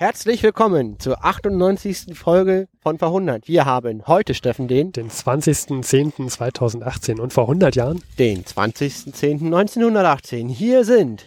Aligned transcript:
Herzlich 0.00 0.44
willkommen 0.44 1.00
zur 1.00 1.24
98. 1.24 2.16
Folge 2.16 2.68
von 2.80 3.00
Vor 3.00 3.08
100. 3.08 3.48
Wir 3.48 3.64
haben 3.64 4.06
heute, 4.06 4.32
Steffen, 4.32 4.68
den, 4.68 4.92
Den 4.92 5.10
20.10.2018 5.10 7.18
und 7.18 7.32
vor 7.32 7.46
100 7.46 7.74
Jahren. 7.74 8.00
den 8.16 8.44
20.10.1918. 8.44 10.50
Hier 10.50 10.84
sind 10.84 11.26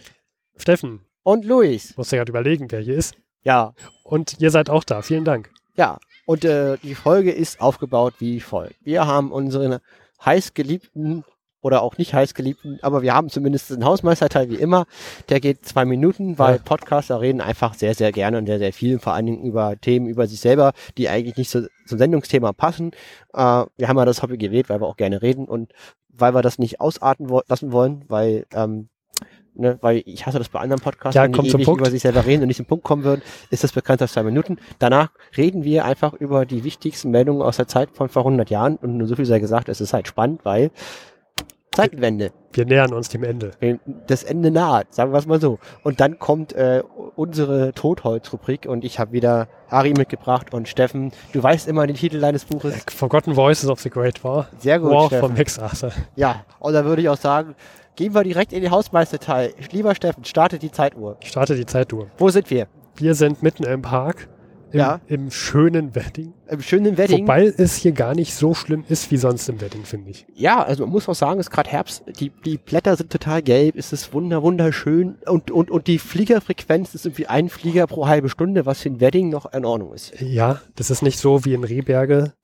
Steffen, 0.56 1.02
und 1.22 1.44
Luis. 1.44 1.94
musst 1.98 2.12
du 2.12 2.16
gerade 2.16 2.30
überlegen, 2.30 2.70
wer 2.70 2.80
hier 2.80 2.96
ist. 2.96 3.14
Ja, 3.42 3.74
Und 4.04 4.40
ihr 4.40 4.50
seid 4.50 4.70
auch 4.70 4.84
da. 4.84 5.02
Vielen 5.02 5.26
Dank. 5.26 5.50
ja. 5.76 5.98
Und 6.24 6.44
äh, 6.44 6.76
die 6.84 6.94
Folge 6.94 7.32
ist 7.32 7.60
aufgebaut 7.60 8.14
wie 8.20 8.38
folgt. 8.38 8.76
Wir 8.84 9.08
haben 9.08 9.32
unseren 9.32 9.80
heißgeliebten 10.24 11.24
oder 11.62 11.82
auch 11.82 11.96
nicht 11.96 12.12
heißgeliebten, 12.12 12.80
aber 12.82 13.02
wir 13.02 13.14
haben 13.14 13.28
zumindest 13.30 13.72
einen 13.72 13.84
Hausmeisterteil 13.84 14.50
wie 14.50 14.56
immer. 14.56 14.86
Der 15.28 15.40
geht 15.40 15.64
zwei 15.64 15.84
Minuten, 15.84 16.38
weil 16.38 16.56
Ja. 16.56 16.62
Podcaster 16.62 17.20
reden 17.20 17.40
einfach 17.40 17.74
sehr, 17.74 17.94
sehr 17.94 18.12
gerne 18.12 18.38
und 18.38 18.46
sehr, 18.46 18.58
sehr 18.58 18.72
viel, 18.72 18.98
vor 18.98 19.14
allen 19.14 19.26
Dingen 19.26 19.44
über 19.44 19.80
Themen 19.80 20.06
über 20.06 20.26
sich 20.26 20.40
selber, 20.40 20.72
die 20.98 21.08
eigentlich 21.08 21.36
nicht 21.36 21.50
so, 21.50 21.62
zum 21.86 21.98
Sendungsthema 21.98 22.52
passen. 22.52 22.90
Äh, 23.32 23.64
wir 23.76 23.88
haben 23.88 23.96
ja 23.96 24.04
das 24.04 24.22
Hobby 24.22 24.36
gewählt, 24.38 24.68
weil 24.68 24.80
wir 24.80 24.86
auch 24.86 24.96
gerne 24.96 25.22
reden 25.22 25.46
und 25.46 25.72
weil 26.08 26.34
wir 26.34 26.42
das 26.42 26.58
nicht 26.58 26.80
ausarten 26.80 27.30
wo 27.30 27.40
lassen 27.48 27.72
wollen, 27.72 28.04
weil 28.08 28.44
ähm, 28.54 28.88
Ne, 29.54 29.76
weil 29.82 30.02
ich 30.06 30.24
hasse 30.24 30.38
das 30.38 30.48
bei 30.48 30.60
anderen 30.60 30.80
Podcasts, 30.80 31.14
Ja, 31.14 31.28
die 31.28 31.38
ewig 31.38 31.68
über 31.68 31.90
sich 31.90 32.00
selber 32.00 32.24
reden 32.24 32.40
und 32.40 32.48
nicht 32.48 32.56
zum 32.56 32.64
Punkt 32.64 32.84
kommen 32.84 33.04
würden, 33.04 33.20
ist 33.50 33.62
das 33.62 33.72
bekannt 33.72 34.00
als 34.00 34.14
zwei 34.14 34.22
Minuten. 34.22 34.56
Danach 34.78 35.10
reden 35.36 35.62
wir 35.62 35.84
einfach 35.84 36.14
über 36.14 36.46
die 36.46 36.64
wichtigsten 36.64 37.10
Meldungen 37.10 37.42
aus 37.42 37.58
der 37.58 37.68
Zeit 37.68 37.90
von 37.92 38.08
vor 38.08 38.22
100 38.22 38.48
Jahren 38.48 38.76
und 38.76 38.96
nur 38.96 39.06
so 39.06 39.14
viel 39.14 39.26
sei 39.26 39.40
gesagt, 39.40 39.68
es 39.68 39.82
ist 39.82 39.92
halt 39.92 40.08
spannend, 40.08 40.40
weil 40.44 40.70
Zeitenwende, 41.74 42.32
Wir 42.52 42.66
nähern 42.66 42.92
uns 42.92 43.08
dem 43.08 43.24
Ende. 43.24 43.52
das 44.06 44.24
Ende 44.24 44.50
naht, 44.50 44.92
sagen 44.94 45.12
wir 45.12 45.18
es 45.18 45.26
mal 45.26 45.40
so. 45.40 45.58
Und 45.82 46.00
dann 46.00 46.18
kommt 46.18 46.52
äh, 46.52 46.82
unsere 47.16 47.72
Totholz-Rubrik 47.72 48.66
und 48.66 48.84
ich 48.84 48.98
habe 48.98 49.12
wieder 49.12 49.48
Ari 49.70 49.94
mitgebracht 49.94 50.52
und 50.52 50.68
Steffen, 50.68 51.12
du 51.32 51.42
weißt 51.42 51.66
immer 51.68 51.86
den 51.86 51.96
Titel 51.96 52.20
deines 52.20 52.44
Buches. 52.44 52.84
Forgotten 52.94 53.34
Voices 53.36 53.68
of 53.70 53.80
the 53.80 53.88
Great 53.90 54.22
War. 54.22 54.48
Sehr 54.58 54.78
gut, 54.78 54.90
War 54.90 55.06
Steffen. 55.06 55.28
von 55.28 55.36
Max 55.36 55.58
Arthur. 55.58 55.92
Ja, 56.14 56.44
und 56.58 56.74
da 56.74 56.84
würde 56.84 57.00
ich 57.00 57.08
auch 57.08 57.16
sagen, 57.16 57.54
gehen 57.96 58.14
wir 58.14 58.22
direkt 58.22 58.52
in 58.52 58.60
den 58.62 58.70
Hausmeisterteil. 58.70 59.54
Lieber 59.70 59.94
Steffen, 59.94 60.24
startet 60.24 60.62
die 60.62 60.70
Zeituhr. 60.70 61.16
Ich 61.20 61.28
starte 61.28 61.54
die 61.56 61.66
Zeituhr. 61.66 62.08
Wo 62.18 62.28
sind 62.28 62.50
wir? 62.50 62.66
Wir 62.96 63.14
sind 63.14 63.42
mitten 63.42 63.64
im 63.64 63.80
Park. 63.82 64.28
Im, 64.72 64.78
Ja. 64.78 65.00
im 65.06 65.30
schönen 65.30 65.94
Wedding. 65.94 66.32
Im 66.52 66.60
schönen 66.60 66.98
Wedding. 66.98 67.22
Wobei 67.22 67.46
es 67.46 67.76
hier 67.76 67.92
gar 67.92 68.14
nicht 68.14 68.34
so 68.34 68.52
schlimm 68.52 68.84
ist 68.86 69.10
wie 69.10 69.16
sonst 69.16 69.48
im 69.48 69.62
Wedding, 69.62 69.86
finde 69.86 70.10
ich. 70.10 70.26
Ja, 70.34 70.62
also 70.62 70.84
man 70.84 70.92
muss 70.92 71.08
auch 71.08 71.14
sagen, 71.14 71.40
es 71.40 71.46
ist 71.46 71.50
gerade 71.50 71.70
Herbst, 71.70 72.04
die, 72.20 72.30
die 72.44 72.58
Blätter 72.58 72.94
sind 72.94 73.10
total 73.10 73.40
gelb, 73.40 73.74
es 73.76 73.94
ist 73.94 74.12
wunder, 74.12 74.42
wunderschön 74.42 75.16
und, 75.24 75.50
und, 75.50 75.70
und 75.70 75.86
die 75.86 75.98
Fliegerfrequenz 75.98 76.94
ist 76.94 77.06
irgendwie 77.06 77.26
ein 77.26 77.48
Flieger 77.48 77.86
pro 77.86 78.06
halbe 78.06 78.28
Stunde, 78.28 78.66
was 78.66 78.82
für 78.82 78.90
ein 78.90 79.00
Wedding 79.00 79.30
noch 79.30 79.50
in 79.50 79.64
Ordnung 79.64 79.94
ist. 79.94 80.12
Ja, 80.20 80.60
das 80.76 80.90
ist 80.90 81.00
nicht 81.00 81.18
so 81.18 81.46
wie 81.46 81.54
in 81.54 81.64
Rehberge, 81.64 82.34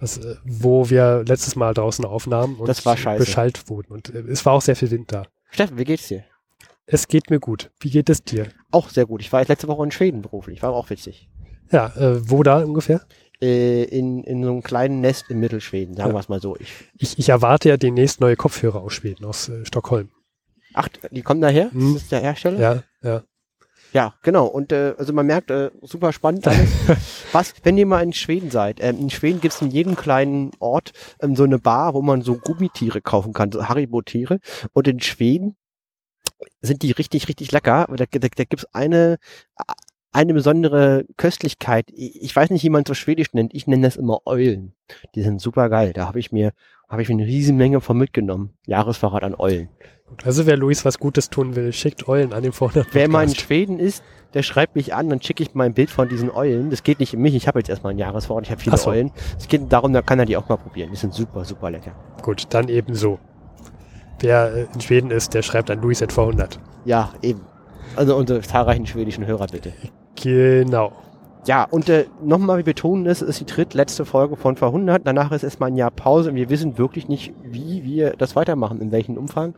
was, 0.00 0.18
äh, 0.18 0.34
wo 0.44 0.90
wir 0.90 1.22
letztes 1.24 1.54
Mal 1.54 1.74
draußen 1.74 2.04
aufnahmen 2.04 2.56
und 2.56 2.66
beschallt 2.66 3.70
wurden. 3.70 3.92
Und 3.92 4.12
äh, 4.12 4.18
es 4.22 4.44
war 4.44 4.54
auch 4.54 4.62
sehr 4.62 4.74
viel 4.74 4.90
Wind 4.90 5.12
da. 5.12 5.26
Steffen, 5.50 5.78
wie 5.78 5.84
geht's 5.84 6.08
dir? 6.08 6.24
Es 6.86 7.06
geht 7.06 7.30
mir 7.30 7.38
gut. 7.38 7.70
Wie 7.78 7.90
geht 7.90 8.10
es 8.10 8.24
dir? 8.24 8.48
Auch 8.72 8.88
sehr 8.88 9.06
gut. 9.06 9.20
Ich 9.20 9.32
war 9.32 9.44
letzte 9.44 9.68
Woche 9.68 9.84
in 9.84 9.92
Schweden 9.92 10.22
beruflich, 10.22 10.60
war 10.60 10.72
auch 10.72 10.90
witzig. 10.90 11.28
Ja, 11.70 11.86
äh, 11.96 12.30
wo 12.30 12.42
da 12.42 12.58
ungefähr? 12.58 13.02
Äh, 13.44 13.84
in, 13.84 14.24
in 14.24 14.42
so 14.42 14.50
einem 14.50 14.62
kleinen 14.62 15.00
Nest 15.00 15.26
in 15.30 15.38
Mittelschweden, 15.40 15.94
sagen 15.96 16.10
Ja. 16.10 16.14
wir 16.14 16.20
es 16.20 16.28
mal 16.28 16.40
so. 16.40 16.56
Ich, 16.58 16.72
Ich, 16.98 17.18
ich 17.18 17.28
erwarte 17.28 17.68
ja 17.68 17.76
demnächst 17.76 18.20
neue 18.20 18.36
Kopfhörer 18.36 18.80
aus 18.80 18.92
Schweden, 18.94 19.24
aus 19.24 19.48
äh, 19.48 19.64
Stockholm. 19.66 20.08
ach, 20.72 20.88
die 21.10 21.22
kommen 21.22 21.40
daher? 21.40 21.70
Hm. 21.70 21.94
Das 21.94 22.02
ist 22.04 22.12
der 22.12 22.20
Hersteller? 22.20 22.58
Ja, 22.60 22.82
ja. 23.02 23.22
Ja, 23.92 24.14
genau. 24.22 24.46
Und 24.46 24.72
äh, 24.72 24.94
also 24.98 25.12
man 25.12 25.26
merkt, 25.26 25.50
äh, 25.52 25.70
super 25.82 26.12
spannend 26.12 26.48
alles. 26.48 26.68
Was, 27.32 27.54
wenn 27.62 27.78
ihr 27.78 27.86
mal 27.86 28.02
in 28.02 28.12
Schweden 28.12 28.50
seid, 28.50 28.80
ähm, 28.82 28.98
in 28.98 29.10
Schweden 29.10 29.40
gibt's 29.40 29.62
in 29.62 29.70
jedem 29.70 29.94
kleinen 29.94 30.50
Ort 30.58 30.92
ähm, 31.20 31.36
so 31.36 31.44
eine 31.44 31.60
Bar, 31.60 31.94
wo 31.94 32.02
man 32.02 32.22
so 32.22 32.34
Gummitiere 32.36 33.00
kaufen 33.02 33.32
kann, 33.32 33.52
so 33.52 33.68
Haribo-Tiere. 33.68 34.40
Und 34.72 34.88
in 34.88 35.00
Schweden 35.00 35.54
sind 36.60 36.82
die 36.82 36.90
richtig, 36.90 37.28
richtig 37.28 37.52
lecker. 37.52 37.86
Da, 37.88 38.04
da, 38.10 38.18
da 38.18 38.44
gibt's 38.44 38.66
eine, 38.72 39.18
eine 40.14 40.32
besondere 40.32 41.04
Köstlichkeit. 41.16 41.86
Ich 41.94 42.34
weiß 42.34 42.50
nicht, 42.50 42.62
wie 42.62 42.70
man 42.70 42.82
es 42.82 42.88
so 42.88 42.94
schwedisch 42.94 43.32
nennt. 43.32 43.52
Ich 43.52 43.66
nenne 43.66 43.82
das 43.86 43.96
immer 43.96 44.20
Eulen. 44.26 44.72
Die 45.14 45.22
sind 45.22 45.40
super 45.40 45.68
geil. 45.68 45.92
Da 45.92 46.06
habe 46.06 46.18
ich 46.18 46.32
mir 46.32 46.52
habe 46.88 47.02
ich 47.02 47.08
mir 47.08 47.14
eine 47.14 47.26
riesen 47.26 47.56
Menge 47.56 47.80
von 47.80 47.98
mitgenommen. 47.98 48.50
Jahresvorrat 48.66 49.24
an 49.24 49.34
Eulen. 49.36 49.68
Also 50.22 50.46
wer 50.46 50.56
Luis 50.56 50.84
was 50.84 50.98
Gutes 50.98 51.30
tun 51.30 51.56
will, 51.56 51.72
schickt 51.72 52.06
Eulen 52.06 52.32
an 52.32 52.42
den 52.42 52.52
vorne. 52.52 52.86
Wer 52.92 53.08
mal 53.08 53.24
in 53.24 53.34
Schweden 53.34 53.80
ist, 53.80 54.04
der 54.34 54.42
schreibt 54.42 54.76
mich 54.76 54.94
an, 54.94 55.08
dann 55.08 55.20
schicke 55.20 55.42
ich 55.42 55.54
mal 55.54 55.64
ein 55.64 55.74
Bild 55.74 55.90
von 55.90 56.08
diesen 56.08 56.30
Eulen. 56.30 56.70
Das 56.70 56.82
geht 56.82 57.00
nicht 57.00 57.14
um 57.14 57.22
mich, 57.22 57.34
ich 57.34 57.48
habe 57.48 57.58
jetzt 57.58 57.68
erstmal 57.68 57.94
ein 57.94 57.98
Jahreswort, 57.98 58.44
ich 58.44 58.50
habe 58.50 58.60
viele 58.60 58.76
so. 58.76 58.90
Eulen. 58.90 59.10
Es 59.38 59.48
geht 59.48 59.72
darum, 59.72 59.92
da 59.92 60.02
kann 60.02 60.18
er 60.18 60.26
die 60.26 60.36
auch 60.36 60.48
mal 60.48 60.56
probieren. 60.56 60.90
Die 60.90 60.96
sind 60.96 61.14
super, 61.14 61.44
super 61.44 61.70
lecker. 61.70 61.92
Gut, 62.22 62.46
dann 62.50 62.68
eben 62.68 62.94
so. 62.94 63.18
Wer 64.20 64.54
äh, 64.54 64.66
in 64.74 64.80
Schweden 64.80 65.10
ist, 65.10 65.34
der 65.34 65.42
schreibt 65.42 65.70
an 65.70 65.80
Luis 65.80 66.02
at 66.02 66.12
400. 66.12 66.60
Ja, 66.84 67.12
eben. 67.22 67.40
Also 67.96 68.16
unsere 68.16 68.40
zahlreichen 68.42 68.86
schwedischen 68.86 69.26
Hörer 69.26 69.46
bitte. 69.46 69.72
Genau. 70.16 70.92
Ja, 71.46 71.64
und 71.64 71.88
äh, 71.90 72.06
nochmal, 72.22 72.58
wir 72.58 72.64
betonen 72.64 73.06
es, 73.06 73.20
ist 73.20 73.40
die 73.40 73.46
drittletzte 73.46 74.06
Folge 74.06 74.36
von 74.36 74.56
100. 74.56 75.06
Danach 75.06 75.30
ist 75.32 75.42
erstmal 75.42 75.70
ein 75.70 75.76
Jahr 75.76 75.90
Pause 75.90 76.30
und 76.30 76.36
wir 76.36 76.48
wissen 76.48 76.78
wirklich 76.78 77.08
nicht, 77.08 77.34
wie 77.42 77.84
wir 77.84 78.14
das 78.16 78.34
weitermachen, 78.34 78.80
in 78.80 78.92
welchem 78.92 79.18
Umfang. 79.18 79.54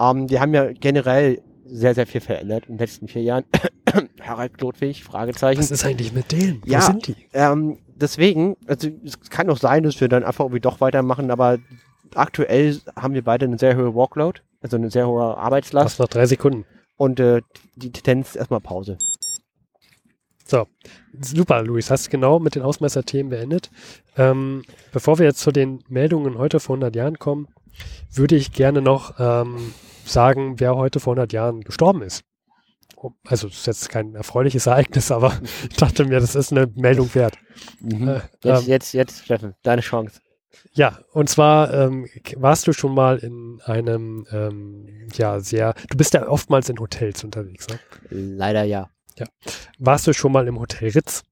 Ähm, 0.00 0.30
wir 0.30 0.40
haben 0.40 0.54
ja 0.54 0.72
generell 0.72 1.42
sehr, 1.66 1.94
sehr 1.94 2.06
viel 2.06 2.20
verändert 2.20 2.66
in 2.66 2.74
den 2.74 2.78
letzten 2.78 3.08
vier 3.08 3.22
Jahren. 3.22 3.44
Harald 4.20 4.56
Klotwig, 4.56 5.04
Fragezeichen. 5.04 5.58
Was 5.58 5.70
ist 5.70 5.84
eigentlich 5.84 6.12
mit 6.12 6.32
denen? 6.32 6.62
Ja. 6.64 6.80
Wo 6.80 6.86
sind 6.86 7.06
die? 7.06 7.16
Ähm, 7.32 7.78
deswegen, 7.94 8.56
also 8.66 8.88
es 9.04 9.20
kann 9.28 9.50
auch 9.50 9.58
sein, 9.58 9.82
dass 9.82 10.00
wir 10.00 10.08
dann 10.08 10.24
einfach 10.24 10.44
irgendwie 10.44 10.60
doch 10.60 10.80
weitermachen, 10.80 11.30
aber 11.30 11.58
aktuell 12.14 12.78
haben 12.96 13.14
wir 13.14 13.22
beide 13.22 13.46
eine 13.46 13.58
sehr 13.58 13.76
hohe 13.76 13.94
Workload, 13.94 14.40
also 14.62 14.76
eine 14.76 14.90
sehr 14.90 15.06
hohe 15.06 15.36
Arbeitslast 15.36 15.96
Fast 15.96 16.00
noch 16.00 16.08
drei 16.08 16.26
Sekunden. 16.26 16.64
und 16.96 17.20
äh, 17.20 17.42
die 17.74 17.90
Tendenz 17.90 18.30
ist 18.30 18.36
erstmal 18.36 18.60
Pause. 18.60 18.96
So, 20.48 20.68
super, 21.20 21.62
Luis, 21.62 21.90
hast 21.90 22.08
genau 22.08 22.38
mit 22.38 22.54
den 22.54 22.62
Hausmeisterthemen 22.62 23.30
beendet. 23.30 23.70
Ähm, 24.16 24.62
bevor 24.92 25.18
wir 25.18 25.26
jetzt 25.26 25.40
zu 25.40 25.50
den 25.50 25.82
Meldungen 25.88 26.38
heute 26.38 26.60
vor 26.60 26.76
100 26.76 26.94
Jahren 26.94 27.18
kommen, 27.18 27.48
würde 28.12 28.36
ich 28.36 28.52
gerne 28.52 28.80
noch 28.80 29.18
ähm, 29.18 29.74
sagen, 30.04 30.60
wer 30.60 30.76
heute 30.76 31.00
vor 31.00 31.14
100 31.14 31.32
Jahren 31.32 31.62
gestorben 31.62 32.02
ist. 32.02 32.22
Oh, 32.94 33.10
Also, 33.26 33.48
das 33.48 33.58
ist 33.58 33.66
jetzt 33.66 33.88
kein 33.88 34.14
erfreuliches 34.14 34.66
Ereignis, 34.66 35.10
aber 35.10 35.32
ich 35.70 35.76
dachte 35.76 36.04
mir, 36.04 36.20
das 36.20 36.36
ist 36.36 36.52
eine 36.52 36.68
Meldung 36.76 37.12
wert. 37.14 37.36
Äh, 37.84 38.20
Jetzt, 38.42 38.44
ähm, 38.44 38.62
jetzt, 38.66 38.94
jetzt, 38.94 39.24
Steffen, 39.24 39.54
deine 39.64 39.82
Chance. 39.82 40.20
Ja, 40.72 41.00
und 41.12 41.28
zwar 41.28 41.74
ähm, 41.74 42.06
warst 42.36 42.66
du 42.66 42.72
schon 42.72 42.94
mal 42.94 43.18
in 43.18 43.60
einem, 43.64 44.26
ähm, 44.30 45.08
ja, 45.14 45.40
sehr, 45.40 45.74
du 45.90 45.96
bist 45.96 46.14
ja 46.14 46.28
oftmals 46.28 46.68
in 46.68 46.78
Hotels 46.78 47.24
unterwegs, 47.24 47.66
ne? 47.68 47.78
Leider 48.10 48.62
ja. 48.62 48.88
Warst 49.78 50.06
du 50.06 50.12
schon 50.12 50.32
mal 50.32 50.46
im 50.48 50.58
Hotel 50.58 50.90
Ritz? 50.90 51.22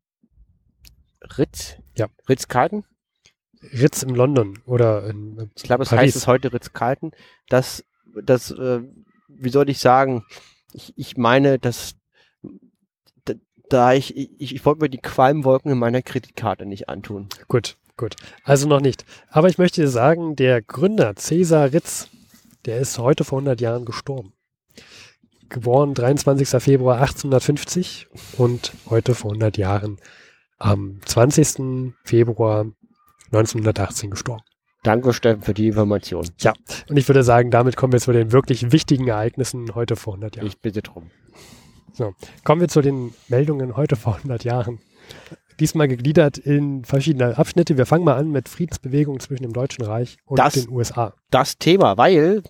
Ritz? 1.39 1.77
Ja. 1.97 2.09
Ritz-Carlton? 2.29 2.85
Ritz 3.73 4.03
in 4.03 4.11
London 4.15 4.59
oder 4.67 5.05
in 5.09 5.51
Ich 5.57 5.63
glaube, 5.63 5.85
es 5.85 5.89
Paris. 5.89 6.03
heißt 6.03 6.17
es 6.17 6.27
heute 6.27 6.53
Ritz-Carlton. 6.53 7.13
Das, 7.49 7.85
das, 8.23 8.51
äh, 8.51 8.81
wie 9.29 9.51
soll 9.51 9.69
ich 9.71 9.79
sagen? 9.79 10.25
Ich, 10.73 10.93
ich 10.97 11.17
meine, 11.17 11.59
dass 11.59 11.95
da, 13.25 13.35
da 13.71 13.93
ich, 13.95 14.17
ich, 14.17 14.55
ich 14.55 14.65
wollte 14.67 14.83
mir 14.83 14.91
die 14.91 14.99
Qualmwolken 14.99 15.73
in 15.73 15.79
meiner 15.79 16.03
Kreditkarte 16.03 16.67
nicht 16.67 16.89
antun. 16.89 17.29
Gut, 17.49 17.79
gut. 17.97 18.17
Also 18.43 18.69
noch 18.69 18.81
nicht. 18.81 19.05
Aber 19.29 19.49
ich 19.49 19.57
möchte 19.59 19.81
dir 19.81 19.89
sagen, 19.89 20.37
der 20.37 20.61
Gründer 20.61 21.17
Cäsar 21.17 21.73
Ritz, 21.73 22.09
der 22.67 22.79
ist 22.81 22.99
heute 22.99 23.25
vor 23.25 23.39
100 23.39 23.61
Jahren 23.61 23.85
gestorben. 23.85 24.35
Geboren 25.55 25.95
23. 25.95 26.49
Februar 26.61 26.97
1850 27.01 28.09
und 28.39 28.73
heute 28.91 29.15
vor 29.15 29.31
100 29.31 29.57
Jahren 29.57 29.99
am 30.59 30.99
20. 31.05 31.93
Februar 32.03 32.67
1918 33.27 34.11
gestorben. 34.11 34.43
Danke, 34.83 35.13
Steffen, 35.13 35.43
für 35.45 35.55
die 35.55 35.69
Information. 35.69 36.27
Und 36.91 36.97
ich 36.97 37.09
würde 37.09 37.23
sagen, 37.23 37.53
damit 37.53 37.77
kommen 37.77 37.93
wir 37.93 38.01
zu 38.01 38.11
den 38.11 38.33
wirklich 38.33 38.73
wichtigen 38.73 39.07
Ereignissen 39.07 39.77
heute 39.77 39.95
vor 39.95 40.15
100 40.15 40.35
Jahren. 40.35 40.47
Ich 40.49 40.59
bitte 40.61 40.83
drum. 40.83 41.13
Kommen 42.43 42.61
wir 42.61 42.67
zu 42.69 42.81
den 42.83 43.15
Meldungen 43.29 43.77
heute 43.77 43.95
vor 43.95 44.17
100 44.17 44.43
Jahren. 44.43 44.81
Diesmal 45.61 45.87
gegliedert 45.87 46.37
in 46.37 46.85
verschiedene 46.85 47.39
Abschnitte. 47.39 47.79
Wir 47.79 47.87
fangen 47.87 48.05
mal 48.05 48.17
an 48.17 48.33
mit 48.33 48.49
Friedensbewegungen 48.49 49.21
zwischen 49.21 49.45
dem 49.45 49.53
Deutschen 49.53 49.85
Reich 49.85 50.17
und 50.25 50.37
Das- 50.41 50.55
den 50.55 50.69
USA. 50.69 51.15
Das 51.31 51.59
Thema, 51.59 51.97
weil 51.97 52.43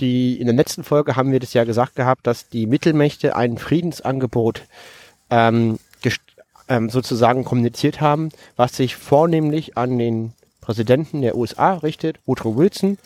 die 0.00 0.40
in 0.40 0.46
der 0.46 0.54
letzten 0.54 0.84
Folge 0.84 1.16
haben 1.16 1.32
wir 1.32 1.40
das 1.40 1.54
ja 1.54 1.64
gesagt 1.64 1.96
gehabt, 1.96 2.26
dass 2.26 2.48
die 2.48 2.66
Mittelmächte 2.66 3.36
ein 3.36 3.58
Friedensangebot 3.58 4.62
ähm, 5.30 5.78
ähm, 6.68 6.90
sozusagen 6.90 7.44
kommuniziert 7.44 8.00
haben, 8.00 8.30
was 8.56 8.76
sich 8.76 8.96
vornehmlich 8.96 9.76
an 9.76 9.98
den 9.98 10.32
Präsidenten 10.60 11.22
der 11.22 11.36
USA 11.36 11.74
richtet, 11.74 12.18
Woodrow 12.26 12.56
Wilson. 12.56 12.98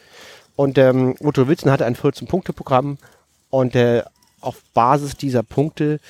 Und 0.56 0.79
ähm, 0.79 1.15
Woodrow 1.21 1.47
Wilson 1.47 1.71
hatte 1.71 1.87
ein 1.87 1.97
14-Punkte-Programm 1.97 2.99
und 3.50 3.75
äh, 3.75 4.03
auf 4.41 4.62
Basis 4.75 5.17
dieser 5.17 5.43
Punkte 5.43 6.00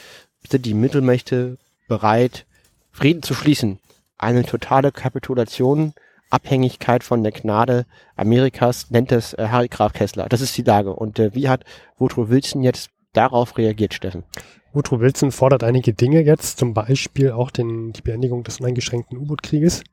sind 0.51 0.65
die 0.65 0.75
Mittelmächte 0.75 1.59
bereit, 1.89 2.47
Frieden 2.91 3.23
zu 3.23 3.35
schließen. 3.35 3.79
Eine 4.19 4.45
totale 4.45 4.93
Kapitulation, 4.93 5.95
Abhängigkeit 6.33 7.05
von 7.05 7.23
der 7.23 7.33
Gnade 7.33 7.87
Amerikas, 8.17 8.91
nennt 8.91 9.13
es 9.13 9.35
äh, 9.35 9.49
Harry 9.49 9.69
Graf 9.69 9.93
Kessler. 9.93 10.29
Das 10.29 10.41
ist 10.41 10.57
die 10.57 10.63
Lage. 10.63 10.95
Und 10.95 11.19
äh, 11.19 11.35
wie 11.35 11.49
hat 11.49 11.65
Woodrow 11.99 12.31
Wilson 12.31 12.63
jetzt 12.63 12.91
darauf 13.13 13.59
reagiert, 13.59 13.95
Steffen? 13.95 14.25
Woodrow 14.73 15.01
Wilson 15.01 15.33
fordert 15.33 15.63
einige 15.63 15.93
Dinge 15.93 16.23
jetzt, 16.23 16.59
zum 16.59 16.73
Beispiel 16.73 17.33
auch 17.33 17.51
den, 17.51 17.93
die 17.93 18.01
Beendigung 18.01 18.43
des 18.43 18.61
uneingeschränkten 18.61 19.19
U-Boot-Krieges. 19.19 19.85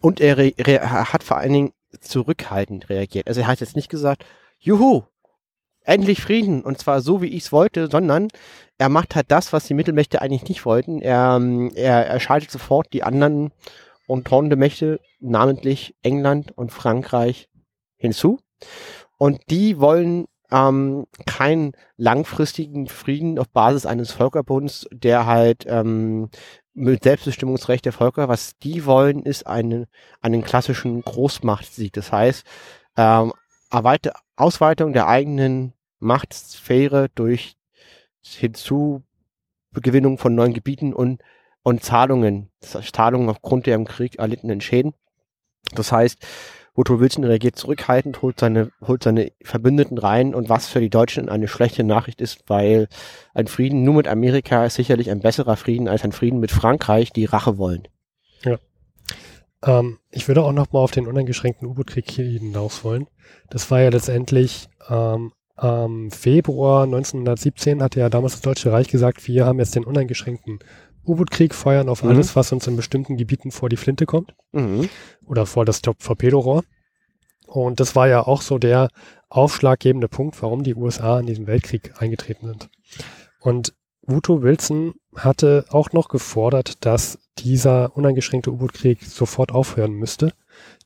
Und 0.00 0.20
er, 0.20 0.36
hat 1.12 1.24
vor 1.24 1.38
allen 1.38 1.52
Dingen 1.52 1.72
zurückhaltend 2.00 2.88
reagiert. 2.88 3.26
Also 3.26 3.40
er 3.40 3.48
hat 3.48 3.60
jetzt 3.60 3.74
nicht 3.74 3.88
gesagt, 3.88 4.24
juhu, 4.60 5.02
endlich 5.82 6.20
Frieden 6.20 6.62
und 6.62 6.78
zwar 6.78 7.00
so, 7.00 7.22
wie 7.22 7.28
ich 7.28 7.44
es 7.44 7.52
wollte, 7.52 7.88
sondern 7.90 8.28
er 8.76 8.88
macht 8.88 9.16
halt 9.16 9.30
das, 9.30 9.52
was 9.52 9.66
die 9.66 9.74
Mittelmächte 9.74 10.22
eigentlich 10.22 10.48
nicht 10.48 10.64
wollten. 10.64 11.00
Er, 11.00 11.36
ähm, 11.36 11.72
er, 11.74 12.06
er 12.06 12.20
schaltet 12.20 12.50
sofort 12.50 12.92
die 12.92 13.02
anderen 13.02 13.50
Entente-Mächte, 14.08 15.00
namentlich 15.20 15.94
England 16.02 16.56
und 16.56 16.72
Frankreich, 16.72 17.48
hinzu. 17.96 18.40
Und 19.18 19.40
die 19.50 19.78
wollen 19.80 20.26
ähm, 20.50 21.06
keinen 21.26 21.72
langfristigen 21.96 22.86
Frieden 22.86 23.38
auf 23.38 23.48
Basis 23.50 23.86
eines 23.86 24.12
Völkerbunds, 24.12 24.86
der 24.92 25.26
halt 25.26 25.66
ähm, 25.68 26.30
mit 26.72 27.02
Selbstbestimmungsrecht 27.02 27.84
der 27.84 27.92
Völker, 27.92 28.28
was 28.28 28.56
die 28.58 28.86
wollen, 28.86 29.24
ist 29.24 29.46
einen, 29.46 29.86
einen 30.20 30.42
klassischen 30.42 31.02
Großmachtsieg. 31.02 31.92
Das 31.92 32.12
heißt, 32.12 32.46
ähm, 32.96 33.32
Erweiter 33.70 34.14
Ausweitung 34.36 34.92
der 34.94 35.08
eigenen 35.08 35.74
Machtsphäre 35.98 37.08
durch 37.14 37.56
Hinzugewinnung 38.24 40.16
von 40.16 40.34
neuen 40.34 40.54
Gebieten 40.54 40.94
und, 40.94 41.22
und 41.62 41.82
Zahlungen, 41.82 42.50
Zahlungen 42.60 43.28
aufgrund 43.28 43.66
der 43.66 43.74
im 43.74 43.84
Krieg 43.84 44.18
erlittenen 44.18 44.60
Schäden. 44.60 44.94
Das 45.74 45.92
heißt, 45.92 46.18
Woodrow 46.74 47.00
Wilson 47.00 47.24
reagiert 47.24 47.56
zurückhaltend, 47.56 48.22
holt 48.22 48.38
seine, 48.38 48.70
holt 48.86 49.02
seine 49.02 49.32
Verbündeten 49.42 49.98
rein 49.98 50.32
und 50.32 50.48
was 50.48 50.68
für 50.68 50.80
die 50.80 50.90
Deutschen 50.90 51.28
eine 51.28 51.48
schlechte 51.48 51.82
Nachricht 51.82 52.20
ist, 52.20 52.44
weil 52.46 52.86
ein 53.34 53.48
Frieden 53.48 53.82
nur 53.82 53.94
mit 53.94 54.06
Amerika 54.06 54.64
ist 54.64 54.74
sicherlich 54.74 55.10
ein 55.10 55.18
besserer 55.18 55.56
Frieden 55.56 55.88
als 55.88 56.04
ein 56.04 56.12
Frieden 56.12 56.38
mit 56.38 56.52
Frankreich, 56.52 57.12
die 57.12 57.24
Rache 57.24 57.58
wollen. 57.58 57.88
Ja. 58.44 58.58
Ähm, 59.64 59.98
ich 60.12 60.28
würde 60.28 60.44
auch 60.44 60.52
noch 60.52 60.70
mal 60.70 60.78
auf 60.78 60.92
den 60.92 61.08
uneingeschränkten 61.08 61.66
U-Boot-Krieg 61.66 62.08
hinaus 62.12 62.84
wollen. 62.84 63.08
Das 63.50 63.72
war 63.72 63.80
ja 63.80 63.88
letztendlich 63.88 64.68
ähm, 64.88 65.32
am 65.56 66.12
Februar 66.12 66.84
1917 66.84 67.82
hatte 67.82 67.98
ja 67.98 68.08
damals 68.08 68.34
das 68.34 68.42
Deutsche 68.42 68.70
Reich 68.70 68.86
gesagt, 68.86 69.26
wir 69.26 69.44
haben 69.44 69.58
jetzt 69.58 69.74
den 69.74 69.84
uneingeschränkten 69.84 70.60
U-Boot-Krieg, 71.08 71.54
feuern 71.54 71.88
auf 71.88 72.02
mhm. 72.02 72.10
alles, 72.10 72.36
was 72.36 72.52
uns 72.52 72.66
in 72.66 72.76
bestimmten 72.76 73.16
Gebieten 73.16 73.50
vor 73.50 73.68
die 73.68 73.76
Flinte 73.76 74.06
kommt. 74.06 74.34
Mhm. 74.52 74.88
Oder 75.26 75.46
vor 75.46 75.64
das 75.64 75.82
Torpedorohr. 75.82 76.62
Und 77.46 77.80
das 77.80 77.96
war 77.96 78.08
ja 78.08 78.26
auch 78.26 78.42
so 78.42 78.58
der 78.58 78.90
aufschlaggebende 79.30 80.08
Punkt, 80.08 80.40
warum 80.42 80.62
die 80.62 80.74
USA 80.74 81.18
in 81.18 81.26
diesen 81.26 81.46
Weltkrieg 81.46 81.94
eingetreten 81.98 82.46
sind. 82.46 82.68
Und 83.40 83.74
Woodrow 84.02 84.42
Wilson 84.42 84.94
hatte 85.14 85.66
auch 85.68 85.92
noch 85.92 86.08
gefordert, 86.08 86.84
dass 86.84 87.18
dieser 87.38 87.96
uneingeschränkte 87.96 88.50
U-Boot-Krieg 88.50 89.02
sofort 89.02 89.52
aufhören 89.52 89.92
müsste. 89.92 90.32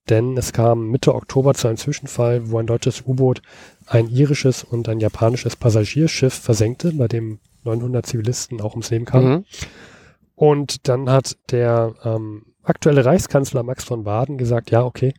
Denn 0.08 0.36
es 0.36 0.52
kam 0.52 0.88
Mitte 0.88 1.14
Oktober 1.14 1.54
zu 1.54 1.68
einem 1.68 1.76
Zwischenfall, 1.76 2.50
wo 2.50 2.58
ein 2.58 2.66
deutsches 2.66 3.02
U-Boot 3.06 3.40
ein 3.86 4.08
irisches 4.08 4.64
und 4.64 4.88
ein 4.88 4.98
japanisches 4.98 5.54
Passagierschiff 5.54 6.34
versenkte, 6.34 6.92
bei 6.92 7.06
dem 7.06 7.38
900 7.64 8.04
Zivilisten 8.04 8.60
auch 8.60 8.72
ums 8.72 8.90
Leben 8.90 9.04
kamen. 9.04 9.32
Mhm. 9.32 9.44
Und 10.42 10.88
dann 10.88 11.08
hat 11.08 11.38
der 11.52 11.94
ähm, 12.02 12.46
aktuelle 12.64 13.04
Reichskanzler 13.04 13.62
Max 13.62 13.84
von 13.84 14.02
Baden 14.02 14.38
gesagt, 14.38 14.72
ja, 14.72 14.82
okay, 14.82 15.14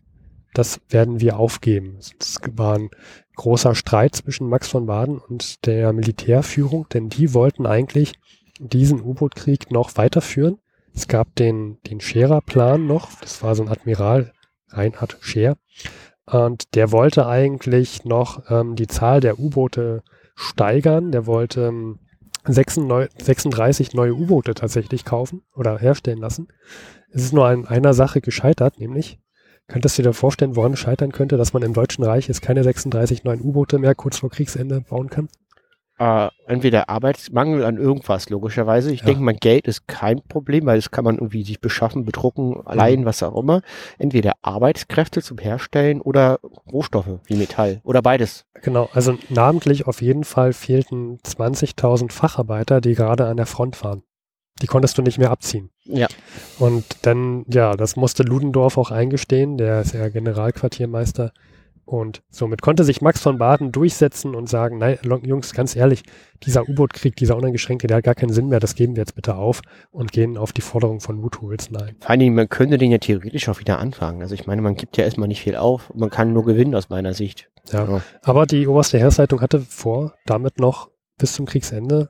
das 0.53 0.81
werden 0.89 1.21
wir 1.21 1.39
aufgeben. 1.39 1.97
Es 1.97 2.41
war 2.51 2.77
ein 2.77 2.89
großer 3.37 3.73
Streit 3.73 4.17
zwischen 4.17 4.49
Max 4.49 4.67
von 4.67 4.85
Baden 4.85 5.19
und 5.19 5.65
der 5.65 5.93
Militärführung, 5.93 6.87
denn 6.89 7.07
die 7.07 7.33
wollten 7.33 7.65
eigentlich 7.65 8.15
diesen 8.59 9.01
U-Boot-Krieg 9.01 9.71
noch 9.71 9.95
weiterführen. 9.95 10.57
Es 10.93 11.07
gab 11.07 11.33
den, 11.35 11.77
den 11.83 12.01
Scherer-Plan 12.01 12.85
noch, 12.85 13.07
das 13.21 13.41
war 13.41 13.55
so 13.55 13.63
ein 13.63 13.69
Admiral 13.69 14.33
Reinhard 14.71 15.19
Scheer, 15.21 15.55
und 16.25 16.75
der 16.75 16.91
wollte 16.91 17.27
eigentlich 17.27 18.03
noch 18.03 18.51
ähm, 18.51 18.75
die 18.75 18.87
Zahl 18.87 19.21
der 19.21 19.39
U-Boote 19.39 20.03
steigern. 20.35 21.13
Der 21.13 21.25
wollte 21.25 21.67
ähm, 21.67 21.99
36 22.45 23.93
neue 23.93 24.13
U-Boote 24.13 24.53
tatsächlich 24.53 25.05
kaufen 25.05 25.43
oder 25.55 25.77
herstellen 25.77 26.19
lassen. 26.19 26.47
Es 27.11 27.23
ist 27.23 27.33
nur 27.33 27.47
an 27.47 27.65
einer 27.65 27.93
Sache 27.93 28.21
gescheitert, 28.21 28.79
nämlich, 28.79 29.19
könntest 29.67 29.97
du 29.97 30.03
dir 30.03 30.13
vorstellen, 30.13 30.55
woran 30.55 30.73
es 30.73 30.79
scheitern 30.79 31.11
könnte, 31.11 31.37
dass 31.37 31.53
man 31.53 31.63
im 31.63 31.73
Deutschen 31.73 32.03
Reich 32.03 32.27
jetzt 32.27 32.41
keine 32.41 32.63
36 32.63 33.23
neuen 33.23 33.41
U-Boote 33.41 33.79
mehr 33.79 33.95
kurz 33.95 34.17
vor 34.17 34.29
Kriegsende 34.29 34.81
bauen 34.81 35.09
kann? 35.09 35.29
Äh, 36.03 36.29
entweder 36.47 36.89
Arbeitsmangel 36.89 37.63
an 37.63 37.77
irgendwas, 37.77 38.29
logischerweise. 38.29 38.91
Ich 38.91 39.01
ja. 39.01 39.05
denke 39.05 39.21
mal, 39.21 39.33
Geld 39.33 39.67
ist 39.67 39.87
kein 39.87 40.21
Problem, 40.21 40.65
weil 40.65 40.77
das 40.77 40.91
kann 40.91 41.05
man 41.05 41.15
irgendwie 41.15 41.43
sich 41.43 41.61
beschaffen, 41.61 42.03
bedrucken, 42.03 42.61
allein, 42.65 43.01
mhm. 43.01 43.05
was 43.05 43.23
auch 43.23 43.39
immer. 43.39 43.61
Entweder 43.97 44.33
Arbeitskräfte 44.41 45.21
zum 45.21 45.37
Herstellen 45.37 46.01
oder 46.01 46.39
Rohstoffe 46.69 47.19
wie 47.25 47.35
Metall 47.35 47.79
oder 47.85 48.01
beides. 48.01 48.45
Genau, 48.61 48.89
also 48.91 49.17
namentlich 49.29 49.87
auf 49.87 50.01
jeden 50.01 50.25
Fall 50.25 50.51
fehlten 50.51 51.19
20.000 51.19 52.11
Facharbeiter, 52.11 52.81
die 52.81 52.95
gerade 52.95 53.27
an 53.27 53.37
der 53.37 53.45
Front 53.45 53.81
waren. 53.81 54.03
Die 54.61 54.67
konntest 54.67 54.97
du 54.97 55.01
nicht 55.03 55.17
mehr 55.17 55.31
abziehen. 55.31 55.69
Ja. 55.85 56.07
Und 56.59 56.83
dann, 57.03 57.45
ja, 57.47 57.75
das 57.75 57.95
musste 57.95 58.23
Ludendorff 58.23 58.77
auch 58.77 58.91
eingestehen, 58.91 59.57
der 59.57 59.81
ist 59.81 59.93
ja 59.93 60.09
Generalquartiermeister 60.09 61.31
und 61.85 62.23
somit 62.29 62.61
konnte 62.61 62.83
sich 62.83 63.01
Max 63.01 63.21
von 63.21 63.37
Baden 63.37 63.71
durchsetzen 63.71 64.35
und 64.35 64.47
sagen, 64.47 64.77
nein, 64.77 64.97
Jungs, 65.23 65.53
ganz 65.53 65.75
ehrlich, 65.75 66.03
dieser 66.43 66.67
U-Boot-Krieg, 66.67 67.15
dieser 67.15 67.35
uneingeschränkte, 67.35 67.87
der 67.87 67.97
hat 67.97 68.03
gar 68.05 68.15
keinen 68.15 68.31
Sinn 68.31 68.47
mehr, 68.47 68.59
das 68.59 68.75
geben 68.75 68.95
wir 68.95 69.01
jetzt 69.01 69.15
bitte 69.15 69.35
auf 69.35 69.61
und 69.91 70.11
gehen 70.11 70.37
auf 70.37 70.53
die 70.53 70.61
Forderung 70.61 71.01
von 71.01 71.21
Woodrow 71.21 71.49
Wilson 71.49 71.77
ein. 71.77 71.95
Vor 71.99 72.09
allem, 72.09 72.35
man 72.35 72.49
könnte 72.49 72.77
den 72.77 72.91
ja 72.91 72.97
theoretisch 72.99 73.49
auch 73.49 73.59
wieder 73.59 73.79
anfangen. 73.79 74.21
Also 74.21 74.33
ich 74.33 74.47
meine, 74.47 74.61
man 74.61 74.75
gibt 74.75 74.97
ja 74.97 75.03
erstmal 75.03 75.27
nicht 75.27 75.41
viel 75.41 75.55
auf, 75.55 75.93
man 75.93 76.09
kann 76.09 76.33
nur 76.33 76.45
gewinnen 76.45 76.75
aus 76.75 76.89
meiner 76.89 77.13
Sicht. 77.13 77.49
Ja, 77.71 77.85
ja. 77.85 78.01
aber 78.21 78.45
die 78.45 78.67
oberste 78.67 78.97
Heeresleitung 78.97 79.41
hatte 79.41 79.59
vor, 79.59 80.13
damit 80.25 80.59
noch 80.59 80.89
bis 81.17 81.33
zum 81.33 81.45
Kriegsende 81.45 82.09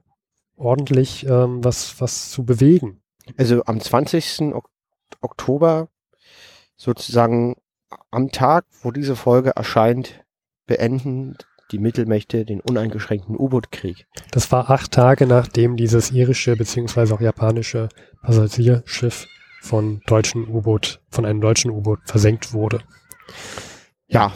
ordentlich 0.55 1.25
ähm, 1.27 1.63
was, 1.63 1.99
was 1.99 2.29
zu 2.31 2.45
bewegen. 2.45 3.01
Also 3.37 3.63
am 3.65 3.79
20. 3.79 4.53
Oktober 5.21 5.89
sozusagen 6.75 7.55
am 8.11 8.31
Tag, 8.31 8.65
wo 8.81 8.91
diese 8.91 9.15
Folge 9.15 9.51
erscheint, 9.55 10.23
beenden 10.65 11.37
die 11.71 11.79
Mittelmächte 11.79 12.45
den 12.45 12.61
uneingeschränkten 12.61 13.35
U-Boot-Krieg. 13.35 14.05
Das 14.31 14.51
war 14.51 14.69
acht 14.69 14.91
Tage, 14.91 15.25
nachdem 15.25 15.75
dieses 15.75 16.11
irische 16.11 16.55
beziehungsweise 16.55 17.13
auch 17.13 17.21
japanische 17.21 17.89
Passagierschiff 18.21 19.27
von 19.61 20.01
deutschen 20.05 20.47
U-Boot, 20.47 21.01
von 21.09 21.25
einem 21.25 21.41
deutschen 21.41 21.71
U-Boot 21.71 21.99
versenkt 22.05 22.53
wurde. 22.53 22.81
Ja. 24.07 24.33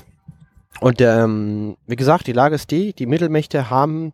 Und 0.79 1.01
ähm, 1.01 1.77
wie 1.85 1.95
gesagt, 1.95 2.27
die 2.27 2.33
Lage 2.33 2.55
ist 2.55 2.71
die, 2.71 2.93
die 2.93 3.05
Mittelmächte 3.05 3.69
haben 3.69 4.13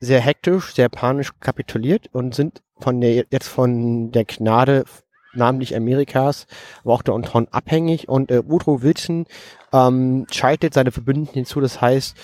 sehr 0.00 0.20
hektisch, 0.20 0.74
sehr 0.74 0.88
panisch 0.88 1.30
kapituliert 1.40 2.08
und 2.12 2.34
sind 2.34 2.62
von 2.78 3.00
der 3.00 3.26
jetzt 3.30 3.48
von 3.48 4.10
der 4.12 4.24
Gnade 4.24 4.84
namentlich 5.36 5.76
Amerikas, 5.76 6.46
aber 6.82 6.94
auch 6.94 7.02
der 7.02 7.14
Entente 7.14 7.52
abhängig. 7.52 8.08
Und 8.08 8.30
äh, 8.30 8.48
Woodrow 8.48 8.82
Wilson 8.82 9.26
ähm, 9.72 10.26
schaltet 10.30 10.74
seine 10.74 10.92
Verbündeten 10.92 11.34
hinzu. 11.34 11.60
Das 11.60 11.80
heißt, 11.80 12.16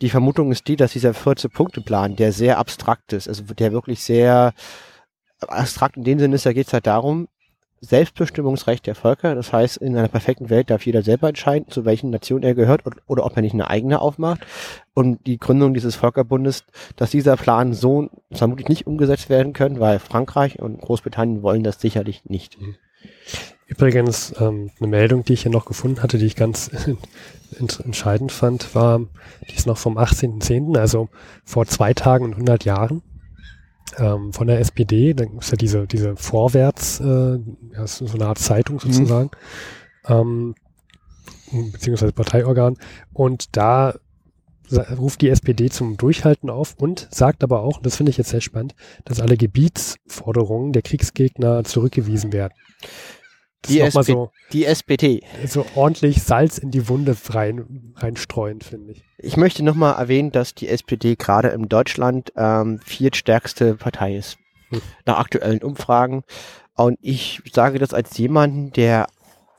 die 0.00 0.10
Vermutung 0.10 0.52
ist 0.52 0.68
die, 0.68 0.76
dass 0.76 0.92
dieser 0.92 1.10
14-Punkte-Plan, 1.10 2.16
der 2.16 2.32
sehr 2.32 2.58
abstrakt 2.58 3.12
ist, 3.12 3.28
also 3.28 3.42
der 3.42 3.72
wirklich 3.72 4.02
sehr 4.02 4.52
abstrakt 5.40 5.96
in 5.96 6.04
dem 6.04 6.18
Sinne 6.18 6.36
ist, 6.36 6.46
da 6.46 6.52
geht 6.52 6.66
es 6.66 6.72
halt 6.72 6.86
darum, 6.86 7.28
Selbstbestimmungsrecht 7.80 8.86
der 8.86 8.94
Völker. 8.94 9.34
Das 9.34 9.52
heißt, 9.52 9.76
in 9.78 9.96
einer 9.96 10.08
perfekten 10.08 10.50
Welt 10.50 10.70
darf 10.70 10.86
jeder 10.86 11.02
selber 11.02 11.28
entscheiden, 11.28 11.70
zu 11.70 11.84
welchen 11.84 12.10
Nationen 12.10 12.42
er 12.42 12.54
gehört 12.54 12.86
oder, 12.86 12.96
oder 13.06 13.24
ob 13.24 13.36
er 13.36 13.42
nicht 13.42 13.54
eine 13.54 13.70
eigene 13.70 14.00
aufmacht. 14.00 14.40
Und 14.94 15.26
die 15.26 15.38
Gründung 15.38 15.74
dieses 15.74 15.94
Völkerbundes, 15.94 16.64
dass 16.96 17.10
dieser 17.10 17.36
Plan 17.36 17.72
so 17.72 18.08
vermutlich 18.32 18.68
nicht 18.68 18.86
umgesetzt 18.86 19.28
werden 19.28 19.52
können, 19.52 19.80
weil 19.80 19.98
Frankreich 19.98 20.60
und 20.60 20.80
Großbritannien 20.80 21.42
wollen 21.42 21.62
das 21.62 21.80
sicherlich 21.80 22.24
nicht. 22.24 22.58
Übrigens, 23.66 24.34
ähm, 24.40 24.70
eine 24.78 24.88
Meldung, 24.88 25.24
die 25.24 25.34
ich 25.34 25.42
hier 25.42 25.52
noch 25.52 25.66
gefunden 25.66 26.02
hatte, 26.02 26.16
die 26.18 26.24
ich 26.24 26.36
ganz 26.36 26.70
entscheidend 27.84 28.32
fand, 28.32 28.74
war, 28.74 29.00
die 29.48 29.54
ist 29.54 29.66
noch 29.66 29.76
vom 29.76 29.98
18.10., 29.98 30.78
also 30.78 31.08
vor 31.44 31.66
zwei 31.66 31.92
Tagen 31.92 32.24
und 32.24 32.32
100 32.32 32.64
Jahren 32.64 33.02
ähm, 33.98 34.32
von 34.32 34.46
der 34.46 34.60
SPD. 34.60 35.14
Dann 35.14 35.38
ist 35.38 35.50
ja 35.50 35.56
diese, 35.56 35.86
diese 35.86 36.16
Vorwärts, 36.16 37.00
äh, 37.00 37.38
ja, 37.72 37.86
so 37.86 38.06
eine 38.14 38.26
Art 38.26 38.38
Zeitung 38.38 38.76
mhm. 38.76 38.80
sozusagen, 38.80 39.30
mhm. 40.08 40.54
ähm, 41.52 41.70
beziehungsweise 41.72 42.12
Parteiorgan. 42.12 42.76
Und 43.12 43.56
da 43.56 43.94
ruft 44.98 45.22
die 45.22 45.30
SPD 45.30 45.70
zum 45.70 45.96
Durchhalten 45.96 46.50
auf 46.50 46.74
und 46.76 47.08
sagt 47.10 47.42
aber 47.42 47.62
auch, 47.62 47.78
und 47.78 47.86
das 47.86 47.96
finde 47.96 48.10
ich 48.10 48.18
jetzt 48.18 48.30
sehr 48.30 48.40
spannend, 48.40 48.74
dass 49.04 49.20
alle 49.20 49.36
Gebietsforderungen 49.36 50.72
der 50.72 50.82
Kriegsgegner 50.82 51.64
zurückgewiesen 51.64 52.32
werden. 52.32 52.52
Die, 53.66 53.80
SP 53.82 54.02
so, 54.02 54.30
die 54.52 54.64
SPD. 54.64 55.22
So 55.46 55.66
ordentlich 55.74 56.22
Salz 56.22 56.58
in 56.58 56.70
die 56.70 56.88
Wunde 56.88 57.16
rein, 57.30 57.92
reinstreuen, 57.96 58.60
finde 58.60 58.92
ich. 58.92 59.04
Ich 59.18 59.36
möchte 59.36 59.64
nochmal 59.64 60.00
erwähnen, 60.00 60.30
dass 60.30 60.54
die 60.54 60.68
SPD 60.68 61.16
gerade 61.16 61.48
in 61.48 61.68
Deutschland 61.68 62.32
ähm, 62.36 62.78
viertstärkste 62.84 63.74
Partei 63.74 64.16
ist. 64.16 64.38
Hm. 64.70 64.80
Nach 65.06 65.18
aktuellen 65.18 65.62
Umfragen. 65.62 66.22
Und 66.76 66.98
ich 67.02 67.42
sage 67.52 67.78
das 67.78 67.92
als 67.92 68.16
jemanden, 68.16 68.70
der 68.70 69.08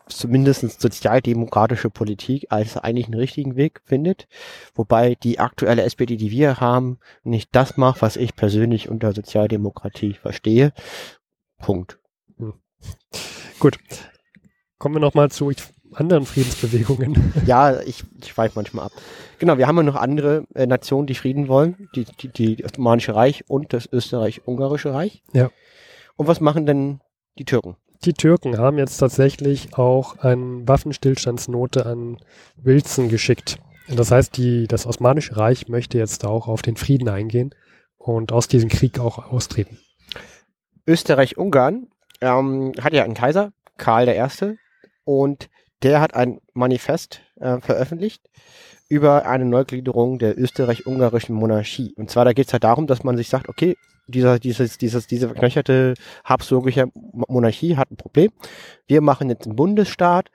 zumindest 0.08 0.82
sozialdemokratische 0.82 1.90
Politik 1.90 2.48
als 2.50 2.78
eigentlich 2.78 3.08
einen 3.08 3.20
richtigen 3.20 3.56
Weg 3.56 3.82
findet. 3.86 4.28
Wobei 4.74 5.16
die 5.16 5.40
aktuelle 5.40 5.84
SPD, 5.84 6.18
die 6.18 6.32
wir 6.32 6.60
haben, 6.60 7.00
nicht 7.24 7.50
das 7.54 7.78
macht, 7.78 8.02
was 8.02 8.18
ich 8.18 8.36
persönlich 8.36 8.90
unter 8.90 9.14
Sozialdemokratie 9.14 10.14
verstehe. 10.14 10.74
Punkt. 11.60 12.00
Hm. 12.38 12.54
Gut. 13.60 13.78
Kommen 14.78 14.96
wir 14.96 15.02
nochmal 15.02 15.30
zu 15.30 15.52
anderen 15.94 16.26
Friedensbewegungen. 16.26 17.34
Ja, 17.46 17.82
ich, 17.82 18.04
ich 18.22 18.38
weiche 18.38 18.54
manchmal 18.56 18.86
ab. 18.86 18.92
Genau, 19.40 19.58
wir 19.58 19.68
haben 19.68 19.78
ja 19.78 19.84
noch 19.84 19.96
andere 19.96 20.46
äh, 20.54 20.66
Nationen, 20.66 21.08
die 21.08 21.16
Frieden 21.16 21.48
wollen. 21.48 21.90
Die, 21.96 22.06
die, 22.06 22.30
die 22.30 22.64
Osmanische 22.64 23.16
Reich 23.16 23.44
und 23.48 23.74
das 23.74 23.92
Österreich-Ungarische 23.92 24.94
Reich. 24.94 25.24
Ja. 25.34 25.50
Und 26.16 26.28
was 26.28 26.40
machen 26.42 26.66
denn 26.66 27.02
die 27.38 27.46
Türken? 27.46 27.76
Die 28.06 28.14
Türken 28.14 28.58
haben 28.58 28.78
jetzt 28.78 28.98
tatsächlich 28.98 29.78
auch 29.78 30.20
eine 30.20 30.68
Waffenstillstandsnote 30.68 31.86
an 31.86 32.18
Wilson 32.56 33.10
geschickt. 33.10 33.60
Das 33.90 34.12
heißt, 34.12 34.38
die, 34.38 34.68
das 34.68 34.86
Osmanische 34.86 35.36
Reich 35.36 35.68
möchte 35.68 35.98
jetzt 35.98 36.24
auch 36.24 36.48
auf 36.48 36.62
den 36.62 36.78
Frieden 36.78 37.10
eingehen 37.10 37.54
und 37.98 38.32
aus 38.32 38.48
diesem 38.48 38.70
Krieg 38.70 39.00
auch 39.00 39.32
austreten. 39.32 39.80
Österreich-Ungarn 40.88 41.88
ähm, 42.22 42.74
hat 42.82 42.94
ja 42.94 43.04
einen 43.04 43.14
Kaiser, 43.14 43.52
Karl 43.78 44.10
I. 44.10 44.58
Und 45.04 45.50
der 45.84 46.02
hat 46.02 46.14
ein 46.14 46.40
Manifest 46.54 47.22
äh, 47.40 47.60
veröffentlicht 47.60 48.30
über 48.90 49.26
eine 49.28 49.46
Neugliederung 49.46 50.20
der 50.20 50.38
österreich-ungarischen 50.38 51.36
Monarchie. 51.36 51.94
Und 51.96 52.10
zwar 52.10 52.26
da 52.26 52.34
geht 52.34 52.48
es 52.48 52.54
halt 52.54 52.64
darum, 52.64 52.88
dass 52.88 53.04
man 53.04 53.18
sich 53.18 53.30
sagt, 53.30 53.48
okay, 53.48 53.78
dieser, 54.08 54.40
dieses, 54.40 54.78
dieses, 54.80 55.06
diese 55.08 55.28
verknöcherte 55.28 55.94
habsburgische 56.26 56.88
Monarchie 57.28 57.78
hat 57.78 57.92
ein 57.92 57.98
Problem. 57.98 58.32
Wir 58.88 59.02
machen 59.02 59.30
jetzt 59.30 59.46
einen 59.46 59.56
Bundesstaat 59.56 60.32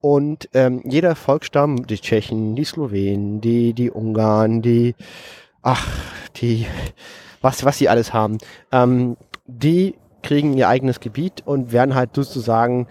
und 0.00 0.50
ähm, 0.52 0.82
jeder 0.84 1.16
Volksstamm, 1.16 1.86
die 1.86 1.98
Tschechen, 1.98 2.54
die 2.54 2.64
Slowenen, 2.64 3.40
die, 3.40 3.72
die 3.72 3.90
Ungarn, 3.90 4.60
die, 4.60 4.94
ach, 5.62 5.88
die, 6.36 6.66
was, 7.40 7.64
was 7.64 7.78
sie 7.78 7.88
alles 7.88 8.12
haben, 8.12 8.36
ähm, 8.70 9.16
die 9.46 9.94
kriegen 10.24 10.56
ihr 10.56 10.68
eigenes 10.68 10.98
Gebiet 10.98 11.42
und 11.44 11.70
werden 11.70 11.94
halt 11.94 12.14
sozusagen 12.14 12.88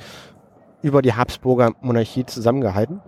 über 0.82 1.02
die 1.02 1.14
Habsburger 1.14 1.74
Monarchie 1.82 2.26
zusammengehalten. 2.26 3.02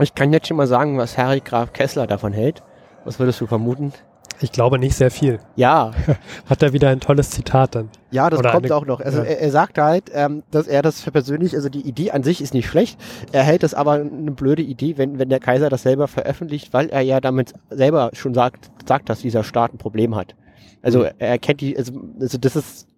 Ich 0.00 0.14
kann 0.14 0.32
jetzt 0.32 0.48
schon 0.48 0.56
mal 0.56 0.66
sagen, 0.66 0.98
was 0.98 1.16
Harry 1.16 1.40
Graf 1.40 1.72
Kessler 1.72 2.06
davon 2.06 2.32
hält. 2.32 2.62
Was 3.04 3.18
würdest 3.18 3.40
du 3.40 3.46
vermuten? 3.46 3.92
Ich 4.40 4.50
glaube 4.50 4.78
nicht 4.78 4.96
sehr 4.96 5.10
viel. 5.10 5.38
Ja. 5.54 5.92
Hat 6.46 6.62
er 6.62 6.72
wieder 6.72 6.88
ein 6.88 7.00
tolles 7.00 7.30
Zitat 7.30 7.74
dann? 7.74 7.90
Ja, 8.10 8.28
das 8.28 8.40
Oder 8.40 8.50
kommt 8.50 8.66
eine, 8.66 8.74
auch 8.74 8.86
noch. 8.86 9.00
Also 9.00 9.18
ja. 9.18 9.24
er, 9.24 9.40
er, 9.40 9.50
sagt 9.50 9.78
halt, 9.78 10.10
ähm, 10.12 10.42
dass 10.50 10.66
er 10.66 10.82
das 10.82 11.00
für 11.00 11.12
persönlich, 11.12 11.54
also 11.54 11.68
die 11.68 11.86
Idee 11.86 12.10
an 12.10 12.24
sich 12.24 12.40
ist 12.40 12.54
nicht 12.54 12.66
schlecht. 12.66 12.98
Er 13.30 13.44
hält 13.44 13.62
das 13.62 13.74
aber 13.74 13.92
eine 13.92 14.32
blöde 14.32 14.62
Idee, 14.62 14.98
wenn, 14.98 15.18
wenn 15.18 15.28
der 15.28 15.38
Kaiser 15.38 15.68
das 15.68 15.82
selber 15.82 16.08
veröffentlicht, 16.08 16.72
weil 16.72 16.88
er 16.88 17.02
ja 17.02 17.20
damit 17.20 17.52
selber 17.70 18.10
schon 18.14 18.34
sagt, 18.34 18.70
sagt, 18.86 19.08
dass 19.08 19.20
dieser 19.20 19.44
Staat 19.44 19.74
ein 19.74 19.78
Problem 19.78 20.16
hat. 20.16 20.34
Also 20.82 21.00
mhm. 21.00 21.10
er 21.18 21.38
kennt 21.38 21.60
die, 21.60 21.76
also, 21.76 21.92
also 22.20 22.38
das 22.38 22.56
ist, 22.56 22.88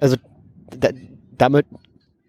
also 0.00 0.16
da, 0.78 0.90
damit 1.36 1.66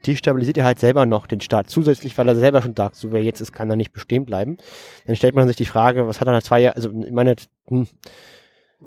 destabilisiert 0.06 0.58
er 0.58 0.66
halt 0.66 0.80
selber 0.80 1.06
noch 1.06 1.28
den 1.28 1.42
Staat 1.42 1.70
zusätzlich, 1.70 2.18
weil 2.18 2.28
er 2.28 2.36
selber 2.36 2.62
schon 2.62 2.76
sagt, 2.76 2.96
so 2.96 3.12
wer 3.12 3.24
jetzt 3.24 3.42
ist, 3.42 3.52
kann 3.52 3.70
er 3.70 3.76
nicht 3.76 3.94
bestehen 3.94 4.26
bleiben. 4.26 4.58
Dann 5.06 5.16
stellt 5.16 5.36
man 5.36 5.48
sich 5.48 5.58
die 5.58 5.66
Frage, 5.66 6.08
was 6.08 6.20
hat 6.20 6.28
er 6.28 6.34
nach 6.34 6.44
zwei 6.44 6.62
Jahren, 6.62 6.76
also 6.76 6.90
ich 6.90 7.12
meine, 7.12 7.36
hm, 7.68 7.88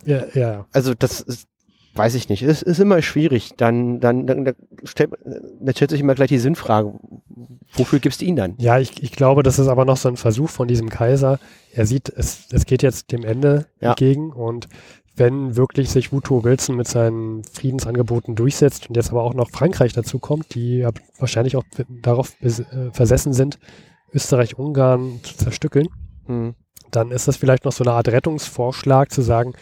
ja, 0.04 0.24
ja. 0.34 0.66
Also 0.72 0.94
das 0.94 1.20
ist, 1.20 1.46
weiß 1.94 2.14
ich 2.16 2.28
nicht. 2.28 2.42
Es 2.42 2.62
ist 2.62 2.80
immer 2.80 3.00
schwierig. 3.02 3.52
Dann, 3.56 4.00
dann, 4.00 4.26
dann, 4.26 4.44
dann, 4.44 4.56
stellt, 4.82 5.12
dann 5.24 5.74
stellt 5.74 5.90
sich 5.90 6.00
immer 6.00 6.14
gleich 6.14 6.28
die 6.28 6.38
Sinnfrage. 6.38 6.94
Wofür 7.72 8.00
gibst 8.00 8.20
du 8.20 8.24
ihn 8.24 8.36
dann? 8.36 8.54
Ja, 8.58 8.78
ich, 8.78 9.02
ich 9.02 9.12
glaube, 9.12 9.42
das 9.42 9.58
ist 9.58 9.68
aber 9.68 9.84
noch 9.84 9.96
so 9.96 10.08
ein 10.08 10.16
Versuch 10.16 10.50
von 10.50 10.68
diesem 10.68 10.88
Kaiser. 10.88 11.38
Er 11.72 11.86
sieht, 11.86 12.08
es, 12.08 12.48
es 12.50 12.66
geht 12.66 12.82
jetzt 12.82 13.12
dem 13.12 13.24
Ende 13.24 13.66
ja. 13.80 13.90
entgegen 13.90 14.32
und 14.32 14.68
wenn 15.16 15.56
wirklich 15.56 15.90
sich 15.90 16.12
Woodrow 16.12 16.44
Wilson 16.44 16.76
mit 16.76 16.88
seinen 16.88 17.44
Friedensangeboten 17.44 18.34
durchsetzt 18.34 18.88
und 18.88 18.96
jetzt 18.96 19.10
aber 19.10 19.22
auch 19.22 19.34
noch 19.34 19.50
Frankreich 19.50 19.92
dazu 19.92 20.18
kommt, 20.18 20.54
die 20.54 20.78
ja 20.78 20.90
wahrscheinlich 21.18 21.56
auch 21.56 21.64
darauf 22.02 22.34
äh, 22.42 22.50
versessen 22.92 23.32
sind, 23.32 23.58
Österreich-Ungarn 24.12 25.20
zu 25.22 25.36
zerstückeln, 25.36 25.88
hm 26.26 26.54
dann 26.94 27.10
ist 27.10 27.28
das 27.28 27.36
vielleicht 27.36 27.64
noch 27.64 27.72
so 27.72 27.84
eine 27.84 27.92
Art 27.92 28.08
Rettungsvorschlag 28.08 29.10
zu 29.10 29.22
sagen, 29.22 29.54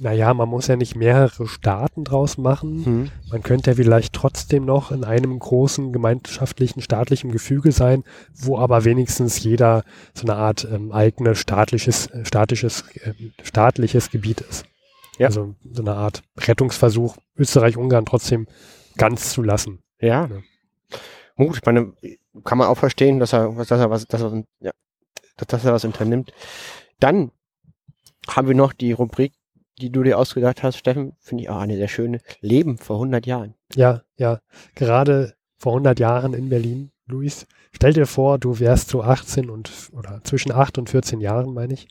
naja, 0.00 0.34
man 0.34 0.48
muss 0.48 0.66
ja 0.66 0.76
nicht 0.76 0.96
mehrere 0.96 1.46
Staaten 1.46 2.04
draus 2.04 2.36
machen. 2.36 2.84
Hm. 2.84 3.10
Man 3.30 3.42
könnte 3.42 3.70
ja 3.70 3.76
vielleicht 3.76 4.12
trotzdem 4.12 4.64
noch 4.64 4.90
in 4.90 5.04
einem 5.04 5.38
großen 5.38 5.92
gemeinschaftlichen 5.92 6.82
staatlichen 6.82 7.30
Gefüge 7.30 7.72
sein, 7.72 8.02
wo 8.34 8.58
aber 8.58 8.84
wenigstens 8.84 9.42
jeder 9.42 9.84
so 10.12 10.26
eine 10.26 10.36
Art 10.36 10.66
ähm, 10.70 10.92
eigene 10.92 11.36
staatliches, 11.36 12.08
äh, 12.08 12.24
staatliches, 12.24 12.84
äh, 13.02 13.14
staatliches 13.42 14.10
Gebiet 14.10 14.40
ist. 14.40 14.64
Ja. 15.18 15.28
Also 15.28 15.54
so 15.70 15.82
eine 15.82 15.94
Art 15.94 16.22
Rettungsversuch, 16.38 17.16
Österreich-Ungarn 17.36 18.06
trotzdem 18.06 18.46
ganz 18.96 19.32
zu 19.32 19.42
lassen. 19.42 19.82
Ja. 20.00 20.26
ja. 20.26 20.40
Gut, 21.36 21.56
ich 21.56 21.64
meine, 21.64 21.92
kann 22.44 22.58
man 22.58 22.68
auch 22.68 22.78
verstehen, 22.78 23.18
dass 23.18 23.32
er, 23.32 23.52
dass 23.52 23.70
er 23.70 23.90
was, 23.90 24.06
dass 24.06 24.22
er, 24.22 24.44
ja, 24.60 24.72
dass 25.36 25.64
er 25.64 25.72
was 25.72 25.84
unternimmt. 25.84 26.32
Dann 27.00 27.30
haben 28.28 28.48
wir 28.48 28.54
noch 28.54 28.72
die 28.72 28.92
Rubrik, 28.92 29.32
die 29.80 29.90
du 29.90 30.02
dir 30.02 30.18
ausgedacht 30.18 30.62
hast, 30.62 30.76
Steffen, 30.76 31.14
finde 31.20 31.44
ich 31.44 31.50
auch 31.50 31.58
eine 31.58 31.76
sehr 31.76 31.88
schöne. 31.88 32.20
Leben 32.40 32.78
vor 32.78 32.96
100 32.96 33.26
Jahren. 33.26 33.54
Ja, 33.74 34.02
ja. 34.16 34.40
Gerade 34.74 35.34
vor 35.58 35.72
100 35.72 35.98
Jahren 35.98 36.34
in 36.34 36.48
Berlin, 36.48 36.92
Luis. 37.06 37.46
Stell 37.72 37.92
dir 37.92 38.06
vor, 38.06 38.38
du 38.38 38.60
wärst 38.60 38.88
so 38.88 39.02
18 39.02 39.50
und, 39.50 39.70
oder 39.92 40.20
zwischen 40.22 40.52
8 40.52 40.78
und 40.78 40.90
14 40.90 41.20
Jahren, 41.20 41.52
meine 41.52 41.74
ich. 41.74 41.88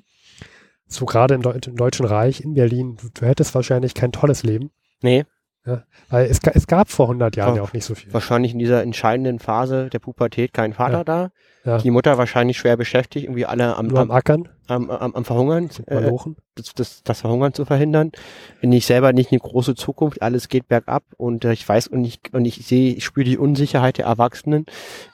So 0.88 1.06
gerade 1.06 1.34
im, 1.34 1.42
Deu 1.42 1.52
im 1.52 1.76
Deutschen 1.76 2.06
Reich 2.06 2.42
in 2.42 2.54
Berlin. 2.54 2.98
Du, 3.00 3.10
du, 3.14 3.26
hättest 3.26 3.56
wahrscheinlich 3.56 3.94
kein 3.94 4.12
tolles 4.12 4.44
Leben. 4.44 4.72
Nee. 5.02 5.26
Ja, 5.66 5.84
weil 6.10 6.26
es, 6.26 6.40
es 6.44 6.68
gab 6.68 6.90
vor 6.90 7.06
100 7.06 7.36
Jahren 7.38 7.52
ja, 7.52 7.56
ja 7.58 7.62
auch 7.64 7.74
nicht 7.74 7.86
so 7.86 7.96
viel. 7.96 8.14
Wahrscheinlich 8.14 8.52
in 8.52 8.60
dieser 8.60 8.84
entscheidenden 8.84 9.40
Phase 9.40 9.90
der 9.90 10.00
Pubertät 10.00 10.54
kein 10.54 10.74
Vater 10.74 10.98
ja. 11.00 11.04
da. 11.04 11.32
Ja. 11.66 11.78
Die 11.78 11.92
Mutter 11.92 12.18
wahrscheinlich 12.18 12.58
schwer 12.58 12.76
beschäftigt, 12.76 13.26
irgendwie 13.26 13.46
alle 13.46 13.78
am, 13.78 13.88
am, 13.90 13.96
am 13.96 14.12
Ackern, 14.12 14.50
am, 14.68 14.90
am, 14.90 15.16
am 15.16 15.24
Verhungern, 15.24 15.70
äh, 15.88 16.12
das, 16.56 16.74
das, 16.76 17.04
das 17.04 17.22
Verhungern 17.22 17.54
zu 17.54 17.64
verhindern. 17.64 18.12
Bin 18.60 18.74
ich 18.74 18.86
selber 18.86 19.14
nicht 19.14 19.32
eine 19.32 19.40
große 19.40 19.74
Zukunft, 19.76 20.22
alles 20.22 20.50
geht 20.50 20.68
bergab 20.68 21.04
und 21.16 21.46
äh, 21.46 21.54
ich 21.54 21.68
weiß 21.68 21.88
und 21.88 22.04
ich, 22.04 22.20
und 22.34 22.44
ich 22.44 22.66
sehe, 22.66 22.94
ich 22.94 23.06
spüre 23.06 23.24
die 23.24 23.38
Unsicherheit 23.38 23.98
der 23.98 24.06
Erwachsenen. 24.08 24.66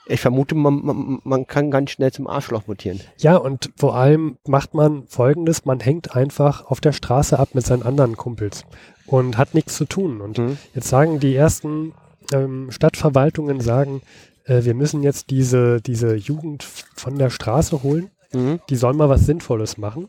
Ich 0.06 0.20
vermute, 0.20 0.56
man, 0.56 0.84
man, 0.84 1.20
man 1.22 1.46
kann 1.46 1.70
ganz 1.70 1.92
schnell 1.92 2.10
zum 2.10 2.26
Arschloch 2.26 2.66
mutieren. 2.66 3.00
Ja, 3.18 3.36
und 3.36 3.70
vor 3.76 3.94
allem 3.94 4.36
macht 4.44 4.74
man 4.74 5.06
folgendes, 5.06 5.64
man 5.64 5.78
hängt 5.78 6.16
einfach 6.16 6.66
auf 6.68 6.80
der 6.80 6.92
Straße 6.92 7.38
ab 7.38 7.50
mit 7.52 7.64
seinen 7.64 7.84
anderen 7.84 8.16
Kumpels 8.16 8.64
und 9.06 9.38
hat 9.38 9.54
nichts 9.54 9.76
zu 9.76 9.84
tun. 9.84 10.20
Und 10.20 10.38
mhm. 10.38 10.58
jetzt 10.74 10.88
sagen 10.88 11.20
die 11.20 11.36
ersten 11.36 11.94
ähm, 12.32 12.70
Stadtverwaltungen 12.70 13.60
sagen, 13.60 14.02
äh, 14.50 14.64
wir 14.64 14.74
müssen 14.74 15.02
jetzt 15.02 15.30
diese, 15.30 15.80
diese 15.80 16.14
Jugend 16.16 16.62
von 16.62 17.16
der 17.16 17.30
Straße 17.30 17.82
holen. 17.82 18.10
Mhm. 18.32 18.60
Die 18.68 18.76
sollen 18.76 18.96
mal 18.96 19.08
was 19.08 19.24
Sinnvolles 19.26 19.78
machen. 19.78 20.08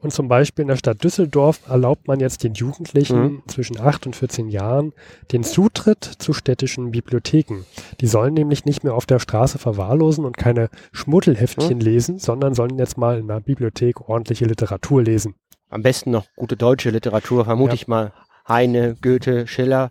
Und 0.00 0.12
zum 0.12 0.26
Beispiel 0.26 0.62
in 0.62 0.68
der 0.68 0.76
Stadt 0.76 1.04
Düsseldorf 1.04 1.60
erlaubt 1.68 2.08
man 2.08 2.18
jetzt 2.18 2.42
den 2.42 2.54
Jugendlichen 2.54 3.22
mhm. 3.22 3.42
zwischen 3.46 3.78
8 3.78 4.06
und 4.06 4.16
14 4.16 4.48
Jahren 4.48 4.92
den 5.30 5.44
Zutritt 5.44 6.02
zu 6.02 6.32
städtischen 6.32 6.90
Bibliotheken. 6.90 7.64
Die 8.00 8.08
sollen 8.08 8.34
nämlich 8.34 8.64
nicht 8.64 8.82
mehr 8.82 8.94
auf 8.94 9.06
der 9.06 9.20
Straße 9.20 9.58
verwahrlosen 9.58 10.24
und 10.24 10.36
keine 10.36 10.70
Schmuddelheftchen 10.90 11.78
mhm. 11.78 11.84
lesen, 11.84 12.18
sondern 12.18 12.54
sollen 12.54 12.78
jetzt 12.78 12.98
mal 12.98 13.16
in 13.16 13.28
der 13.28 13.38
Bibliothek 13.38 14.08
ordentliche 14.08 14.44
Literatur 14.44 15.04
lesen. 15.04 15.36
Am 15.70 15.82
besten 15.82 16.10
noch 16.10 16.26
gute 16.34 16.56
deutsche 16.56 16.90
Literatur, 16.90 17.44
vermute 17.44 17.70
ja. 17.70 17.74
ich 17.74 17.86
mal. 17.86 18.12
Heine, 18.48 18.96
Goethe, 19.00 19.46
Schiller. 19.46 19.90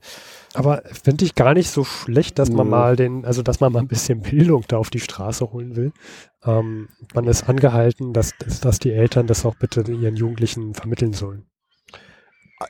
Aber 0.53 0.83
finde 0.85 1.25
ich 1.25 1.35
gar 1.35 1.53
nicht 1.53 1.69
so 1.69 1.83
schlecht, 1.83 2.37
dass 2.37 2.51
man 2.51 2.69
mal 2.69 2.95
den, 2.95 3.25
also 3.25 3.41
dass 3.41 3.59
man 3.59 3.71
mal 3.71 3.79
ein 3.79 3.87
bisschen 3.87 4.21
Bildung 4.21 4.65
da 4.67 4.77
auf 4.77 4.89
die 4.89 4.99
Straße 4.99 5.51
holen 5.51 5.75
will. 5.75 5.93
Ähm, 6.43 6.89
man 7.13 7.27
ist 7.27 7.47
angehalten, 7.47 8.13
dass, 8.13 8.33
dass 8.61 8.79
die 8.79 8.91
Eltern 8.91 9.27
das 9.27 9.45
auch 9.45 9.55
bitte 9.55 9.89
ihren 9.89 10.15
Jugendlichen 10.15 10.73
vermitteln 10.73 11.13
sollen. 11.13 11.45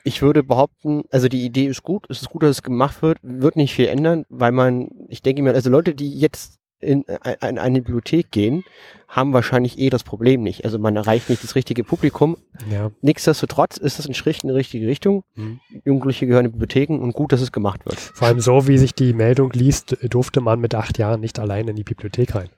Ich 0.04 0.22
würde 0.22 0.42
behaupten, 0.42 1.02
also 1.10 1.28
die 1.28 1.44
Idee 1.44 1.66
ist 1.66 1.82
gut, 1.82 2.06
es 2.08 2.22
ist 2.22 2.30
gut, 2.30 2.42
dass 2.42 2.50
es 2.50 2.62
gemacht 2.62 3.02
wird, 3.02 3.18
wird 3.22 3.56
nicht 3.56 3.74
viel 3.74 3.88
ändern, 3.88 4.24
weil 4.30 4.52
man, 4.52 4.88
ich 5.08 5.20
denke 5.20 5.42
mir, 5.42 5.52
also 5.52 5.68
Leute, 5.68 5.94
die 5.94 6.18
jetzt 6.18 6.61
in, 6.82 7.02
in 7.02 7.58
eine 7.58 7.80
Bibliothek 7.80 8.30
gehen, 8.30 8.64
haben 9.08 9.32
wahrscheinlich 9.32 9.78
eh 9.78 9.90
das 9.90 10.04
Problem 10.04 10.42
nicht. 10.42 10.64
Also 10.64 10.78
man 10.78 10.96
erreicht 10.96 11.28
nicht 11.28 11.42
das 11.42 11.54
richtige 11.54 11.84
Publikum. 11.84 12.36
Ja. 12.70 12.90
Nichtsdestotrotz 13.02 13.76
ist 13.76 13.98
es 13.98 14.08
ein 14.08 14.14
Schritt 14.14 14.42
in 14.42 14.48
die 14.48 14.54
richtige 14.54 14.86
Richtung. 14.86 15.24
Mhm. 15.34 15.60
Jugendliche 15.84 16.26
gehören 16.26 16.46
in 16.46 16.52
Bibliotheken 16.52 16.98
und 16.98 17.12
gut, 17.12 17.32
dass 17.32 17.40
es 17.40 17.52
gemacht 17.52 17.84
wird. 17.84 17.98
Vor 17.98 18.28
allem 18.28 18.40
so, 18.40 18.66
wie 18.68 18.78
sich 18.78 18.94
die 18.94 19.12
Meldung 19.12 19.50
liest, 19.52 19.96
durfte 20.02 20.40
man 20.40 20.60
mit 20.60 20.74
acht 20.74 20.98
Jahren 20.98 21.20
nicht 21.20 21.38
allein 21.38 21.68
in 21.68 21.76
die 21.76 21.84
Bibliothek 21.84 22.34
rein. 22.34 22.48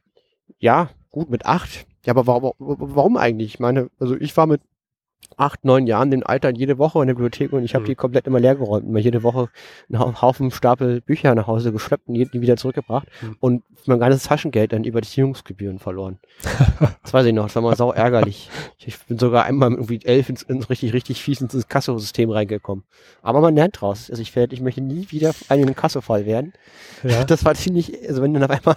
Ja, 0.58 0.90
gut, 1.10 1.30
mit 1.30 1.44
acht. 1.44 1.86
Ja, 2.06 2.12
aber 2.12 2.26
warum, 2.26 2.52
warum 2.58 3.16
eigentlich? 3.16 3.54
Ich 3.54 3.60
meine, 3.60 3.90
also 3.98 4.16
ich 4.16 4.36
war 4.36 4.46
mit 4.46 4.60
acht, 5.36 5.64
neun 5.64 5.86
Jahren 5.86 6.10
den 6.10 6.22
Alter 6.22 6.50
jede 6.50 6.78
Woche 6.78 7.00
in 7.00 7.06
der 7.08 7.14
Bibliothek 7.14 7.52
und 7.52 7.64
ich 7.64 7.74
habe 7.74 7.82
Mhm. 7.82 7.86
die 7.88 7.94
komplett 7.94 8.26
immer 8.26 8.40
leer 8.40 8.54
geräumt. 8.54 8.86
Immer 8.86 8.98
jede 9.00 9.22
Woche 9.22 9.48
einen 9.88 9.98
Hau- 9.98 10.20
Haufen 10.22 10.50
Stapel 10.50 11.00
Bücher 11.00 11.34
nach 11.34 11.46
Hause 11.46 11.72
geschleppt 11.72 12.08
und 12.08 12.14
die 12.14 12.40
wieder 12.40 12.56
zurückgebracht 12.56 13.08
Mhm. 13.22 13.36
und 13.40 13.62
mein 13.86 13.98
ganzes 13.98 14.22
Taschengeld 14.24 14.72
dann 14.72 14.84
über 14.84 15.00
die 15.00 15.08
Ziehungsgebühren 15.08 15.78
verloren. 15.78 16.18
das 17.02 17.12
weiß 17.12 17.26
ich 17.26 17.32
noch, 17.34 17.44
das 17.44 17.54
war 17.56 17.62
mal 17.62 17.76
sau 17.76 17.92
ärgerlich. 17.92 18.48
Ich, 18.78 18.98
bin 19.06 19.18
sogar 19.18 19.44
einmal 19.44 19.70
mit 19.70 19.78
irgendwie 19.78 20.00
elf 20.06 20.28
ins, 20.28 20.42
ins 20.42 20.70
richtig, 20.70 20.92
richtig 20.92 21.22
fies 21.22 21.40
ins 21.40 21.68
Kassosystem 21.68 22.30
reingekommen. 22.30 22.84
Aber 23.22 23.40
man 23.40 23.54
lernt 23.54 23.80
draus. 23.80 24.08
Also 24.10 24.22
ich 24.22 24.34
werde, 24.36 24.54
ich 24.54 24.60
möchte 24.60 24.80
nie 24.80 25.06
wieder 25.10 25.32
einen 25.48 25.74
Kassofall 25.74 26.24
werden. 26.26 26.52
Ja. 27.02 27.24
Das 27.24 27.44
war 27.44 27.54
ziemlich, 27.54 27.92
also 28.08 28.22
wenn 28.22 28.32
dann 28.34 28.44
auf 28.44 28.50
einmal 28.50 28.76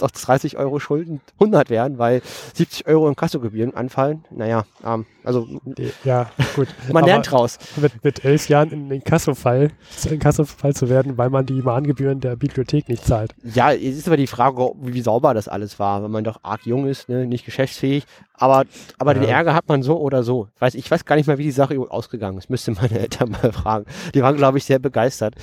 aus 0.00 0.12
30 0.12 0.56
Euro 0.56 0.78
Schulden 0.80 1.20
100 1.38 1.70
werden, 1.70 1.98
weil 1.98 2.22
70 2.54 2.86
Euro 2.88 3.08
in 3.08 3.14
Kassogebühren 3.16 3.74
anfallen, 3.74 4.24
naja, 4.30 4.64
ähm, 4.84 5.06
also 5.24 5.46
Die- 5.64 5.87
ja, 6.04 6.30
gut. 6.54 6.68
man 6.92 7.04
lernt 7.04 7.30
draus. 7.30 7.58
Mit, 7.76 8.04
mit 8.04 8.24
elf 8.24 8.48
Jahren 8.48 8.70
in 8.70 8.88
den 8.88 9.04
Kassofall, 9.04 9.70
in 10.08 10.18
Kassofall 10.18 10.74
zu 10.74 10.88
werden, 10.88 11.18
weil 11.18 11.30
man 11.30 11.46
die 11.46 11.62
Mahngebühren 11.62 12.20
der 12.20 12.36
Bibliothek 12.36 12.88
nicht 12.88 13.04
zahlt. 13.04 13.34
Ja, 13.42 13.72
es 13.72 13.96
ist 13.96 14.06
aber 14.06 14.16
die 14.16 14.26
Frage, 14.26 14.72
wie 14.80 15.00
sauber 15.00 15.34
das 15.34 15.48
alles 15.48 15.78
war, 15.78 16.02
wenn 16.02 16.10
man 16.10 16.24
doch 16.24 16.40
arg 16.42 16.66
jung 16.66 16.86
ist, 16.86 17.08
ne, 17.08 17.26
nicht 17.26 17.44
geschäftsfähig. 17.44 18.04
Aber, 18.34 18.64
aber 18.98 19.14
den 19.14 19.24
Ja. 19.24 19.30
Ärger 19.30 19.54
hat 19.54 19.68
man 19.68 19.82
so 19.82 19.98
oder 19.98 20.22
so. 20.22 20.48
Weiß, 20.58 20.74
ich 20.74 20.90
weiß 20.90 21.04
gar 21.04 21.16
nicht 21.16 21.26
mal, 21.26 21.38
wie 21.38 21.44
die 21.44 21.50
Sache 21.50 21.78
ausgegangen 21.90 22.38
ist. 22.38 22.50
Müsste 22.50 22.72
meine 22.72 22.98
Eltern 22.98 23.30
mal 23.42 23.52
fragen. 23.52 23.86
Die 24.14 24.22
waren, 24.22 24.36
glaube 24.36 24.58
ich, 24.58 24.64
sehr 24.64 24.78
begeistert. 24.78 25.34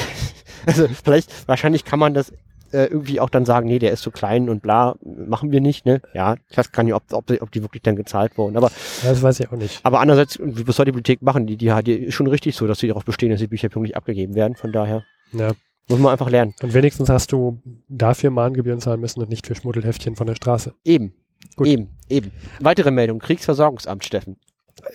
also 0.66 0.86
vielleicht, 1.04 1.48
wahrscheinlich 1.48 1.84
kann 1.84 1.98
man 1.98 2.14
das 2.14 2.32
äh, 2.72 2.84
irgendwie 2.86 3.20
auch 3.20 3.30
dann 3.30 3.44
sagen, 3.44 3.66
nee, 3.68 3.78
der 3.78 3.92
ist 3.92 4.02
zu 4.02 4.10
klein 4.10 4.48
und 4.48 4.62
bla, 4.62 4.96
machen 5.02 5.50
wir 5.52 5.60
nicht, 5.60 5.86
ne? 5.86 6.00
Ja, 6.14 6.36
ich 6.50 6.56
weiß 6.58 6.72
gar 6.72 6.82
nicht, 6.82 6.94
ob, 6.94 7.02
ob, 7.12 7.26
die- 7.26 7.40
ob 7.40 7.50
die 7.52 7.62
wirklich 7.62 7.82
dann 7.82 7.96
gezahlt 7.96 8.36
wurden. 8.38 8.56
Aber, 8.56 8.70
Das 9.02 9.22
weiß 9.22 9.40
ich 9.40 9.48
auch 9.48 9.56
nicht. 9.56 9.80
aber 9.84 10.00
andererseits, 10.00 10.38
was 10.40 10.76
soll 10.76 10.84
die 10.86 10.92
Bibliothek 10.92 11.22
machen? 11.22 11.46
Die, 11.46 11.56
die, 11.56 11.72
die 11.84 11.92
ist 11.94 12.14
schon 12.14 12.26
richtig 12.26 12.56
so, 12.56 12.66
dass 12.66 12.78
sie 12.78 12.88
darauf 12.88 13.04
bestehen, 13.04 13.30
dass 13.30 13.40
die 13.40 13.46
Bücher 13.48 13.68
pünktlich 13.68 13.96
abgegeben 13.96 14.34
werden. 14.34 14.56
Von 14.56 14.72
daher 14.72 15.04
Ja. 15.32 15.52
muss 15.88 15.98
man 15.98 16.12
einfach 16.12 16.30
lernen. 16.30 16.54
Und 16.62 16.74
wenigstens 16.74 17.08
hast 17.08 17.32
du 17.32 17.60
dafür 17.88 18.30
Mahngebühren 18.30 18.80
zahlen 18.80 19.00
müssen 19.00 19.20
und 19.20 19.28
nicht 19.30 19.46
für 19.46 19.54
Schmuddelheftchen 19.54 20.16
von 20.16 20.26
der 20.26 20.34
Straße. 20.34 20.74
Eben. 20.84 21.14
Gut. 21.56 21.66
Eben, 21.68 21.88
eben. 22.08 22.32
Weitere 22.60 22.90
Meldung, 22.90 23.20
Kriegsversorgungsamt, 23.20 24.04
Steffen. 24.04 24.36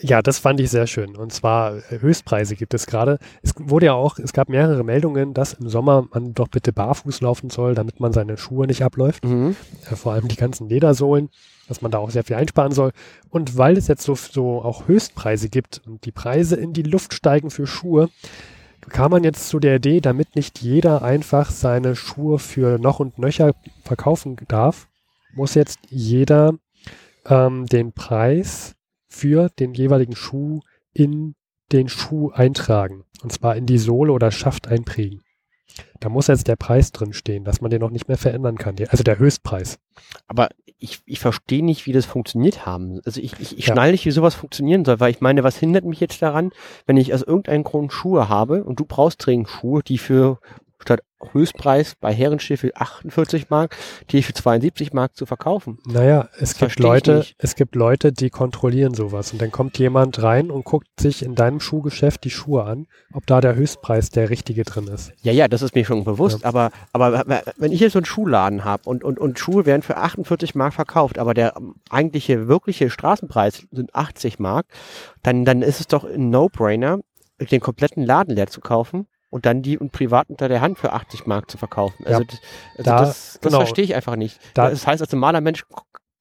Ja, 0.02 0.22
das 0.22 0.40
fand 0.40 0.60
ich 0.60 0.70
sehr 0.70 0.88
schön. 0.88 1.16
Und 1.16 1.34
zwar 1.34 1.78
äh, 1.92 2.00
Höchstpreise 2.00 2.56
gibt 2.56 2.74
es 2.74 2.86
gerade. 2.86 3.20
Es 3.42 3.54
wurde 3.58 3.88
ja 3.88 3.94
auch, 3.94 4.20
es 4.20 4.34
gab 4.34 4.50
mehrere 4.50 4.84
Meldungen, 4.84 5.34
dass 5.34 5.54
im 5.54 5.70
Sommer 5.70 6.08
man 6.14 6.34
doch 6.34 6.48
bitte 6.48 6.74
barfuß 6.74 7.22
laufen 7.22 7.50
soll, 7.50 7.76
damit 7.76 8.00
man 8.00 8.14
seine 8.14 8.38
Schuhe 8.38 8.68
nicht 8.68 8.84
abläuft. 8.84 9.26
Mhm. 9.26 9.56
Äh, 9.90 9.96
vor 9.96 10.14
allem 10.14 10.28
die 10.28 10.36
ganzen 10.36 10.70
Ledersohlen, 10.70 11.30
dass 11.68 11.82
man 11.82 11.92
da 11.92 11.98
auch 11.98 12.10
sehr 12.10 12.24
viel 12.24 12.36
einsparen 12.36 12.72
soll. 12.72 12.92
Und 13.30 13.58
weil 13.58 13.78
es 13.78 13.88
jetzt 13.88 14.04
so, 14.04 14.16
so 14.16 14.62
auch 14.62 14.88
Höchstpreise 14.88 15.50
gibt 15.50 15.82
und 15.86 16.06
die 16.06 16.12
Preise 16.12 16.56
in 16.56 16.74
die 16.74 16.84
Luft 16.84 17.14
steigen 17.14 17.50
für 17.50 17.68
Schuhe, 17.68 18.10
kam 18.90 19.12
man 19.12 19.24
jetzt 19.24 19.48
zu 19.48 19.60
der 19.60 19.78
Idee, 19.78 20.02
damit 20.02 20.36
nicht 20.36 20.60
jeder 20.60 21.02
einfach 21.04 21.52
seine 21.52 21.96
Schuhe 21.96 22.40
für 22.40 22.80
noch 22.80 23.00
und 23.00 23.18
nöcher 23.18 23.54
verkaufen 23.84 24.36
darf, 24.48 24.88
muss 25.36 25.56
jetzt 25.56 25.80
jeder 25.90 26.54
ähm, 27.26 27.66
den 27.66 27.94
Preis 27.94 28.76
für 29.14 29.50
den 29.60 29.74
jeweiligen 29.74 30.16
Schuh 30.16 30.62
in 30.92 31.36
den 31.72 31.88
Schuh 31.88 32.32
eintragen. 32.32 33.04
Und 33.22 33.32
zwar 33.32 33.56
in 33.56 33.66
die 33.66 33.78
Sohle 33.78 34.12
oder 34.12 34.32
Schaft 34.32 34.68
einprägen. 34.68 35.22
Da 36.00 36.10
muss 36.10 36.28
jetzt 36.28 36.48
der 36.48 36.56
Preis 36.56 36.92
drin 36.92 37.14
stehen, 37.14 37.46
dass 37.46 37.62
man 37.62 37.72
den 37.72 37.80
noch 37.80 37.90
nicht 37.90 38.08
mehr 38.08 38.18
verändern 38.18 38.58
kann. 38.58 38.76
Also 38.90 39.04
der 39.04 39.18
Höchstpreis. 39.18 39.80
Aber 40.28 40.50
ich, 40.78 41.02
ich 41.06 41.20
verstehe 41.20 41.64
nicht, 41.64 41.86
wie 41.86 41.94
das 41.94 42.06
funktioniert 42.06 42.66
haben. 42.66 43.00
Also 43.06 43.22
ich, 43.22 43.40
ich, 43.40 43.58
ich 43.58 43.68
Ja. 43.68 43.74
schnall 43.74 43.92
nicht, 43.92 44.06
wie 44.06 44.12
sowas 44.12 44.36
funktionieren 44.36 44.84
soll, 44.84 45.00
weil 45.00 45.12
ich 45.12 45.22
meine, 45.22 45.44
was 45.44 45.58
hindert 45.58 45.86
mich 45.86 46.00
jetzt 46.00 46.22
daran, 46.22 46.52
wenn 46.86 46.98
ich 46.98 47.14
aus 47.14 47.22
irgendeinem 47.24 47.64
Grund 47.64 47.94
Schuhe 47.94 48.30
habe 48.30 48.64
und 48.64 48.80
du 48.80 48.86
brauchst 48.86 49.20
Trägen-Schuhe, 49.22 49.82
die 49.84 49.98
für 49.98 50.40
statt 50.84 51.02
Höchstpreis 51.32 51.96
bei 52.00 52.14
Herrenstiefel 52.14 52.72
48 52.76 53.50
Mark, 53.50 53.78
die 54.10 54.24
für 54.24 54.34
72 54.34 54.94
Mark 54.94 55.16
zu 55.16 55.26
verkaufen. 55.26 55.80
Naja, 55.86 56.30
es 56.34 56.50
gibt 56.50 56.60
versteh 56.60 56.84
ich 56.84 56.88
Leute, 56.88 57.26
es 57.38 57.56
gibt 57.56 57.76
Leute, 57.76 58.12
die 58.12 58.30
kontrollieren 58.30 58.94
sowas. 58.94 59.32
Und 59.32 59.42
dann 59.42 59.52
kommt 59.52 59.78
jemand 59.80 60.22
rein 60.22 60.52
und 60.52 60.66
guckt 60.66 60.88
sich 61.00 61.24
in 61.24 61.36
deinem 61.36 61.60
Schuhgeschäft 61.60 62.24
die 62.24 62.30
Schuhe 62.30 62.66
an, 62.66 62.88
ob 63.14 63.26
da 63.26 63.42
der 63.42 63.56
Höchstpreis 63.56 64.10
der 64.10 64.30
richtige 64.30 64.64
drin 64.64 64.88
ist. 64.88 65.14
Ja, 65.22 65.32
ja, 65.32 65.48
das 65.48 65.62
ist 65.62 65.76
mir 65.76 65.86
schon 65.86 66.04
bewusst, 66.04 66.46
aber, 66.46 66.72
aber 66.92 67.24
wenn 67.58 67.72
ich 67.72 67.80
jetzt 67.80 67.94
so 67.94 68.00
einen 68.00 68.06
Schuhladen 68.06 68.66
habe 68.66 68.84
und, 68.90 69.04
und, 69.04 69.20
und 69.20 69.40
Schuhe 69.40 69.66
werden 69.66 69.82
für 69.82 69.98
48 69.98 70.56
Mark 70.56 70.74
verkauft, 70.74 71.18
aber 71.18 71.34
der 71.34 71.54
eigentliche, 71.90 72.48
wirkliche 72.48 72.90
Straßenpreis 72.90 73.68
sind 73.72 73.96
80 73.96 74.40
Mark, 74.40 74.66
dann, 75.22 75.46
dann 75.46 75.62
ist 75.62 75.80
es 75.80 75.88
doch 75.88 76.04
ein 76.04 76.30
No-Brainer, 76.30 77.00
den 77.40 77.62
kompletten 77.62 78.06
Laden 78.06 78.36
leer 78.36 78.48
zu 78.48 78.62
kaufen 78.62 79.08
und 79.34 79.46
dann 79.46 79.62
die 79.62 79.78
und 79.78 79.92
privat 79.92 80.30
unter 80.30 80.48
der 80.48 80.62
Hand 80.62 80.78
für 80.78 80.94
80 80.94 81.26
Mark 81.26 81.50
zu 81.50 81.58
verkaufen. 81.58 82.06
Also, 82.06 82.22
Ja, 82.22 82.26
das, 82.28 82.40
also 82.78 82.84
da- 82.92 83.00
das, 83.00 83.08
das 83.34 83.42
genau. 83.42 83.58
verstehe 83.60 83.84
ich 83.86 83.96
einfach 83.96 84.16
nicht. 84.16 84.40
Da- 84.54 84.70
das 84.70 84.86
heißt, 84.88 85.02
als 85.02 85.12
normaler 85.12 85.42
Mensch 85.42 85.66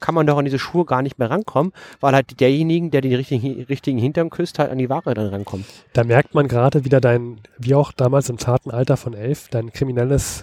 kann 0.00 0.14
man 0.16 0.26
doch 0.26 0.36
an 0.38 0.44
diese 0.44 0.58
Schuhe 0.58 0.84
gar 0.84 1.00
nicht 1.02 1.18
mehr 1.20 1.30
rankommen, 1.30 1.72
weil 2.00 2.12
halt 2.14 2.40
derjenigen, 2.40 2.90
der 2.90 3.02
die 3.02 3.14
richtigen, 3.14 3.62
richtigen 3.64 3.98
Hintern 3.98 4.30
küsst, 4.30 4.58
halt 4.58 4.70
an 4.72 4.78
die 4.78 4.88
Ware 4.90 5.14
dann 5.14 5.28
rankommt. 5.28 5.64
Da 5.92 6.02
merkt 6.02 6.34
man 6.34 6.48
gerade 6.48 6.84
wieder 6.84 7.00
dein, 7.00 7.40
wie 7.58 7.74
auch 7.76 7.92
damals 7.92 8.28
im 8.28 8.38
zarten 8.38 8.72
Alter 8.72 8.96
von 8.96 9.14
elf, 9.14 9.46
dein 9.48 9.72
kriminelles, 9.72 10.42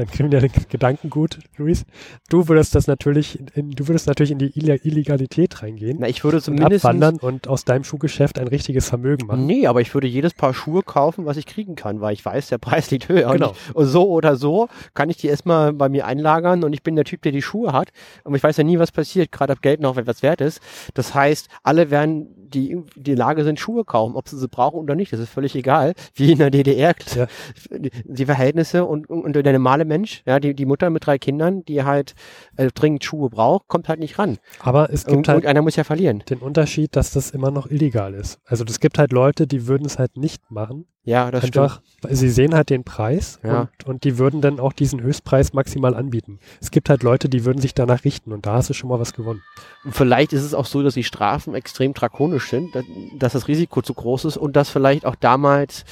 dein 0.00 0.10
kriminelles 0.10 0.50
Gedankengut, 0.68 1.38
Luis. 1.56 1.84
Du 2.28 2.48
würdest 2.48 2.74
das 2.74 2.86
natürlich, 2.86 3.38
in, 3.54 3.70
du 3.70 3.86
würdest 3.88 4.06
natürlich 4.06 4.30
in 4.30 4.38
die 4.38 4.50
Ille- 4.50 4.80
Illegalität 4.84 5.62
reingehen 5.62 5.98
Na, 6.00 6.08
ich 6.08 6.24
würde 6.24 6.38
und 6.38 6.42
zumindest 6.42 6.84
abwandern 6.84 7.16
und 7.18 7.48
aus 7.48 7.64
deinem 7.64 7.84
Schuhgeschäft 7.84 8.38
ein 8.38 8.48
richtiges 8.48 8.88
Vermögen 8.88 9.26
machen. 9.26 9.46
Nee, 9.46 9.66
aber 9.66 9.80
ich 9.80 9.92
würde 9.94 10.06
jedes 10.06 10.34
Paar 10.34 10.54
Schuhe 10.54 10.82
kaufen, 10.82 11.26
was 11.26 11.36
ich 11.36 11.46
kriegen 11.46 11.74
kann, 11.76 12.00
weil 12.00 12.14
ich 12.14 12.24
weiß, 12.24 12.48
der 12.48 12.58
Preis 12.58 12.90
liegt 12.90 13.08
höher. 13.08 13.30
Genau. 13.32 13.48
Und, 13.50 13.56
ich, 13.68 13.76
und 13.76 13.86
so 13.86 14.08
oder 14.10 14.36
so 14.36 14.68
kann 14.94 15.10
ich 15.10 15.18
die 15.18 15.28
erstmal 15.28 15.72
bei 15.72 15.88
mir 15.88 16.06
einlagern 16.06 16.64
und 16.64 16.72
ich 16.72 16.82
bin 16.82 16.96
der 16.96 17.04
Typ, 17.04 17.22
der 17.22 17.32
die 17.32 17.42
Schuhe 17.42 17.72
hat. 17.72 17.90
Aber 18.24 18.36
ich 18.36 18.42
weiß 18.42 18.56
ja 18.56 18.64
nie, 18.64 18.78
was 18.78 18.92
passiert, 18.92 19.30
gerade 19.32 19.52
ob 19.52 19.62
Geld 19.62 19.80
noch 19.80 19.96
etwas 19.96 20.22
wert 20.22 20.40
ist. 20.40 20.60
Das 20.94 21.14
heißt, 21.14 21.48
alle 21.62 21.90
werden 21.90 22.28
die 22.36 22.76
die 22.96 23.14
Lage 23.14 23.44
sind, 23.44 23.60
Schuhe 23.60 23.84
kaufen, 23.84 24.16
ob 24.16 24.28
sie 24.28 24.36
sie 24.36 24.48
brauchen 24.48 24.80
oder 24.80 24.96
nicht. 24.96 25.12
Das 25.12 25.20
ist 25.20 25.30
völlig 25.30 25.54
egal. 25.54 25.94
Wie 26.14 26.32
in 26.32 26.38
der 26.38 26.50
DDR. 26.50 26.94
Ja. 27.14 27.26
Die, 27.70 27.90
die 28.04 28.26
Verhältnisse 28.26 28.84
und, 28.84 29.08
und, 29.08 29.24
und 29.36 29.36
der 29.46 29.52
normale 29.52 29.84
Mensch, 29.90 30.22
ja, 30.26 30.40
die, 30.40 30.54
die 30.54 30.64
Mutter 30.64 30.88
mit 30.88 31.04
drei 31.04 31.18
Kindern, 31.18 31.64
die 31.66 31.84
halt 31.84 32.14
äh, 32.56 32.68
dringend 32.74 33.04
Schuhe 33.04 33.28
braucht, 33.28 33.68
kommt 33.68 33.88
halt 33.88 34.00
nicht 34.00 34.18
ran. 34.18 34.38
Aber 34.60 34.84
es 34.90 35.00
gibt 35.04 35.10
Irgend, 35.12 35.28
halt 35.28 35.36
irgendeiner 35.36 35.62
muss 35.62 35.76
ja 35.76 35.84
verlieren. 35.84 36.22
den 36.30 36.38
Unterschied, 36.38 36.96
dass 36.96 37.10
das 37.10 37.30
immer 37.30 37.50
noch 37.50 37.70
illegal 37.70 38.14
ist. 38.14 38.40
Also 38.46 38.64
es 38.66 38.80
gibt 38.80 38.96
halt 38.98 39.12
Leute, 39.12 39.46
die 39.46 39.66
würden 39.66 39.84
es 39.84 39.98
halt 39.98 40.16
nicht 40.16 40.50
machen. 40.50 40.86
Ja, 41.02 41.30
das 41.30 41.44
einfach, 41.44 41.80
weil 42.02 42.14
sie 42.14 42.28
sehen 42.28 42.54
halt 42.54 42.68
den 42.68 42.84
Preis 42.84 43.40
Ja. 43.42 43.62
und, 43.62 43.86
und 43.86 44.04
die 44.04 44.18
würden 44.18 44.42
dann 44.42 44.60
auch 44.60 44.74
diesen 44.74 45.00
Höchstpreis 45.02 45.54
maximal 45.54 45.94
anbieten. 45.94 46.38
Es 46.60 46.70
gibt 46.70 46.90
halt 46.90 47.02
Leute, 47.02 47.30
die 47.30 47.46
würden 47.46 47.58
sich 47.58 47.72
danach 47.74 48.04
richten 48.04 48.32
und 48.34 48.44
da 48.44 48.52
hast 48.54 48.68
du 48.68 48.74
schon 48.74 48.90
mal 48.90 49.00
was 49.00 49.14
gewonnen. 49.14 49.42
Und 49.84 49.94
Vielleicht 49.94 50.34
ist 50.34 50.42
es 50.42 50.52
auch 50.52 50.66
so, 50.66 50.82
dass 50.82 50.92
die 50.94 51.02
Strafen 51.04 51.54
extrem 51.54 51.94
drakonisch 51.94 52.50
sind, 52.50 52.74
dass, 52.74 52.84
dass 53.18 53.32
das 53.32 53.48
Risiko 53.48 53.80
zu 53.80 53.94
groß 53.94 54.26
ist 54.26 54.36
und 54.36 54.56
dass 54.56 54.68
vielleicht 54.68 55.06
auch 55.06 55.16
damals 55.16 55.84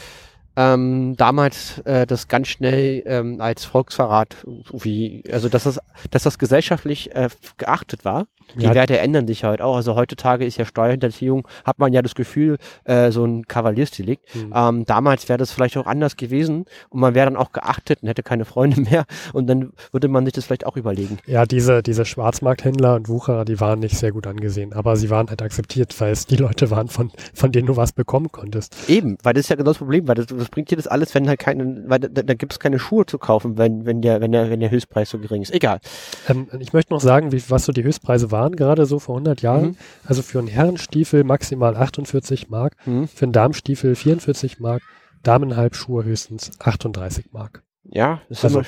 ähm, 0.59 1.14
damals 1.16 1.79
äh, 1.85 2.05
das 2.05 2.27
ganz 2.27 2.49
schnell 2.49 3.05
ähm, 3.07 3.40
als 3.40 3.64
Volksverrat 3.64 4.37
wie 4.73 5.23
also 5.31 5.49
dass 5.49 5.62
das 5.64 5.79
dass 6.11 6.25
das 6.25 6.38
gesellschaftlich 6.38 7.14
äh, 7.14 7.29
geachtet 7.59 8.05
war. 8.05 8.27
Die 8.57 8.64
Ja. 8.64 8.75
Werte 8.75 8.99
ändern 8.99 9.27
sich 9.27 9.44
halt 9.44 9.61
auch. 9.61 9.77
Also 9.77 9.94
heutzutage 9.94 10.47
ist 10.47 10.57
ja 10.57 10.64
Steuerhinterziehung, 10.64 11.47
hat 11.64 11.79
man 11.79 11.92
ja 11.92 12.01
das 12.01 12.14
Gefühl, 12.14 12.57
äh, 12.85 13.11
so 13.11 13.23
ein 13.23 13.47
Kavaliersdelikt. 13.47 14.25
Hm. 14.33 14.53
Ähm, 14.55 14.85
damals 14.87 15.29
wäre 15.29 15.37
das 15.38 15.53
vielleicht 15.53 15.77
auch 15.77 15.87
anders 15.87 16.16
gewesen 16.16 16.64
und 16.88 17.01
man 17.01 17.14
wäre 17.14 17.27
dann 17.27 17.37
auch 17.37 17.53
geachtet 17.53 18.03
und 18.03 18.09
hätte 18.09 18.23
keine 18.23 18.47
Freunde 18.47 18.81
mehr 18.90 19.05
und 19.35 19.49
dann 19.49 19.73
würde 19.92 20.09
man 20.09 20.25
sich 20.25 20.33
das 20.33 20.47
vielleicht 20.47 20.64
auch 20.64 20.79
überlegen. 20.79 21.18
Ja, 21.27 21.44
diese, 21.44 21.83
diese 21.83 22.07
Schwarzmarkthändler 22.07 22.94
und 22.94 23.09
Wucherer, 23.11 23.44
die 23.44 23.61
waren 23.61 23.81
nicht 23.81 23.99
sehr 23.99 24.12
gut 24.12 24.27
angesehen, 24.27 24.73
aber 24.73 24.97
sie 24.97 25.11
waren 25.11 25.29
halt 25.29 25.42
akzeptiert, 25.42 25.94
weil 26.01 26.12
es 26.12 26.25
die 26.25 26.37
Leute 26.37 26.71
waren, 26.71 26.88
von, 26.88 27.12
von 27.35 27.53
denen 27.53 27.66
du 27.66 27.77
was 27.77 27.92
bekommen 27.92 28.33
konntest. 28.33 28.88
Eben, 28.88 29.18
weil 29.23 29.35
das 29.35 29.42
ist 29.42 29.51
ja 29.51 29.57
genau 29.57 29.71
das 29.71 29.79
Problem, 29.79 30.09
weil 30.09 30.14
das, 30.14 30.27
das 30.27 30.48
bringt 30.51 30.71
dir 30.71 30.77
das 30.77 30.87
alles, 30.87 31.15
wenn 31.15 31.29
halt 31.29 31.39
keine, 31.41 31.85
weil 31.89 31.99
da, 32.01 32.09
da 32.23 32.35
gibt 32.35 32.53
es 32.53 32.59
keine 32.59 32.79
Schuhe 32.79 33.07
zu 33.07 33.19
kaufen, 33.19 33.59
wenn, 33.59 33.87
wenn 33.87 34.03
der, 34.03 34.21
wenn 34.21 34.33
der, 34.33 34.51
wenn 34.51 34.61
der 34.61 34.71
Höchstpreis 34.71 35.11
so 35.11 35.19
gering 35.19 35.43
ist. 35.43 35.53
Egal. 35.53 35.81
Ähm, 36.29 36.49
ich 36.61 36.73
möchte 36.73 36.93
noch 36.93 37.01
sagen, 37.01 37.33
wie, 37.33 37.43
was 37.49 37.65
so 37.65 37.73
die 37.73 37.85
Höchstpreise 37.85 38.31
waren, 38.31 38.57
gerade 38.57 38.87
so 38.87 38.99
vor 38.99 39.17
100 39.17 39.43
Jahren. 39.43 39.65
Mhm. 39.69 39.77
Also 40.05 40.23
für 40.23 40.39
einen 40.39 40.49
Herrenstiefel 40.49 41.25
maximal 41.25 41.77
48 41.77 42.49
Mark, 42.49 42.75
Mhm. 42.87 43.09
für 43.09 43.25
einen 43.25 43.33
Damenstiefel 43.33 43.95
44 43.95 44.61
Mark, 44.61 44.83
Damenhalbschuhe 45.23 46.05
höchstens 46.05 46.53
38 46.61 47.33
Mark. 47.33 47.63
Ja, 47.85 48.21
das 48.29 48.39
ist 48.39 48.45
Also, 48.45 48.63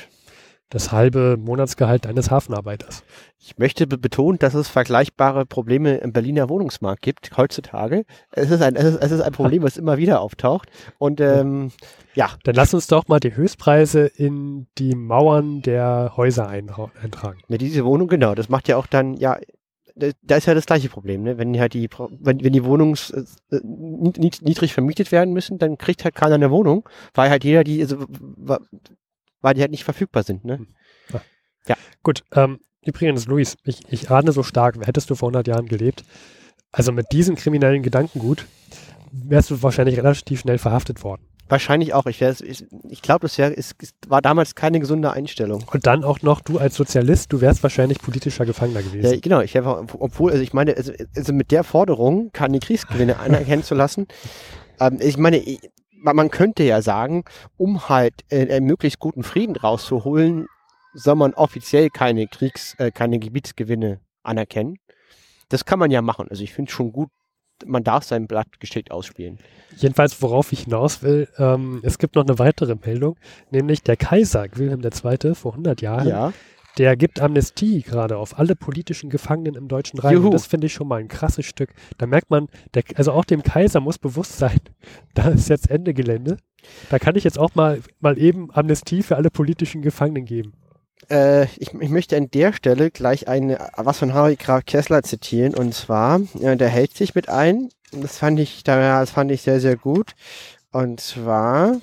das 0.70 0.92
halbe 0.92 1.36
Monatsgehalt 1.36 2.06
eines 2.06 2.30
Hafenarbeiters. 2.30 3.02
Ich 3.38 3.58
möchte 3.58 3.86
be 3.86 3.98
betonen, 3.98 4.38
dass 4.38 4.54
es 4.54 4.68
vergleichbare 4.68 5.44
Probleme 5.44 5.96
im 5.96 6.12
Berliner 6.12 6.48
Wohnungsmarkt 6.48 7.02
gibt 7.02 7.36
heutzutage. 7.36 8.04
Es 8.32 8.50
ist 8.50 8.62
ein, 8.62 8.76
es 8.76 8.84
ist, 8.84 9.02
es 9.02 9.10
ist 9.10 9.20
ein 9.20 9.32
Problem, 9.32 9.62
was 9.64 9.76
immer 9.76 9.98
wieder 9.98 10.20
auftaucht. 10.20 10.68
Und 10.98 11.20
ähm, 11.20 11.72
ja. 12.14 12.30
Dann 12.44 12.54
lass 12.54 12.72
uns 12.72 12.86
doch 12.86 13.08
mal 13.08 13.20
die 13.20 13.34
Höchstpreise 13.34 14.06
in 14.06 14.68
die 14.78 14.94
Mauern 14.94 15.62
der 15.62 16.12
Häuser 16.16 16.48
eintragen. 16.48 17.40
Ja, 17.48 17.58
diese 17.58 17.84
Wohnung, 17.84 18.08
genau. 18.08 18.34
Das 18.34 18.48
macht 18.48 18.68
ja 18.68 18.76
auch 18.76 18.86
dann, 18.86 19.16
ja, 19.16 19.38
da 20.22 20.36
ist 20.36 20.46
ja 20.46 20.54
das 20.54 20.66
gleiche 20.66 20.88
Problem, 20.88 21.22
ne? 21.22 21.36
Wenn 21.36 21.58
halt 21.58 21.74
die, 21.74 21.88
wenn, 22.20 22.42
wenn 22.42 22.52
die 22.52 22.64
Wohnungen 22.64 22.96
äh, 23.12 23.60
niedrig 23.62 24.72
vermietet 24.72 25.12
werden 25.12 25.34
müssen, 25.34 25.58
dann 25.58 25.78
kriegt 25.78 26.04
halt 26.04 26.14
keiner 26.14 26.36
eine 26.36 26.50
Wohnung, 26.50 26.88
weil 27.14 27.28
halt 27.28 27.44
jeder 27.44 27.64
die, 27.64 27.82
also, 27.82 28.06
weil 29.40 29.54
die 29.54 29.60
halt 29.60 29.70
nicht 29.70 29.84
verfügbar 29.84 30.22
sind, 30.22 30.44
ne? 30.44 30.66
Ja. 31.12 31.20
ja. 31.68 31.76
Gut, 32.02 32.24
ähm, 32.32 32.60
übrigens, 32.84 33.26
Luis, 33.26 33.56
ich, 33.64 33.80
ich 33.90 34.10
ahne 34.10 34.32
so 34.32 34.42
stark, 34.42 34.76
hättest 34.86 35.10
du 35.10 35.14
vor 35.14 35.28
100 35.28 35.46
Jahren 35.48 35.66
gelebt, 35.66 36.04
also 36.72 36.92
mit 36.92 37.06
diesem 37.12 37.36
kriminellen 37.36 37.82
Gedankengut 37.82 38.46
wärst 39.12 39.50
du 39.50 39.62
wahrscheinlich 39.62 39.96
relativ 39.96 40.40
schnell 40.40 40.58
verhaftet 40.58 41.02
worden. 41.02 41.22
Wahrscheinlich 41.50 41.94
auch. 41.94 42.06
Ich, 42.06 42.22
ich, 42.22 42.64
ich 42.88 43.02
glaube, 43.02 43.22
das 43.22 43.36
wär, 43.36 43.58
es, 43.58 43.74
es 43.82 43.92
war 44.06 44.22
damals 44.22 44.54
keine 44.54 44.78
gesunde 44.78 45.10
Einstellung. 45.10 45.64
Und 45.72 45.84
dann 45.84 46.04
auch 46.04 46.22
noch 46.22 46.40
du 46.40 46.58
als 46.58 46.76
Sozialist, 46.76 47.32
du 47.32 47.40
wärst 47.40 47.64
wahrscheinlich 47.64 47.98
politischer 47.98 48.46
Gefangener 48.46 48.82
gewesen. 48.82 49.12
Ja, 49.12 49.18
genau. 49.18 49.40
Ich 49.40 49.56
habe, 49.56 49.84
obwohl, 49.98 50.30
also 50.30 50.44
ich 50.44 50.52
meine, 50.52 50.76
also, 50.76 50.92
also 51.16 51.32
mit 51.32 51.50
der 51.50 51.64
Forderung, 51.64 52.30
keine 52.32 52.60
Kriegsgewinne 52.60 53.18
anerkennen 53.18 53.64
zu 53.64 53.74
lassen, 53.74 54.06
ähm, 54.78 54.98
ich 55.00 55.16
meine, 55.16 55.44
man 56.02 56.30
könnte 56.30 56.62
ja 56.62 56.82
sagen, 56.82 57.24
um 57.56 57.88
halt 57.88 58.14
äh, 58.30 58.52
einen 58.54 58.66
möglichst 58.66 58.98
guten 58.98 59.22
Frieden 59.22 59.56
rauszuholen, 59.56 60.46
soll 60.94 61.14
man 61.14 61.34
offiziell 61.34 61.90
keine 61.90 62.26
Kriegs-, 62.26 62.74
äh, 62.78 62.90
keine 62.90 63.18
Gebietsgewinne 63.18 64.00
anerkennen. 64.22 64.76
Das 65.48 65.64
kann 65.64 65.78
man 65.78 65.90
ja 65.90 66.02
machen. 66.02 66.28
Also 66.28 66.42
ich 66.42 66.52
finde 66.52 66.70
schon 66.70 66.92
gut, 66.92 67.10
man 67.66 67.84
darf 67.84 68.04
sein 68.04 68.26
Blatt 68.26 68.60
geschickt 68.60 68.90
ausspielen. 68.90 69.38
Jedenfalls, 69.76 70.20
worauf 70.22 70.52
ich 70.52 70.60
hinaus 70.64 71.02
will, 71.02 71.28
ähm, 71.38 71.80
es 71.82 71.98
gibt 71.98 72.14
noch 72.16 72.24
eine 72.24 72.38
weitere 72.38 72.74
Meldung, 72.74 73.16
nämlich 73.50 73.82
der 73.82 73.96
Kaiser 73.96 74.46
Wilhelm 74.54 74.82
II. 74.82 75.34
vor 75.34 75.52
100 75.52 75.80
Jahren, 75.82 76.08
ja. 76.08 76.32
Der 76.78 76.96
gibt 76.96 77.20
Amnestie 77.20 77.82
gerade 77.82 78.16
auf 78.16 78.38
alle 78.38 78.56
politischen 78.56 79.10
Gefangenen 79.10 79.54
im 79.54 79.68
Deutschen 79.68 79.98
Reich. 79.98 80.16
Und 80.16 80.32
das 80.32 80.46
finde 80.46 80.66
ich 80.66 80.72
schon 80.72 80.88
mal 80.88 81.00
ein 81.00 81.08
krasses 81.08 81.46
Stück. 81.46 81.70
Da 81.98 82.06
merkt 82.06 82.30
man, 82.30 82.48
der, 82.74 82.84
also 82.94 83.12
auch 83.12 83.24
dem 83.24 83.42
Kaiser 83.42 83.80
muss 83.80 83.98
bewusst 83.98 84.38
sein, 84.38 84.60
da 85.14 85.28
ist 85.28 85.48
jetzt 85.48 85.70
Ende 85.70 85.94
Gelände. 85.94 86.36
Da 86.90 86.98
kann 86.98 87.16
ich 87.16 87.24
jetzt 87.24 87.38
auch 87.38 87.54
mal, 87.54 87.80
mal 88.00 88.18
eben 88.18 88.50
Amnestie 88.52 89.02
für 89.02 89.16
alle 89.16 89.30
politischen 89.30 89.82
Gefangenen 89.82 90.24
geben. 90.24 90.52
Äh, 91.08 91.44
ich, 91.56 91.72
ich, 91.72 91.88
möchte 91.88 92.16
an 92.16 92.30
der 92.30 92.52
Stelle 92.52 92.90
gleich 92.90 93.26
eine, 93.28 93.70
was 93.76 93.98
von 93.98 94.12
Harry 94.12 94.36
Graf 94.36 94.64
Kessler 94.66 95.02
zitieren. 95.02 95.54
Und 95.54 95.74
zwar, 95.74 96.20
äh, 96.40 96.56
der 96.56 96.68
hält 96.68 96.94
sich 96.94 97.14
mit 97.14 97.28
ein. 97.28 97.70
Das 97.92 98.18
fand 98.18 98.38
ich, 98.38 98.62
das 98.62 99.10
fand 99.10 99.30
ich 99.30 99.42
sehr, 99.42 99.60
sehr 99.60 99.76
gut. 99.76 100.12
Und 100.72 101.00
zwar, 101.00 101.80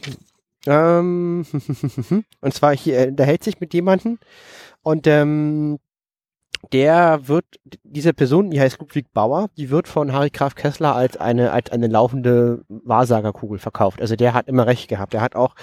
ähm, 0.65 1.45
und 2.41 2.53
zwar 2.53 2.75
hier, 2.75 2.99
äh, 2.99 3.11
der 3.11 3.25
hält 3.25 3.43
sich 3.43 3.59
mit 3.59 3.73
jemandem 3.73 4.19
und 4.87 5.05
ähm, 5.05 5.79
der 6.71 7.27
wird, 7.27 7.43
diese 7.83 8.13
Person, 8.13 8.51
die 8.51 8.61
heißt 8.61 8.79
Ludwig 8.79 9.11
Bauer, 9.11 9.49
die 9.57 9.69
wird 9.69 9.85
von 9.89 10.13
Harry 10.13 10.29
Graf 10.29 10.55
Kessler 10.55 10.95
als 10.95 11.17
eine, 11.17 11.51
als 11.51 11.71
eine 11.71 11.87
laufende 11.87 12.63
Wahrsagerkugel 12.69 13.59
verkauft. 13.59 13.99
Also 13.99 14.15
der 14.15 14.33
hat 14.33 14.47
immer 14.47 14.65
recht 14.65 14.87
gehabt. 14.87 15.13
Er 15.13 15.19
hat 15.19 15.35
auch 15.35 15.55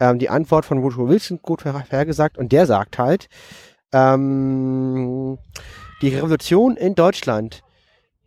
ähm, 0.00 0.18
die 0.18 0.30
Antwort 0.30 0.64
von 0.64 0.82
Woodrow 0.82 1.10
Wilson 1.10 1.40
gut 1.42 1.60
vorhergesagt 1.60 2.38
und 2.38 2.52
der 2.52 2.64
sagt 2.64 2.98
halt, 2.98 3.28
ähm, 3.92 5.36
die 6.00 6.08
Revolution 6.08 6.78
in 6.78 6.94
Deutschland 6.94 7.62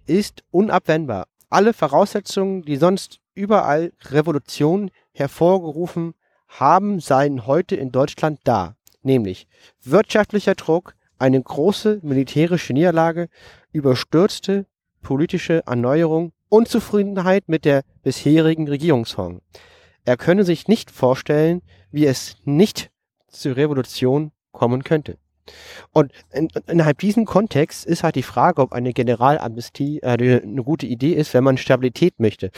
ist 0.05 0.43
unabwendbar. 0.51 1.25
Alle 1.49 1.73
Voraussetzungen, 1.73 2.61
die 2.61 2.75
sonst 2.75 3.21
überall 3.33 3.91
Revolution 4.03 4.91
hervorgerufen 5.13 6.13
haben, 6.47 6.99
seien 6.99 7.47
heute 7.47 7.75
in 7.75 7.91
Deutschland 7.91 8.39
da. 8.43 8.75
Nämlich 9.03 9.47
wirtschaftlicher 9.83 10.55
Druck, 10.55 10.95
eine 11.19 11.41
große 11.41 11.99
militärische 12.01 12.73
Niederlage, 12.73 13.29
überstürzte 13.71 14.65
politische 15.01 15.63
Erneuerung, 15.65 16.31
Unzufriedenheit 16.49 17.47
mit 17.47 17.65
der 17.65 17.83
bisherigen 18.01 18.67
Regierungsform. 18.67 19.41
Er 20.05 20.17
könne 20.17 20.43
sich 20.43 20.67
nicht 20.67 20.91
vorstellen, 20.91 21.61
wie 21.91 22.05
es 22.05 22.37
nicht 22.43 22.91
zur 23.27 23.55
Revolution 23.55 24.31
kommen 24.51 24.83
könnte. 24.83 25.17
Und 25.91 26.11
in, 26.31 26.47
innerhalb 26.67 26.99
diesem 26.99 27.25
Kontext 27.25 27.85
ist 27.85 28.03
halt 28.03 28.15
die 28.15 28.23
Frage, 28.23 28.61
ob 28.61 28.71
eine 28.71 28.93
Generalamnestie 28.93 29.99
äh, 29.99 30.41
eine 30.41 30.63
gute 30.63 30.85
Idee 30.85 31.13
ist, 31.13 31.33
wenn 31.33 31.43
man 31.43 31.57
Stabilität 31.57 32.19
möchte. 32.19 32.51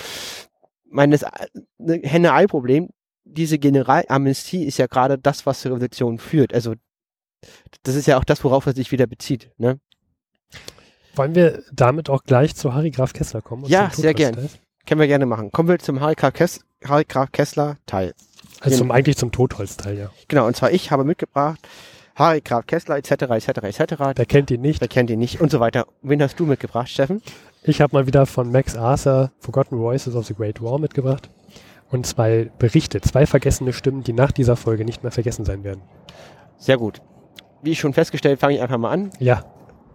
Meines 0.89 1.23
äh, 1.23 1.99
Henne-Ei-Problem, 2.03 2.89
diese 3.25 3.59
Generalamnestie 3.59 4.63
ist 4.63 4.77
ja 4.77 4.87
gerade 4.87 5.17
das, 5.17 5.45
was 5.45 5.61
zur 5.61 5.71
Revolution 5.71 6.19
führt. 6.19 6.53
Also 6.53 6.75
das 7.83 7.95
ist 7.95 8.07
ja 8.07 8.17
auch 8.17 8.23
das, 8.23 8.43
worauf 8.43 8.65
er 8.65 8.73
sich 8.73 8.91
wieder 8.91 9.07
bezieht. 9.07 9.51
Ne? 9.57 9.79
Wollen 11.15 11.35
wir 11.35 11.63
damit 11.71 12.09
auch 12.09 12.23
gleich 12.23 12.55
zu 12.55 12.73
Harry 12.73 12.91
Graf 12.91 13.13
Kessler 13.13 13.41
kommen? 13.41 13.65
Ja, 13.65 13.89
sehr 13.91 14.13
gerne. 14.13 14.49
Können 14.85 15.01
wir 15.01 15.07
gerne 15.07 15.25
machen. 15.25 15.51
Kommen 15.51 15.69
wir 15.69 15.79
zum 15.79 15.99
Harry 15.99 16.15
Graf, 16.15 16.33
Kess 16.33 16.59
Harry 16.83 17.05
Graf 17.05 17.31
Kessler 17.31 17.77
Teil. 17.85 18.13
Also 18.61 18.77
zum, 18.77 18.91
eigentlich 18.91 19.17
zum 19.17 19.31
Totholz-Teil, 19.31 19.97
ja. 19.97 20.11
Genau, 20.27 20.45
und 20.45 20.55
zwar 20.55 20.71
ich 20.71 20.91
habe 20.91 21.03
mitgebracht 21.03 21.59
Harry 22.15 22.41
Graf 22.41 22.67
Kessler 22.67 22.97
etc. 22.97 23.11
etc. 23.11 23.47
etc. 23.63 23.93
Wer 24.15 24.25
kennt 24.25 24.51
ihn 24.51 24.61
nicht? 24.61 24.81
Wer 24.81 24.87
kennt 24.87 25.09
ihn 25.09 25.19
nicht 25.19 25.41
und 25.41 25.51
so 25.51 25.59
weiter. 25.59 25.87
Wen 26.01 26.21
hast 26.21 26.39
du 26.39 26.45
mitgebracht, 26.45 26.89
Steffen? 26.89 27.21
Ich 27.63 27.81
habe 27.81 27.95
mal 27.95 28.05
wieder 28.05 28.25
von 28.25 28.51
Max 28.51 28.75
Arthur 28.75 29.31
Forgotten 29.39 29.77
Voices 29.77 30.15
of 30.15 30.27
the 30.27 30.35
Great 30.35 30.61
War 30.61 30.79
mitgebracht 30.79 31.29
und 31.95 32.05
zwei 32.05 32.51
Berichte, 32.59 33.01
zwei 33.01 33.25
vergessene 33.25 33.73
Stimmen, 33.73 34.03
die 34.03 34.13
nach 34.13 34.31
dieser 34.31 34.55
Folge 34.55 34.85
nicht 34.85 35.03
mehr 35.03 35.11
vergessen 35.11 35.45
sein 35.45 35.63
werden. 35.63 35.81
Sehr 36.57 36.77
gut 36.77 37.01
wie 37.65 37.75
schon 37.75 37.93
festgestellt, 37.93 38.39
fange 38.39 38.55
ich 38.55 38.61
einfach 38.61 38.77
mal 38.77 38.91
an. 38.91 39.09
Ja. 39.19 39.43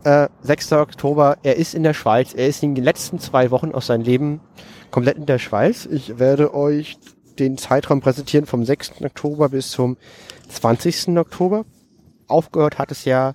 Äh, 0.05 0.29
6. 0.43 0.73
Oktober, 0.73 1.39
er 1.43 1.57
ist 1.57 1.75
in 1.75 1.83
der 1.83 1.95
Schweiz. 1.95 2.35
Er 2.35 2.49
ist 2.49 2.63
in 2.63 2.75
den 2.75 2.85
letzten 2.85 3.19
zwei 3.19 3.51
Wochen 3.51 3.73
aus 3.73 3.87
seinem 3.87 4.03
Leben 4.03 4.41
komplett 4.91 5.17
in 5.17 5.27
der 5.27 5.39
Schweiz. 5.39 5.87
Ich 5.87 6.19
werde 6.19 6.53
euch 6.55 6.99
den 7.39 7.57
Zeitraum 7.57 8.01
präsentieren 8.01 8.47
vom 8.47 8.65
6. 8.65 9.03
Oktober 9.03 9.49
bis 9.51 9.71
zum 9.71 9.97
20. 10.49 11.17
Oktober. 11.17 11.65
Aufgehört 12.27 12.79
hat 12.79 12.91
es 12.91 13.05
ja, 13.05 13.35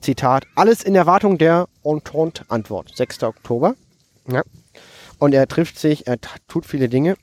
Zitat, 0.00 0.46
alles 0.54 0.82
in 0.82 0.94
Erwartung 0.94 1.38
der 1.38 1.66
Entente-Antwort. 1.82 2.92
6. 2.94 3.22
Oktober. 3.24 3.74
Ja. 4.28 4.42
Und 5.18 5.34
er 5.34 5.46
trifft 5.48 5.78
sich, 5.78 6.06
er 6.06 6.16
tut 6.48 6.66
viele 6.66 6.88
Dinge. 6.88 7.16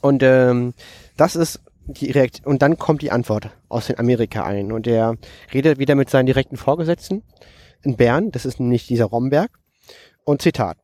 Und 0.00 0.22
ähm, 0.22 0.74
das 1.16 1.36
ist 1.36 1.60
die 1.86 2.10
Reakt 2.10 2.42
und 2.44 2.60
dann 2.60 2.78
kommt 2.78 3.02
die 3.02 3.10
Antwort 3.10 3.50
aus 3.68 3.86
den 3.86 3.98
Amerika 3.98 4.44
ein 4.44 4.72
und 4.72 4.86
er 4.86 5.16
redet 5.54 5.78
wieder 5.78 5.94
mit 5.94 6.10
seinen 6.10 6.26
direkten 6.26 6.56
Vorgesetzten 6.56 7.22
in 7.82 7.96
Bern, 7.96 8.30
das 8.30 8.44
ist 8.44 8.60
nämlich 8.60 8.86
dieser 8.86 9.06
Romberg 9.06 9.50
und 10.24 10.42
Zitat. 10.42 10.76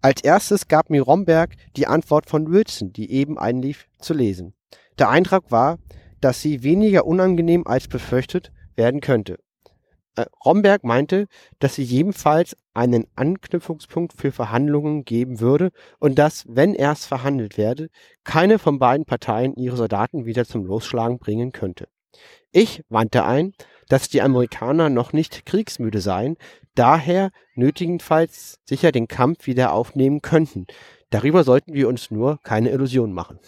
Als 0.00 0.22
erstes 0.22 0.68
gab 0.68 0.90
mir 0.90 1.02
Romberg 1.02 1.56
die 1.76 1.86
Antwort 1.86 2.28
von 2.28 2.52
Wilson, 2.52 2.92
die 2.92 3.10
eben 3.10 3.38
einlief, 3.38 3.88
zu 3.98 4.14
lesen. 4.14 4.54
Der 4.98 5.08
Eintrag 5.08 5.50
war, 5.50 5.78
dass 6.20 6.40
sie 6.40 6.62
weniger 6.62 7.06
unangenehm 7.06 7.66
als 7.66 7.88
befürchtet 7.88 8.52
werden 8.76 9.00
könnte. 9.00 9.38
Äh, 10.16 10.26
Romberg 10.44 10.84
meinte, 10.84 11.26
dass 11.58 11.74
sie 11.74 11.82
jedenfalls 11.82 12.56
einen 12.72 13.06
Anknüpfungspunkt 13.16 14.12
für 14.14 14.32
Verhandlungen 14.32 15.04
geben 15.04 15.40
würde 15.40 15.70
und 15.98 16.18
dass, 16.18 16.44
wenn 16.48 16.74
erst 16.74 17.06
verhandelt 17.06 17.56
werde, 17.58 17.88
keine 18.22 18.58
von 18.58 18.78
beiden 18.78 19.06
Parteien 19.06 19.54
ihre 19.56 19.76
Soldaten 19.76 20.24
wieder 20.24 20.44
zum 20.44 20.64
Losschlagen 20.64 21.18
bringen 21.18 21.52
könnte. 21.52 21.88
Ich 22.52 22.84
wandte 22.88 23.24
ein, 23.24 23.52
dass 23.88 24.08
die 24.08 24.22
Amerikaner 24.22 24.88
noch 24.88 25.12
nicht 25.12 25.46
kriegsmüde 25.46 26.00
seien, 26.00 26.36
daher 26.74 27.30
nötigenfalls 27.54 28.60
sicher 28.64 28.92
den 28.92 29.08
Kampf 29.08 29.46
wieder 29.46 29.72
aufnehmen 29.72 30.22
könnten. 30.22 30.66
Darüber 31.10 31.44
sollten 31.44 31.74
wir 31.74 31.88
uns 31.88 32.10
nur 32.10 32.38
keine 32.42 32.70
Illusionen 32.70 33.14
machen. 33.14 33.38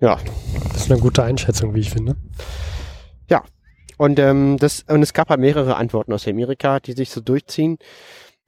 Ja. 0.00 0.18
Das 0.72 0.82
ist 0.82 0.92
eine 0.92 1.00
gute 1.00 1.24
Einschätzung, 1.24 1.74
wie 1.74 1.80
ich 1.80 1.90
finde. 1.90 2.16
Ja, 3.28 3.44
und, 3.98 4.18
ähm, 4.18 4.56
das, 4.58 4.84
und 4.88 5.02
es 5.02 5.12
gab 5.12 5.28
halt 5.28 5.40
mehrere 5.40 5.76
Antworten 5.76 6.12
aus 6.12 6.26
Amerika, 6.26 6.80
die 6.80 6.92
sich 6.92 7.10
so 7.10 7.20
durchziehen. 7.20 7.78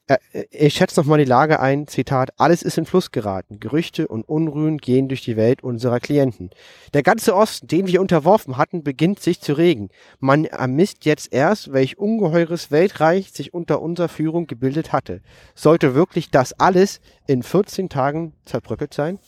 Äh, 0.06 0.18
ich 0.50 0.74
schätze 0.74 0.98
nochmal 0.98 1.18
die 1.18 1.24
Lage 1.24 1.60
ein, 1.60 1.86
Zitat, 1.86 2.30
alles 2.36 2.62
ist 2.62 2.78
in 2.78 2.86
Fluss 2.86 3.10
geraten. 3.10 3.60
Gerüchte 3.60 4.08
und 4.08 4.28
Unruhen 4.28 4.78
gehen 4.78 5.08
durch 5.08 5.22
die 5.22 5.36
Welt 5.36 5.62
unserer 5.62 6.00
Klienten. 6.00 6.50
Der 6.94 7.02
ganze 7.02 7.34
Osten, 7.34 7.68
den 7.68 7.86
wir 7.86 8.00
unterworfen 8.00 8.56
hatten, 8.56 8.82
beginnt 8.82 9.20
sich 9.20 9.40
zu 9.40 9.52
regen. 9.52 9.90
Man 10.18 10.44
ermisst 10.44 11.04
jetzt 11.04 11.32
erst, 11.32 11.72
welch 11.72 11.98
ungeheures 11.98 12.70
Weltreich 12.70 13.30
sich 13.32 13.54
unter 13.54 13.82
unserer 13.82 14.08
Führung 14.08 14.46
gebildet 14.46 14.92
hatte. 14.92 15.20
Sollte 15.54 15.94
wirklich 15.94 16.30
das 16.30 16.52
alles 16.54 17.00
in 17.26 17.42
14 17.42 17.88
Tagen 17.88 18.34
zerbröckelt 18.44 18.94
sein? 18.94 19.18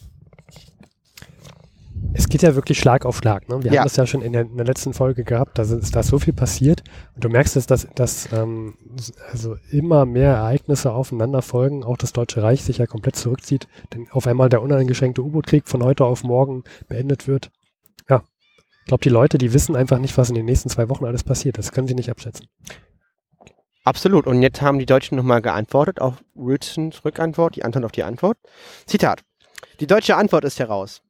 Es 2.15 2.29
geht 2.29 2.43
ja 2.43 2.55
wirklich 2.55 2.79
Schlag 2.79 3.07
auf 3.07 3.19
Schlag. 3.19 3.49
Ne? 3.49 3.63
Wir 3.63 3.73
Ja. 3.73 3.81
haben 3.81 3.87
das 3.87 3.97
ja 3.97 4.07
schon 4.07 4.23
in 4.23 4.33
der, 4.33 4.43
in 4.43 4.57
der 4.57 4.67
letzten 4.67 4.93
Folge 4.93 5.25
gehabt, 5.25 5.59
da 5.59 5.63
ist 5.63 5.95
da 5.97 6.03
so 6.03 6.19
viel 6.19 6.33
passiert 6.35 6.83
und 7.15 7.25
du 7.25 7.29
merkst 7.29 7.57
jetzt, 7.57 7.71
dass, 7.71 7.89
dass 7.95 8.31
ähm, 8.33 8.75
also 9.31 9.57
immer 9.71 10.05
mehr 10.05 10.35
Ereignisse 10.35 10.93
aufeinander 10.93 11.41
folgen, 11.43 11.85
auch 11.85 11.97
das 11.97 12.13
Deutsche 12.13 12.43
Reich 12.43 12.63
sich 12.65 12.79
ja 12.79 12.87
komplett 12.87 13.17
zurückzieht, 13.17 13.67
denn 13.95 14.09
auf 14.11 14.27
einmal 14.27 14.49
der 14.49 14.63
uneingeschränkte 14.63 15.23
U-Boot-Krieg 15.23 15.69
von 15.69 15.83
heute 15.83 16.05
auf 16.05 16.23
morgen 16.23 16.65
beendet 16.89 17.27
wird. 17.29 17.51
Ja, 18.11 18.23
ich 18.81 18.87
glaube, 18.87 19.03
die 19.03 19.09
Leute, 19.09 19.39
die 19.39 19.53
wissen 19.55 19.77
einfach 19.77 19.99
nicht, 19.99 20.19
was 20.19 20.29
in 20.29 20.35
den 20.35 20.45
nächsten 20.47 20.69
zwei 20.69 20.89
Wochen 20.89 21.05
alles 21.07 21.25
passiert. 21.25 21.57
Das 21.57 21.73
können 21.73 21.87
sie 21.89 21.95
nicht 21.95 22.11
abschätzen. 22.11 22.47
Absolut. 23.85 24.27
Und 24.27 24.43
jetzt 24.43 24.61
haben 24.63 24.79
die 24.79 24.87
Deutschen 24.87 25.17
nochmal 25.17 25.43
geantwortet 25.43 26.01
auf 26.01 26.23
Wilsons 26.35 27.05
Rückantwort, 27.05 27.57
die 27.57 27.65
Antwort 27.65 27.85
auf 27.85 27.93
die 27.93 28.05
Antwort. 28.05 28.39
Zitat. 28.87 29.23
Die 29.81 29.87
deutsche 29.87 30.17
Antwort 30.17 30.45
ist 30.45 30.59
heraus. 30.61 31.03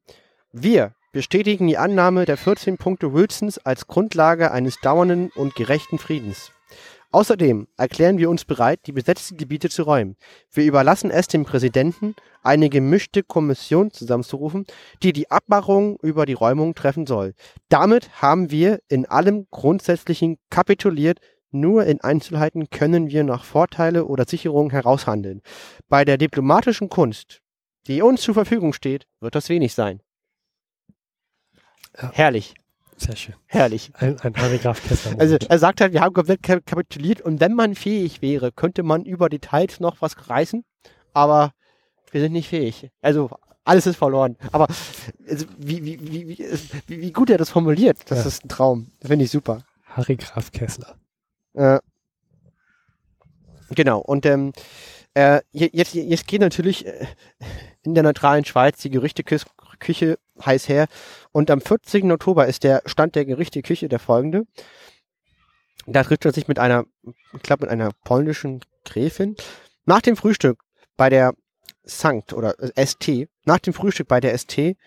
Wir 0.55 0.93
bestätigen 1.11 1.65
die 1.65 1.79
Annahme 1.79 2.25
der 2.25 2.37
14 2.37 2.77
Punkte 2.77 3.11
Wilsons 3.11 3.57
als 3.57 3.87
Grundlage 3.87 4.51
eines 4.51 4.79
dauernden 4.79 5.31
und 5.33 5.55
gerechten 5.55 5.97
Friedens. 5.97 6.51
Außerdem 7.11 7.67
erklären 7.75 8.19
wir 8.19 8.29
uns 8.29 8.45
bereit, 8.45 8.81
die 8.85 8.91
besetzten 8.91 9.37
Gebiete 9.37 9.69
zu 9.69 9.81
räumen. 9.81 10.15
Wir 10.51 10.65
überlassen 10.65 11.09
es 11.09 11.25
dem 11.25 11.43
Präsidenten, 11.43 12.15
eine 12.43 12.69
gemischte 12.69 13.23
Kommission 13.23 13.89
zusammenzurufen, 13.89 14.67
die 15.01 15.11
die 15.11 15.31
Abmachung 15.31 15.97
über 16.03 16.27
die 16.27 16.33
Räumung 16.33 16.75
treffen 16.75 17.07
soll. 17.07 17.33
Damit 17.69 18.21
haben 18.21 18.51
wir 18.51 18.79
in 18.89 19.07
allem 19.07 19.47
Grundsätzlichen 19.49 20.37
kapituliert, 20.51 21.17
nur 21.49 21.87
in 21.87 21.99
Einzelheiten 22.01 22.69
können 22.69 23.09
wir 23.09 23.23
noch 23.23 23.43
Vorteile 23.43 24.05
oder 24.05 24.25
Sicherungen 24.27 24.69
heraushandeln. 24.69 25.41
Bei 25.89 26.05
der 26.05 26.19
diplomatischen 26.19 26.89
Kunst, 26.89 27.41
die 27.87 28.03
uns 28.03 28.21
zur 28.21 28.35
Verfügung 28.35 28.73
steht, 28.73 29.07
wird 29.19 29.33
das 29.33 29.49
wenig 29.49 29.73
sein. 29.73 29.99
Ja. 32.01 32.11
Herrlich, 32.13 32.55
Sehr 32.97 33.15
schön. 33.15 33.35
herrlich. 33.45 33.91
Ein, 33.95 34.19
ein 34.21 34.35
Harry 34.35 34.57
Graf 34.57 34.81
Kessler. 34.83 35.19
Also 35.19 35.37
er 35.37 35.59
sagt 35.59 35.81
halt, 35.81 35.93
wir 35.93 36.01
haben 36.01 36.13
komplett 36.13 36.41
kap- 36.43 36.65
kapituliert 36.65 37.21
und 37.21 37.39
wenn 37.39 37.53
man 37.53 37.75
fähig 37.75 38.21
wäre, 38.21 38.51
könnte 38.51 38.83
man 38.83 39.03
über 39.05 39.29
Details 39.29 39.79
noch 39.79 40.01
was 40.01 40.29
reißen, 40.29 40.63
aber 41.13 41.53
wir 42.11 42.21
sind 42.21 42.31
nicht 42.33 42.49
fähig. 42.49 42.89
Also 43.01 43.29
alles 43.65 43.85
ist 43.87 43.95
verloren. 43.97 44.37
Aber 44.51 44.67
also, 45.27 45.45
wie, 45.57 45.83
wie, 45.85 45.99
wie, 46.11 46.47
wie, 46.87 47.11
gut 47.11 47.29
er 47.29 47.37
das 47.37 47.49
formuliert, 47.49 47.99
das 48.07 48.19
Ja. 48.19 48.25
ist 48.25 48.43
ein 48.45 48.49
Traum. 48.49 48.91
Finde 49.03 49.25
ich 49.25 49.31
super. 49.31 49.63
Harry 49.85 50.15
Graf 50.17 50.51
Kessler. 50.51 50.95
Äh, 51.53 51.79
genau, 53.69 53.99
und 53.99 54.25
ähm, 54.25 54.53
äh, 55.13 55.41
je- 55.51 55.69
jetzt, 55.73 55.93
jetzt 55.93 56.27
geht 56.27 56.41
natürlich 56.41 56.85
äh, 56.85 57.05
in 57.83 57.93
der 57.93 58.03
neutralen 58.03 58.45
Schweiz 58.45 58.79
die 58.81 58.89
Gerüchteküche 58.89 60.17
heiß 60.43 60.69
her. 60.69 60.87
Und 61.31 61.51
am 61.51 61.61
14. 61.61 62.11
Oktober 62.11 62.47
ist 62.47 62.63
der 62.63 62.81
Stand 62.85 63.15
der 63.15 63.25
Gerüchteküche 63.25 63.89
der 63.89 63.99
folgende. 63.99 64.43
Da 65.85 66.03
trifft 66.03 66.25
er 66.25 66.33
sich 66.33 66.47
mit 66.47 66.59
einer, 66.59 66.85
ich 67.33 67.41
glaube, 67.41 67.65
mit 67.65 67.71
einer 67.71 67.91
polnischen 68.03 68.61
Gräfin. 68.85 69.35
Nach 69.85 70.01
dem 70.01 70.15
Frühstück 70.15 70.59
bei 70.95 71.09
der 71.09 71.33
Sankt 71.83 72.33
oder 72.33 72.55
äh, 72.59 72.85
ST, 72.85 73.27
nach 73.45 73.59
dem 73.59 73.73
Frühstück 73.73 74.07
bei 74.07 74.21
der 74.21 74.37
ST, 74.37 74.77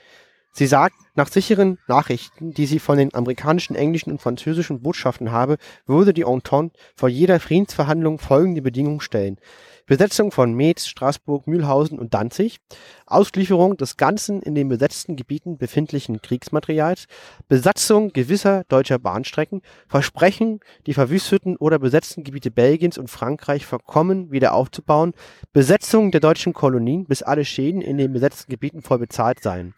sie 0.53 0.67
sagt, 0.67 0.95
nach 1.15 1.29
sicheren 1.29 1.79
Nachrichten, 1.87 2.53
die 2.53 2.67
sie 2.67 2.79
von 2.79 2.97
den 2.97 3.15
amerikanischen, 3.15 3.77
englischen 3.77 4.11
und 4.11 4.23
französischen 4.23 4.81
Botschaften 4.81 5.31
habe, 5.31 5.59
würde 5.87 6.15
die 6.15 6.23
Entente 6.23 6.79
vor 6.95 7.11
jeder 7.11 7.41
Friedensverhandlung 7.41 8.19
folgende 8.19 8.63
Bedingungen 8.63 9.01
stellen. 9.01 9.39
Besetzung 9.87 10.33
von 10.33 10.53
Metz, 10.53 10.89
Straßburg, 10.89 11.47
Mühlhausen 11.47 12.01
und 12.01 12.13
Danzig, 12.13 12.59
Auslieferung 13.07 13.77
des 13.77 13.97
ganzen 13.97 14.43
in 14.43 14.57
den 14.57 14.69
besetzten 14.69 15.15
Gebieten 15.15 15.59
befindlichen 15.59 16.21
Kriegsmaterials, 16.21 17.07
Besatzung 17.47 18.13
gewisser 18.13 18.65
deutscher 18.67 18.99
Bahnstrecken, 18.99 19.63
Versprechen, 19.87 20.59
die 20.87 20.95
verwüsteten 20.95 21.57
oder 21.57 21.79
besetzten 21.79 22.25
Gebiete 22.25 22.51
Belgiens 22.51 22.99
und 22.99 23.09
Frankreich 23.09 23.65
vollkommen 23.65 24.33
wieder 24.33 24.55
aufzubauen, 24.55 25.13
Besetzung 25.53 26.11
der 26.11 26.21
deutschen 26.21 26.53
Kolonien, 26.53 27.07
bis 27.07 27.23
alle 27.23 27.45
Schäden 27.45 27.81
in 27.81 27.97
den 27.97 28.13
besetzten 28.13 28.51
Gebieten 28.51 28.83
voll 28.83 28.99
bezahlt 28.99 29.41
seien. 29.41 29.73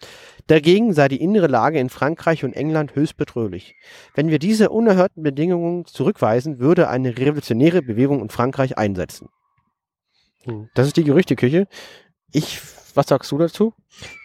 Dagegen 0.46 0.94
sei 0.94 1.08
die 1.08 1.20
innere 1.20 1.48
Lage 1.48 1.78
in 1.78 1.90
Frankreich 1.90 2.44
und 2.44 2.54
England 2.54 2.94
höchst 2.94 3.18
bedrohlich. 3.18 3.76
Wenn 4.14 4.30
wir 4.30 4.38
diese 4.38 4.70
unerhörten 4.70 5.22
Bedingungen 5.22 5.84
zurückweisen, 5.84 6.60
würde 6.60 6.88
eine 6.88 7.18
revolutionäre 7.18 7.82
Bewegung 7.82 8.22
in 8.22 8.30
Frankreich 8.30 8.78
einsetzen. 8.78 9.28
Hm. 10.48 10.68
Das 10.74 10.86
ist 10.86 10.96
die 10.96 11.04
Gerüchteküche. 11.04 11.66
Ich, 12.32 12.60
was 12.94 13.06
sagst 13.06 13.30
du 13.32 13.38
dazu? 13.38 13.74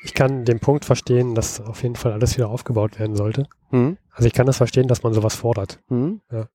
Ich 0.03 0.13
kann 0.13 0.45
den 0.45 0.59
Punkt 0.59 0.85
verstehen, 0.85 1.35
dass 1.35 1.61
auf 1.61 1.83
jeden 1.83 1.95
Fall 1.95 2.11
alles 2.13 2.35
wieder 2.35 2.49
aufgebaut 2.49 2.99
werden 2.99 3.15
sollte. 3.15 3.47
Hm? 3.69 3.97
Also 4.11 4.27
ich 4.27 4.33
kann 4.33 4.45
das 4.45 4.57
verstehen, 4.57 4.87
dass 4.87 5.03
man 5.03 5.13
sowas 5.13 5.35
fordert. 5.35 5.79
Hm? 5.87 6.21
Ja. 6.31 6.47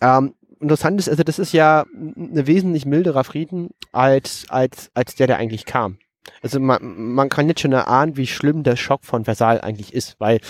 Ähm, 0.00 0.34
interessant 0.60 0.98
ist, 0.98 1.08
also 1.08 1.22
das 1.22 1.38
ist 1.38 1.52
ja 1.52 1.84
ein 1.94 2.46
wesentlich 2.46 2.86
milderer 2.86 3.24
Frieden 3.24 3.70
als, 3.92 4.46
als, 4.48 4.90
als 4.94 5.14
der, 5.14 5.26
der 5.26 5.38
eigentlich 5.38 5.64
kam. 5.64 5.98
Also 6.42 6.58
man, 6.58 7.12
man 7.14 7.28
kann 7.28 7.48
jetzt 7.48 7.60
schon 7.60 7.72
erahnen, 7.72 8.16
wie 8.16 8.26
schlimm 8.26 8.62
der 8.62 8.76
Schock 8.76 9.04
von 9.04 9.24
Versailles 9.24 9.62
eigentlich 9.62 9.94
ist, 9.94 10.16
weil 10.18 10.40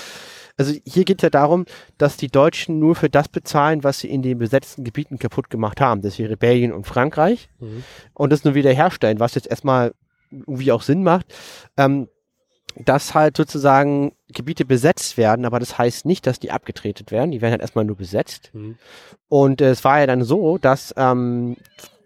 also 0.57 0.73
hier 0.85 1.05
geht 1.05 1.19
es 1.19 1.23
ja 1.23 1.31
darum, 1.31 1.66
dass 1.99 2.16
die 2.16 2.29
Deutschen 2.29 2.79
nur 2.79 2.95
für 2.95 3.11
das 3.11 3.29
bezahlen, 3.29 3.85
was 3.85 4.01
sie 4.01 4.09
in 4.09 4.23
den 4.23 4.38
besetzten 4.38 4.85
Gebieten 4.85 5.19
kaputt 5.19 5.51
gemacht 5.51 5.81
haben. 5.81 6.03
Das 6.03 6.19
wäre 6.19 6.37
Belgien 6.37 6.73
und 6.73 6.87
Frankreich. 6.87 7.49
und 8.14 8.33
das 8.33 8.45
nur 8.45 8.55
wieder 8.55 8.73
herstellen, 8.73 9.21
was 9.21 9.35
jetzt 9.35 9.49
erstmal 9.49 9.92
irgendwie 10.31 10.73
auch 10.73 10.83
Sinn 10.83 11.03
macht, 11.03 11.27
ähm, 11.77 12.09
dass 12.79 13.14
halt 13.14 13.37
sozusagen 13.37 14.12
Gebiete 14.29 14.64
besetzt 14.64 15.16
werden, 15.16 15.47
aber 15.47 15.61
das 15.61 15.79
heißt 15.79 16.05
nicht, 16.05 16.27
dass 16.27 16.38
die 16.38 16.51
abgetretet 16.51 17.11
werden, 17.11 17.31
die 17.31 17.40
werden 17.40 17.53
halt 17.53 17.62
erstmal 17.62 17.85
nur 17.85 17.97
besetzt. 17.97 18.51
Mhm. 18.53 18.77
Und 19.29 19.61
äh, 19.61 19.71
es 19.71 19.85
war 19.85 20.01
ja 20.01 20.07
dann 20.07 20.25
so, 20.25 20.59
dass 20.59 20.92
ähm, 20.97 21.57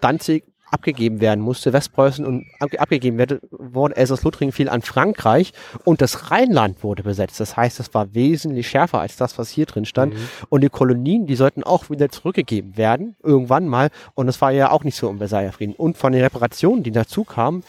Danzig 0.01 0.45
abgegeben 0.71 1.21
werden 1.21 1.41
musste, 1.41 1.73
Westpreußen 1.73 2.25
und 2.25 2.47
ab, 2.61 2.71
abgegeben 2.79 3.19
wurde, 3.19 3.97
Elsass-Lothringen 3.97 4.53
fiel 4.53 4.69
an 4.69 4.83
Frankreich 4.83 5.53
und 5.85 6.01
das 6.01 6.31
Rheinland 6.31 6.83
wurde 6.83 7.03
besetzt. 7.03 7.41
Das 7.41 7.57
heißt, 7.57 7.79
das 7.79 7.93
war 7.95 8.15
wesentlich 8.15 8.69
schärfer 8.69 9.01
als 9.01 9.17
das, 9.17 9.39
was 9.39 9.51
hier 9.51 9.67
drin 9.67 9.85
stand. 9.85 10.15
Mhm. 10.15 10.29
Und 10.49 10.61
die 10.63 10.69
Kolonien, 10.69 11.27
die 11.27 11.35
sollten 11.35 11.65
auch 11.65 11.91
wieder 11.91 12.09
zurückgegeben 12.09 12.77
werden, 12.77 13.17
irgendwann 13.23 13.67
mal. 13.67 13.91
Und 14.15 14.27
das 14.27 14.41
war 14.41 14.51
ja 14.53 14.71
auch 14.71 14.85
nicht 14.85 14.97
so 14.97 15.09
im 15.11 15.19
Versailler 15.19 15.53
Frieden. 15.53 15.75
Und 15.75 15.97
von 15.97 16.13
den 16.13 16.23
Reparationen, 16.23 16.83
die 16.83 16.93
dazu 16.93 17.25
kamen, 17.25 17.65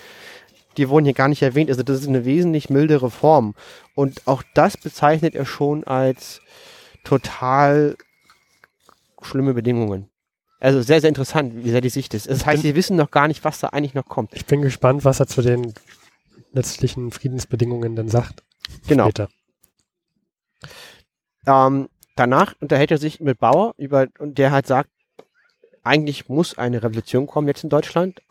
die 0.78 0.88
wurden 0.90 1.06
hier 1.06 1.14
gar 1.14 1.28
nicht 1.28 1.42
erwähnt. 1.42 1.70
Also 1.70 1.84
das 1.84 2.02
ist 2.02 2.08
eine 2.08 2.26
wesentlich 2.26 2.70
mildere 2.70 3.10
Form. 3.10 3.56
Und 3.96 4.28
auch 4.28 4.44
das 4.54 4.78
bezeichnet 4.78 5.36
er 5.36 5.46
schon 5.46 5.84
als 5.84 6.42
total 7.04 7.96
schlimme 9.22 9.54
Bedingungen. 9.54 10.11
Also 10.62 10.84
sehr, 10.84 11.02
sehr 11.02 11.08
interessant, 11.10 11.56
wie 11.56 11.72
sehr 11.72 11.82
die 11.82 11.90
Sicht 11.90 12.14
ist. 12.14 12.30
Das 12.30 12.46
heißt, 12.46 12.64
wir 12.64 12.76
wissen 12.76 12.96
noch 12.96 13.10
gar 13.10 13.28
nicht, 13.28 13.44
was 13.44 13.60
da 13.60 13.70
eigentlich 13.70 13.96
noch 13.96 14.06
kommt. 14.06 14.36
Ich 14.36 14.46
bin 14.46 14.62
gespannt, 14.62 15.04
was 15.04 15.20
er 15.20 15.26
zu 15.26 15.42
den 15.42 15.74
letztlichen 16.54 17.12
Friedensbedingungen 17.12 17.96
denn 17.96 18.10
sagt. 18.10 18.44
Genau. 18.88 19.10
Ähm, 21.48 21.90
danach 22.16 22.54
unterhält 22.62 22.92
er 22.92 23.00
sich 23.00 23.20
mit 23.20 23.40
Bauer 23.40 23.74
über, 23.78 24.06
und 24.20 24.38
der 24.38 24.52
halt 24.52 24.68
sagt, 24.68 24.92
eigentlich 25.82 26.30
muss 26.30 26.56
eine 26.60 26.84
Revolution 26.84 27.26
kommen 27.26 27.48
jetzt 27.48 27.64
in 27.64 27.72
Deutschland. 27.72 28.22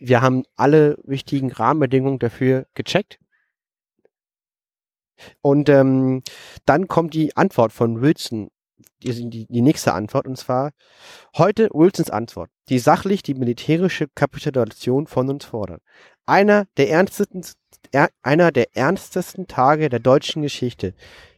Wir 0.00 0.20
haben 0.20 0.42
alle 0.56 0.98
wichtigen 1.04 1.52
Rahmenbedingungen 1.52 2.18
dafür 2.18 2.66
gecheckt. 2.74 3.20
Und 5.42 5.68
ähm, 5.68 6.24
dann 6.64 6.88
kommt 6.88 7.14
die 7.14 7.36
Antwort 7.36 7.72
von 7.72 8.00
Wilson, 8.00 8.50
die, 9.02 9.30
die, 9.30 9.46
die 9.46 9.62
nächste 9.62 9.92
Antwort, 9.92 10.26
und 10.26 10.36
zwar 10.36 10.72
heute 11.36 11.68
Wilsons 11.72 12.10
Antwort, 12.10 12.50
die 12.68 12.78
sachlich 12.78 13.22
die 13.22 13.34
militärische 13.34 14.08
Kapitulation 14.14 15.06
von 15.06 15.28
uns 15.28 15.44
fordert. 15.44 15.82
Einer 16.26 16.66
der 16.76 16.90
ernstesten, 16.90 17.42
er, 17.92 18.10
einer 18.22 18.52
der 18.52 18.76
ernstesten 18.76 19.46
Tage 19.46 19.88
der 19.88 20.00
deutschen 20.00 20.42
Geschichte. 20.42 20.94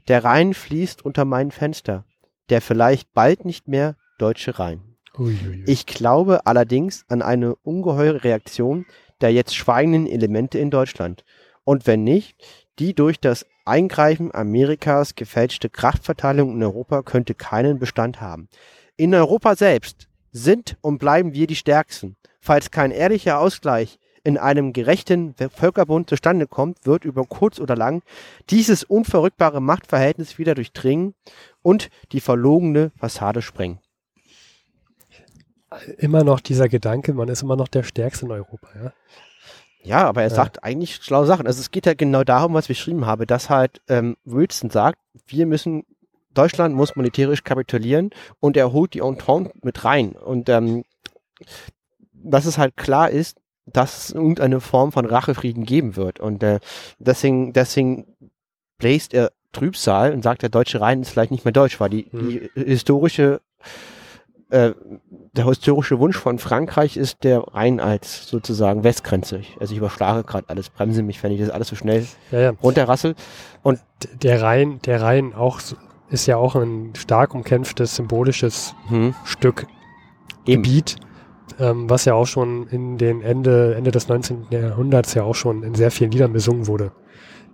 Der 0.09 0.25
Rhein 0.25 0.55
fließt 0.55 1.05
unter 1.05 1.25
mein 1.25 1.51
Fenster. 1.51 2.05
Der 2.49 2.61
vielleicht 2.61 3.12
bald 3.12 3.44
nicht 3.44 3.68
mehr 3.68 3.96
deutsche 4.18 4.59
Rhein. 4.59 4.96
Uiuiui. 5.16 5.64
Ich 5.66 5.87
glaube 5.87 6.46
allerdings 6.46 7.05
an 7.09 7.23
eine 7.23 7.55
ungeheure 7.57 8.25
Reaktion 8.25 8.87
der 9.20 9.33
jetzt 9.33 9.55
schweigenden 9.55 10.07
Elemente 10.07 10.59
in 10.59 10.70
Deutschland. 10.70 11.25
Und 11.71 11.87
wenn 11.87 12.03
nicht, 12.03 12.35
die 12.81 12.95
durch 12.95 13.21
das 13.21 13.47
Eingreifen 13.65 14.35
Amerikas 14.35 15.15
gefälschte 15.15 15.71
Kraftverteilung 15.71 16.57
in 16.57 16.65
Europa 16.65 17.05
könnte 17.05 17.37
keinen 17.37 17.79
Bestand 17.79 18.21
haben. 18.21 18.49
In 18.97 19.15
Europa 19.15 19.55
selbst 19.55 20.09
sind 20.33 20.77
und 20.81 20.99
bleiben 20.99 21.33
wir 21.33 21.47
die 21.47 21.55
Stärksten. 21.55 22.17
Falls 22.41 22.73
kein 22.73 22.91
ehrlicher 22.91 23.39
Ausgleich 23.39 24.01
in 24.25 24.37
einem 24.37 24.73
gerechten 24.73 25.37
Völkerbund 25.55 26.11
zustande 26.11 26.49
kommt, 26.49 26.87
wird 26.87 27.05
über 27.05 27.25
kurz 27.25 27.61
oder 27.61 27.77
lang 27.77 28.03
dieses 28.51 28.83
unverrückbare 28.83 29.63
Machtverhältnis 29.63 30.39
wieder 30.39 30.57
durchdringen 30.57 31.15
und 31.63 31.89
die 32.11 32.21
verlogene 32.21 32.91
Fassade 32.99 33.43
sprengen. 33.43 33.79
immer 35.99 36.25
noch 36.25 36.41
dieser 36.41 36.69
Gedanke, 36.69 37.15
man 37.15 37.29
ist 37.29 37.43
immer 37.43 37.55
noch 37.55 37.69
der 37.69 37.85
Stärkste 37.85 38.27
in 38.27 38.33
Europa. 38.33 38.69
Ja? 38.75 38.93
Ja, 39.83 40.07
aber 40.07 40.23
er 40.23 40.29
Ja. 40.29 40.35
sagt 40.35 40.62
eigentlich 40.62 40.97
schlaue 40.97 41.27
Sachen. 41.27 41.47
Also 41.47 41.61
es 41.61 41.71
geht 41.71 41.87
ja 41.87 41.95
genau 41.95 42.23
darum, 42.25 42.55
was 42.55 42.64
ich 42.64 42.69
beschrieben 42.79 43.07
habe, 43.07 43.27
dass 43.27 43.49
halt 43.51 43.81
ähm, 43.88 44.16
Wilson 44.25 44.71
sagt, 44.71 44.99
wir 45.27 45.47
müssen, 45.47 45.85
Deutschland 46.35 46.75
muss 46.75 46.97
militärisch 46.97 47.43
kapitulieren 47.45 48.11
und 48.40 48.57
er 48.57 48.73
holt 48.73 48.95
die 48.95 49.01
Entente 49.01 49.53
mit 49.62 49.85
rein. 49.85 50.12
Und 50.12 50.49
ähm, 50.49 50.85
dass 52.12 52.45
es 52.45 52.59
halt 52.59 52.77
klar 52.77 53.11
ist, 53.11 53.38
dass 53.66 54.09
es 54.09 54.14
irgendeine 54.14 54.61
Form 54.61 54.93
von 54.93 55.07
Rachefrieden 55.07 55.64
geben 55.64 55.97
wird. 55.97 56.21
Und 56.21 56.43
äh, 56.43 56.61
deswegen, 56.99 57.53
deswegen 57.53 58.07
bläst 58.79 59.14
er 59.14 59.33
Trübsal 59.53 60.12
und 60.12 60.23
sagt, 60.23 60.43
der 60.43 60.49
deutsche 60.49 60.81
Rhein 60.81 61.03
ist 61.03 61.11
vielleicht 61.11 61.31
nicht 61.31 61.45
mehr 61.45 61.53
deutsch, 61.53 61.81
weil 61.81 61.90
die, 61.90 62.09
die 62.11 62.51
historische 62.55 63.40
äh, 64.51 64.73
der 65.37 65.47
historische 65.47 65.99
Wunsch 65.99 66.19
von 66.19 66.39
Frankreich 66.39 66.97
ist 66.97 67.23
der 67.25 67.39
Rhein 67.41 67.81
als 67.81 68.29
sozusagen 68.29 68.83
Westgrenze. 68.85 69.41
Also 69.61 69.73
ich 69.73 69.79
überschlage 69.79 70.25
gerade 70.25 70.49
alles, 70.49 70.71
bremse 70.71 71.03
mich, 71.03 71.23
wenn 71.23 71.33
ich 71.33 71.41
das 71.41 71.51
alles 71.51 71.69
so 71.69 71.77
schnell 71.77 72.07
Ja, 72.33 72.41
ja. 72.41 72.53
runterrassel. 72.63 73.15
D- 73.65 74.09
Der 74.23 74.43
Rhein, 74.43 74.81
der 74.87 75.03
Rhein 75.03 75.35
auch 75.35 75.61
ist 76.09 76.27
ja 76.27 76.37
auch 76.37 76.57
ein 76.57 76.93
stark 76.97 77.35
umkämpftes 77.35 77.95
symbolisches 77.97 78.75
Hm. 78.89 79.15
Stück 79.25 79.67
Eben. 80.47 80.63
Gebiet, 80.63 80.97
ähm, 81.61 81.89
was 81.89 82.05
ja 82.07 82.15
auch 82.15 82.27
schon 82.27 82.67
in 82.69 82.99
den 82.99 83.21
Ende, 83.21 83.75
Ende 83.77 83.91
des 83.93 84.09
19. 84.09 84.47
Jahrhunderts 84.51 85.15
ja 85.15 85.23
auch 85.23 85.35
schon 85.35 85.63
in 85.63 85.75
sehr 85.75 85.91
vielen 85.91 86.11
Liedern 86.11 86.33
besungen 86.33 86.67
wurde, 86.67 86.91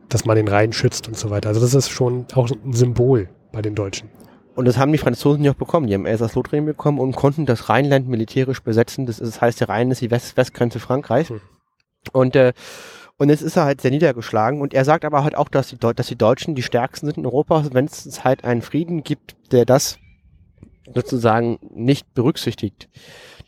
dass 0.08 0.24
man 0.24 0.36
den 0.36 0.48
Rhein 0.48 0.72
schützt 0.72 1.08
und 1.08 1.16
so 1.18 1.28
weiter. 1.30 1.48
Also 1.50 1.60
das 1.60 1.74
ist 1.74 1.90
schon 1.90 2.26
auch 2.34 2.48
ein 2.50 2.72
Symbol 2.72 3.28
bei 3.52 3.60
den 3.60 3.74
Deutschen. 3.74 4.08
Und 4.56 4.64
das 4.64 4.78
haben 4.78 4.90
die 4.90 4.98
Franzosen 4.98 5.44
ja 5.44 5.52
auch 5.52 5.56
bekommen. 5.56 5.86
Die 5.86 5.92
haben 5.92 6.06
Elsass-Lothringen 6.06 6.64
bekommen 6.64 6.98
und 6.98 7.14
konnten 7.14 7.44
das 7.44 7.68
Rheinland 7.68 8.08
militärisch 8.08 8.60
besetzen. 8.62 9.04
Das, 9.04 9.20
ist, 9.20 9.34
das 9.34 9.40
heißt, 9.42 9.60
der 9.60 9.68
Rhein 9.68 9.90
ist 9.90 10.00
die 10.00 10.10
West 10.10 10.36
Westgrenze 10.38 10.80
Frankreichs. 10.80 11.28
Hm. 11.28 11.40
Und, 12.12 12.36
äh, 12.36 12.54
und 13.18 13.28
jetzt 13.28 13.42
ist 13.42 13.56
er 13.56 13.64
halt 13.64 13.82
sehr 13.82 13.90
niedergeschlagen. 13.90 14.62
Und 14.62 14.72
er 14.72 14.86
sagt 14.86 15.04
aber 15.04 15.24
halt 15.24 15.34
auch, 15.34 15.50
dass 15.50 15.68
die, 15.68 15.76
Deu 15.76 15.92
dass 15.92 16.06
die 16.06 16.16
Deutschen 16.16 16.54
die 16.54 16.62
stärksten 16.62 17.06
sind 17.06 17.18
in 17.18 17.26
Europa, 17.26 17.66
wenn 17.72 17.84
es 17.84 18.24
halt 18.24 18.44
einen 18.44 18.62
Frieden 18.62 19.04
gibt, 19.04 19.36
der 19.52 19.66
das 19.66 19.98
sozusagen 20.94 21.58
nicht 21.74 22.14
berücksichtigt. 22.14 22.88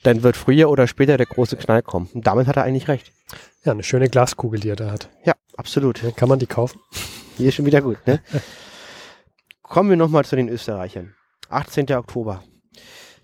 Dann 0.03 0.23
wird 0.23 0.37
früher 0.37 0.69
oder 0.69 0.87
später 0.87 1.17
der 1.17 1.27
große 1.27 1.57
Knall 1.57 1.83
kommen. 1.83 2.11
Und 2.13 2.27
damit 2.27 2.47
hat 2.47 2.59
er 2.59 2.65
eigentlich 2.65 2.89
recht. 2.89 3.13
Ja, 3.65 3.73
eine 3.73 3.83
schöne 3.83 4.11
Glaskugel, 4.11 4.61
die 4.61 4.69
er 4.69 4.77
da 4.77 4.91
hat. 4.91 5.09
Ja, 5.25 5.33
absolut. 5.57 6.03
Kann 6.17 6.29
man 6.29 6.39
die 6.39 6.47
kaufen? 6.47 6.81
Hier 7.39 7.49
ist 7.49 7.55
schon 7.55 7.67
wieder 7.67 7.81
gut, 7.81 8.07
ne? 8.07 8.21
Kommen 9.69 9.91
wir 9.91 9.99
nochmal 9.99 10.25
zu 10.25 10.35
den 10.35 10.49
Österreichern. 10.49 11.15
18. 11.51 11.93
Oktober. 11.93 12.43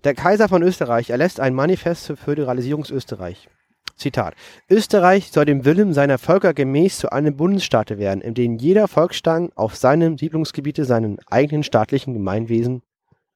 Der 0.05 0.15
Kaiser 0.15 0.47
von 0.47 0.63
Österreich 0.63 1.09
erlässt 1.09 1.41
ein 1.41 1.55
Manifest 1.55 2.05
zur 2.05 2.19
Föderalisierung 2.19 2.85
Österreich. 2.91 3.49
Zitat. 3.97 4.35
Österreich 4.69 5.31
soll 5.31 5.47
dem 5.47 5.65
Willen 5.65 5.95
seiner 5.95 6.19
Völker 6.19 6.53
gemäß 6.53 6.99
zu 6.99 7.11
einem 7.11 7.37
Bundesstaate 7.37 7.97
werden, 7.97 8.21
in 8.21 8.35
dem 8.35 8.57
jeder 8.59 8.89
Volksstamm 8.89 9.53
auf 9.55 9.75
seinem 9.77 10.19
Siedlungsgebiete 10.19 10.85
seinen 10.85 11.19
eigenen 11.31 11.63
staatlichen 11.63 12.13
Gemeinwesen 12.13 12.83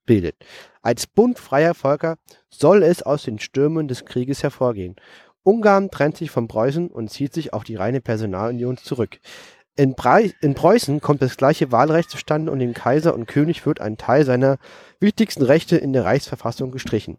bildet. 0.04 0.36
Als 0.82 1.06
Bund 1.06 1.38
freier 1.38 1.72
Völker 1.72 2.16
soll 2.50 2.82
es 2.82 3.02
aus 3.02 3.22
den 3.22 3.38
Stürmen 3.38 3.88
des 3.88 4.04
Krieges 4.04 4.42
hervorgehen. 4.42 4.96
Ungarn 5.44 5.90
trennt 5.90 6.18
sich 6.18 6.30
von 6.30 6.46
Preußen 6.46 6.88
und 6.88 7.08
zieht 7.08 7.32
sich 7.32 7.54
auf 7.54 7.64
die 7.64 7.76
reine 7.76 8.02
Personalunion 8.02 8.76
zurück. 8.76 9.18
In, 9.78 9.94
Brei 9.94 10.34
in 10.40 10.54
Preußen 10.54 11.00
kommt 11.00 11.22
das 11.22 11.36
gleiche 11.36 11.70
Wahlrecht 11.70 12.10
zustande 12.10 12.50
und 12.50 12.58
dem 12.58 12.74
Kaiser 12.74 13.14
und 13.14 13.26
König 13.26 13.64
wird 13.64 13.80
ein 13.80 13.96
Teil 13.96 14.24
seiner 14.24 14.58
wichtigsten 14.98 15.44
Rechte 15.44 15.76
in 15.76 15.92
der 15.92 16.04
Reichsverfassung 16.04 16.72
gestrichen. 16.72 17.18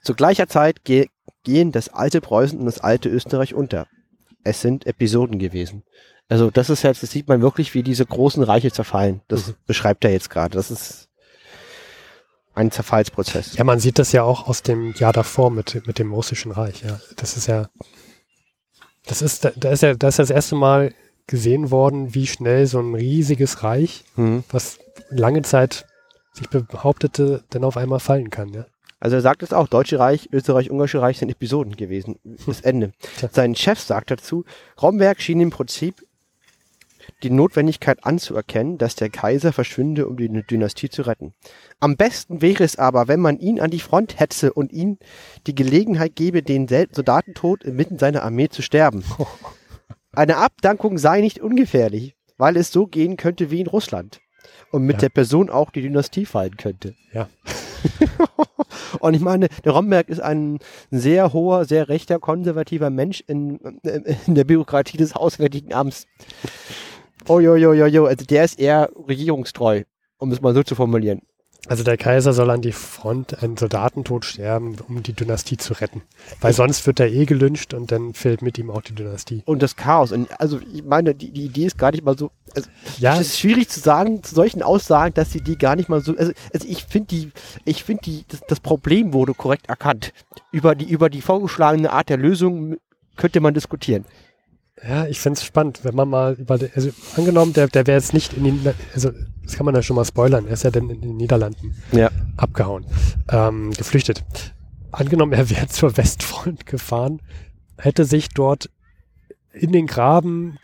Zu 0.00 0.14
gleicher 0.14 0.46
Zeit 0.46 0.84
ge 0.84 1.08
gehen 1.42 1.72
das 1.72 1.88
alte 1.88 2.20
Preußen 2.20 2.56
und 2.56 2.66
das 2.66 2.78
alte 2.78 3.08
Österreich 3.08 3.52
unter. 3.52 3.88
Es 4.44 4.60
sind 4.60 4.86
Episoden 4.86 5.40
gewesen. 5.40 5.82
Also 6.28 6.52
das 6.52 6.70
ist 6.70 6.84
jetzt, 6.84 7.02
das 7.02 7.10
sieht 7.10 7.26
man 7.26 7.42
wirklich, 7.42 7.74
wie 7.74 7.82
diese 7.82 8.06
großen 8.06 8.44
Reiche 8.44 8.70
zerfallen. 8.70 9.20
Das 9.26 9.48
Mhm. 9.48 9.54
beschreibt 9.66 10.04
er 10.04 10.12
jetzt 10.12 10.30
gerade. 10.30 10.54
Das 10.54 10.70
ist 10.70 11.08
ein 12.54 12.70
Zerfallsprozess. 12.70 13.56
Ja, 13.56 13.64
man 13.64 13.80
sieht 13.80 13.98
das 13.98 14.12
ja 14.12 14.22
auch 14.22 14.46
aus 14.46 14.62
dem 14.62 14.92
Jahr 14.92 15.12
davor 15.12 15.50
mit, 15.50 15.84
mit 15.86 15.98
dem 15.98 16.12
russischen 16.12 16.52
Reich. 16.52 16.82
Ja, 16.82 17.00
das 17.16 17.36
ist 17.36 17.48
ja, 17.48 17.68
das 19.06 19.20
ist, 19.20 19.50
da 19.56 19.70
ist 19.70 19.82
ja, 19.82 19.94
da 19.94 20.06
ist 20.06 20.20
das 20.20 20.30
erste 20.30 20.54
Mal 20.54 20.94
gesehen 21.30 21.70
worden, 21.70 22.12
wie 22.14 22.26
schnell 22.26 22.66
so 22.66 22.80
ein 22.80 22.94
riesiges 22.94 23.62
Reich, 23.62 24.04
Mhm. 24.16 24.42
was 24.50 24.78
lange 25.10 25.42
Zeit 25.42 25.86
sich 26.32 26.48
behauptete, 26.48 27.44
dann 27.50 27.64
auf 27.64 27.76
einmal 27.76 28.00
fallen 28.00 28.30
kann. 28.30 28.52
Ja, 28.52 28.66
Also 28.98 29.16
er 29.16 29.22
sagt 29.22 29.42
es 29.44 29.52
auch, 29.52 29.68
Deutsche 29.68 29.98
Reich, 29.98 30.28
Österreich-Ungarische 30.32 31.00
Reich 31.00 31.18
sind 31.18 31.30
Episoden 31.30 31.76
gewesen. 31.76 32.16
Das 32.46 32.60
Ende. 32.60 32.92
Sein 33.32 33.54
Chef 33.54 33.78
sagt 33.80 34.10
dazu, 34.10 34.44
Romberg 34.82 35.20
schien 35.22 35.40
im 35.40 35.50
Prinzip 35.50 36.04
die 37.22 37.30
Notwendigkeit 37.30 38.04
anzuerkennen, 38.04 38.76
dass 38.78 38.94
der 38.96 39.08
Kaiser 39.10 39.52
verschwinde, 39.52 40.06
um 40.06 40.16
die 40.16 40.28
Dynastie 40.28 40.90
zu 40.90 41.02
retten. 41.02 41.32
Am 41.78 41.96
besten 41.96 42.42
wäre 42.42 42.62
es 42.64 42.76
aber, 42.76 43.08
wenn 43.08 43.20
man 43.20 43.38
ihn 43.38 43.60
an 43.60 43.70
die 43.70 43.80
Front 43.80 44.18
hetze 44.20 44.52
und 44.52 44.72
ihm 44.72 44.98
die 45.46 45.54
Gelegenheit 45.54 46.14
gebe, 46.16 46.42
den 46.42 46.68
Soldatentod 46.68 47.64
inmitten 47.64 47.98
seiner 47.98 48.22
Armee 48.22 48.48
zu 48.48 48.62
sterben. 48.62 49.04
Eine 50.12 50.36
Abdankung 50.38 50.98
sei 50.98 51.20
nicht 51.20 51.40
ungefährlich, 51.40 52.16
weil 52.36 52.56
es 52.56 52.72
so 52.72 52.86
gehen 52.86 53.16
könnte 53.16 53.50
wie 53.50 53.60
in 53.60 53.66
Russland. 53.66 54.20
Und 54.72 54.84
mit 54.84 54.94
Ja. 54.96 55.00
der 55.02 55.08
Person 55.10 55.50
auch 55.50 55.70
die 55.70 55.82
Dynastie 55.82 56.26
fallen 56.26 56.56
könnte. 56.56 56.94
Ja. 57.12 57.28
Und 59.00 59.14
ich 59.14 59.20
meine, 59.20 59.48
der 59.64 59.72
Romberg 59.72 60.08
ist 60.08 60.20
ein 60.20 60.58
sehr 60.90 61.32
hoher, 61.32 61.64
sehr 61.64 61.88
rechter, 61.88 62.18
konservativer 62.18 62.90
Mensch 62.90 63.22
in, 63.26 63.58
in 64.26 64.34
der 64.34 64.44
Bürokratie 64.44 64.96
des 64.96 65.14
Auswärtigen 65.14 65.72
Amts. 65.72 66.06
Oh, 67.28 67.40
jo, 67.40 67.54
jo, 67.56 67.72
jo, 67.72 67.86
jo. 67.86 68.06
Also 68.06 68.24
der 68.24 68.44
ist 68.44 68.58
eher 68.58 68.90
regierungstreu, 69.08 69.82
um 70.18 70.30
es 70.32 70.40
mal 70.40 70.54
so 70.54 70.62
zu 70.62 70.74
formulieren. 70.74 71.22
Also 71.66 71.84
der 71.84 71.96
Kaiser 71.96 72.32
soll 72.32 72.50
an 72.50 72.62
die 72.62 72.72
Front 72.72 73.42
einen 73.42 73.56
Soldatentod 73.56 74.24
sterben, 74.24 74.76
um 74.88 75.02
die 75.02 75.12
Dynastie 75.12 75.56
zu 75.56 75.74
retten, 75.74 76.02
weil 76.40 76.52
sonst 76.52 76.86
wird 76.86 77.00
er 77.00 77.08
eh 77.08 77.26
gelünscht 77.26 77.74
und 77.74 77.92
dann 77.92 78.14
fällt 78.14 78.42
mit 78.42 78.58
ihm 78.58 78.70
auch 78.70 78.82
die 78.82 78.94
Dynastie. 78.94 79.42
Und 79.44 79.62
das 79.62 79.76
Chaos. 79.76 80.12
Und 80.12 80.28
also 80.40 80.58
ich 80.72 80.84
meine, 80.84 81.14
die, 81.14 81.30
die 81.30 81.44
Idee 81.44 81.66
ist 81.66 81.78
gar 81.78 81.90
nicht 81.90 82.04
mal 82.04 82.16
so. 82.16 82.30
Also, 82.54 82.68
Ja, 82.98 83.14
es 83.14 83.28
ist 83.28 83.40
schwierig 83.40 83.68
zu 83.68 83.80
sagen, 83.80 84.22
zu 84.22 84.34
solchen 84.34 84.62
Aussagen, 84.62 85.14
dass 85.14 85.30
die 85.30 85.42
die 85.42 85.58
gar 85.58 85.76
nicht 85.76 85.88
mal 85.88 86.00
so. 86.00 86.16
Also, 86.16 86.32
also 86.52 86.66
ich 86.66 86.84
finde 86.84 87.08
die, 87.08 87.30
ich 87.64 87.84
finde 87.84 88.02
die, 88.04 88.24
das, 88.28 88.40
das 88.48 88.60
Problem 88.60 89.12
wurde 89.12 89.34
korrekt 89.34 89.68
erkannt. 89.68 90.12
Über 90.52 90.74
die, 90.74 90.86
über 90.86 91.10
die 91.10 91.20
vorgeschlagene 91.20 91.92
Art 91.92 92.08
der 92.08 92.16
Lösung 92.16 92.76
könnte 93.16 93.40
man 93.40 93.54
diskutieren. 93.54 94.04
Ja, 94.86 95.06
ich 95.06 95.20
find's 95.20 95.44
spannend, 95.44 95.80
wenn 95.82 95.94
man 95.94 96.08
mal 96.08 96.34
über, 96.34 96.58
also 96.74 96.90
angenommen, 97.16 97.52
der, 97.52 97.68
der 97.68 97.86
wäre 97.86 97.98
jetzt 97.98 98.14
nicht 98.14 98.32
in 98.32 98.44
den, 98.44 98.74
also 98.94 99.10
das 99.44 99.56
kann 99.56 99.66
man 99.66 99.74
ja 99.74 99.82
schon 99.82 99.96
mal 99.96 100.04
spoilern, 100.04 100.46
er 100.46 100.54
ist 100.54 100.64
ja 100.64 100.70
dann 100.70 100.88
in 100.88 101.00
den 101.02 101.16
Niederlanden 101.16 101.74
Ja. 101.92 102.10
abgehauen, 102.36 102.86
ähm, 103.30 103.72
geflüchtet. 103.72 104.24
Angenommen, 104.90 105.32
er 105.32 105.50
wäre 105.50 105.66
zur 105.68 105.96
Westfront 105.96 106.64
gefahren, 106.66 107.20
hätte 107.76 108.04
sich 108.04 108.30
dort 108.30 108.70
in 109.52 109.72
den 109.72 109.86
Graben, 109.88 110.58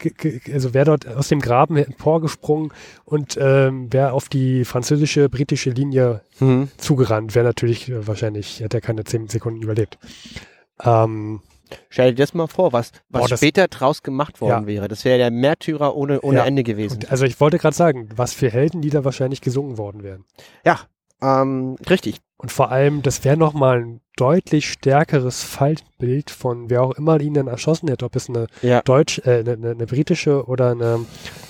also 0.52 0.72
wäre 0.72 0.84
dort 0.86 1.08
aus 1.08 1.28
dem 1.28 1.40
Graben 1.40 1.76
emporgesprungen 1.76 2.72
und 3.04 3.36
ähm, 3.40 3.92
wäre 3.92 4.12
auf 4.12 4.28
die 4.28 4.64
französische, 4.64 5.28
britische 5.28 5.70
Linie 5.70 6.22
Mhm. 6.38 6.68
zugerannt, 6.76 7.34
wäre 7.34 7.44
natürlich 7.46 7.88
äh, 7.90 8.06
wahrscheinlich, 8.06 8.60
hätte 8.60 8.76
er 8.78 8.80
keine 8.82 9.04
zehn 9.04 9.26
Sekunden 9.28 9.60
überlebt. 9.62 9.98
Ähm, 10.84 11.40
Stell 11.88 12.14
dir 12.14 12.22
das 12.22 12.34
mal 12.34 12.46
vor, 12.46 12.72
was, 12.72 12.92
was 13.08 13.22
Boah, 13.22 13.28
das- 13.28 13.40
später 13.40 13.68
draus 13.68 14.02
gemacht 14.02 14.40
worden 14.40 14.62
Ja. 14.62 14.66
wäre. 14.66 14.88
Das 14.88 15.04
wäre 15.04 15.18
der 15.18 15.30
Märtyrer 15.30 15.94
ohne, 15.96 16.20
ohne 16.20 16.38
Ja. 16.38 16.44
Ende 16.44 16.62
gewesen. 16.62 16.94
und 16.96 17.10
also 17.10 17.24
ich 17.24 17.40
wollte 17.40 17.58
gerade 17.58 17.76
sagen, 17.76 18.08
was 18.16 18.32
für 18.34 18.50
Heldenlieder 18.50 19.04
wahrscheinlich 19.04 19.40
gesungen 19.40 19.78
worden 19.78 20.02
wären. 20.02 20.24
Ja, 20.64 20.80
ähm, 21.22 21.76
richtig. 21.88 22.18
Und 22.38 22.52
vor 22.52 22.70
allem, 22.70 23.00
das 23.02 23.24
wäre 23.24 23.38
nochmal 23.38 23.78
ein 23.80 24.00
deutlich 24.16 24.70
stärkeres 24.70 25.42
Faltbild 25.42 26.30
von 26.30 26.68
wer 26.70 26.82
auch 26.82 26.92
immer 26.92 27.18
ihn 27.20 27.32
dann 27.34 27.46
erschossen 27.46 27.88
hätte, 27.88 28.04
ob 28.04 28.14
es 28.14 28.28
eine 28.28 28.46
Ja. 28.62 28.82
deutsch, 28.82 29.20
äh, 29.24 29.40
eine, 29.40 29.52
eine, 29.52 29.70
eine 29.70 29.86
britische 29.86 30.44
oder 30.46 30.70
eine 30.72 31.00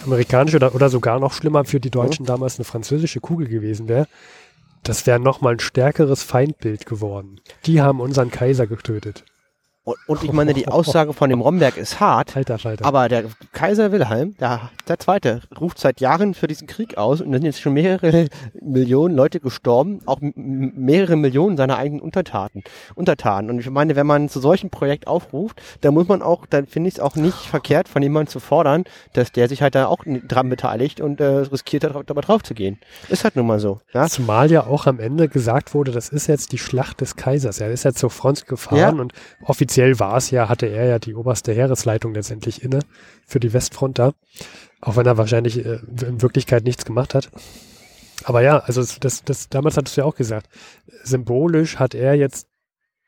amerikanische 0.04 0.56
oder, 0.56 0.74
oder 0.74 0.88
sogar 0.88 1.18
noch 1.18 1.32
schlimmer 1.32 1.64
für 1.64 1.80
die 1.80 1.90
Deutschen 1.90 2.24
damals 2.24 2.58
eine 2.58 2.64
französische 2.64 3.20
Kugel 3.20 3.48
gewesen 3.48 3.88
wäre. 3.88 4.06
Das 4.84 5.04
wäre 5.06 5.18
nochmal 5.18 5.54
ein 5.54 5.58
stärkeres 5.60 6.22
Feindbild 6.22 6.86
geworden. 6.86 7.40
Die 7.64 7.80
haben 7.82 8.00
unseren 8.00 8.30
Kaiser 8.30 8.68
getötet. 8.68 9.24
Und, 9.86 9.96
und 10.08 10.24
ich 10.24 10.32
meine, 10.32 10.52
die 10.52 10.66
Aussage 10.66 11.12
von 11.12 11.30
dem 11.30 11.40
Romberg 11.40 11.76
ist 11.76 12.00
hart, 12.00 12.36
Alter 12.36 12.58
Falter. 12.58 12.84
aber 12.84 13.08
der 13.08 13.22
Kaiser 13.52 13.92
Wilhelm, 13.92 14.34
der, 14.40 14.70
der 14.88 14.98
Zweite, 14.98 15.42
ruft 15.60 15.78
seit 15.78 16.00
Jahren 16.00 16.34
für 16.34 16.48
diesen 16.48 16.66
Krieg 16.66 16.98
aus 16.98 17.20
und 17.20 17.30
da 17.30 17.38
sind 17.38 17.44
jetzt 17.46 17.60
schon 17.60 17.72
mehrere 17.74 18.26
Millionen 18.60 19.14
Leute 19.14 19.38
gestorben, 19.38 20.00
auch 20.04 20.18
mehrere 20.20 21.14
Millionen 21.14 21.56
seiner 21.56 21.78
eigenen 21.78 22.00
Untertaten, 22.00 22.64
Untertanen. 22.96 23.48
Und 23.48 23.60
ich 23.60 23.70
meine, 23.70 23.94
wenn 23.94 24.08
man 24.08 24.28
zu 24.28 24.40
solchem 24.40 24.70
Projekt 24.70 25.06
aufruft, 25.06 25.62
dann 25.82 25.94
muss 25.94 26.08
man 26.08 26.20
auch, 26.20 26.46
dann 26.46 26.66
finde 26.66 26.88
ich 26.88 26.94
es 26.96 27.00
auch 27.00 27.14
nicht 27.14 27.36
verkehrt, 27.36 27.86
von 27.88 28.02
jemandem 28.02 28.32
zu 28.32 28.40
fordern, 28.40 28.82
dass 29.12 29.30
der 29.30 29.48
sich 29.48 29.62
halt 29.62 29.76
da 29.76 29.86
auch 29.86 30.00
dran 30.04 30.48
beteiligt 30.48 31.00
und 31.00 31.20
äh, 31.20 31.24
riskiert, 31.26 31.84
da 31.84 32.02
dabei 32.04 32.22
drauf 32.22 32.42
zu 32.42 32.54
gehen. 32.54 32.80
Ist 33.08 33.22
halt 33.22 33.36
nun 33.36 33.46
mal 33.46 33.60
so. 33.60 33.78
Ja? 33.94 34.08
Zumal 34.08 34.50
ja 34.50 34.66
auch 34.66 34.86
am 34.86 34.98
Ende 34.98 35.28
gesagt 35.28 35.74
wurde, 35.74 35.92
das 35.92 36.08
ist 36.08 36.26
jetzt 36.26 36.50
die 36.50 36.58
Schlacht 36.58 37.00
des 37.00 37.14
Kaisers. 37.14 37.60
Er 37.60 37.70
ist 37.70 37.84
ja 37.84 37.92
zur 37.92 38.10
Front 38.10 38.48
gefahren 38.48 38.78
Ja. 38.78 38.88
und 38.90 39.12
offiziell 39.44 39.75
offiziell 39.76 40.00
war 40.00 40.16
es 40.16 40.30
ja, 40.30 40.48
hatte 40.48 40.66
er 40.66 40.86
ja 40.86 40.98
die 40.98 41.14
oberste 41.14 41.52
Heeresleitung 41.52 42.14
letztendlich 42.14 42.62
inne 42.62 42.80
für 43.26 43.40
die 43.40 43.52
Westfront 43.52 43.98
da. 43.98 44.12
Auch 44.80 44.96
wenn 44.96 45.04
er 45.04 45.18
wahrscheinlich 45.18 45.66
äh, 45.66 45.80
in 46.06 46.22
Wirklichkeit 46.22 46.64
nichts 46.64 46.86
gemacht 46.86 47.14
hat. 47.14 47.30
Aber 48.24 48.40
ja, 48.40 48.60
also 48.60 48.82
das, 49.00 49.22
das, 49.22 49.50
damals 49.50 49.76
hattest 49.76 49.96
du 49.96 50.00
ja 50.00 50.06
auch 50.06 50.14
gesagt, 50.14 50.48
symbolisch 51.02 51.76
hat 51.76 51.94
er 51.94 52.14
jetzt 52.14 52.48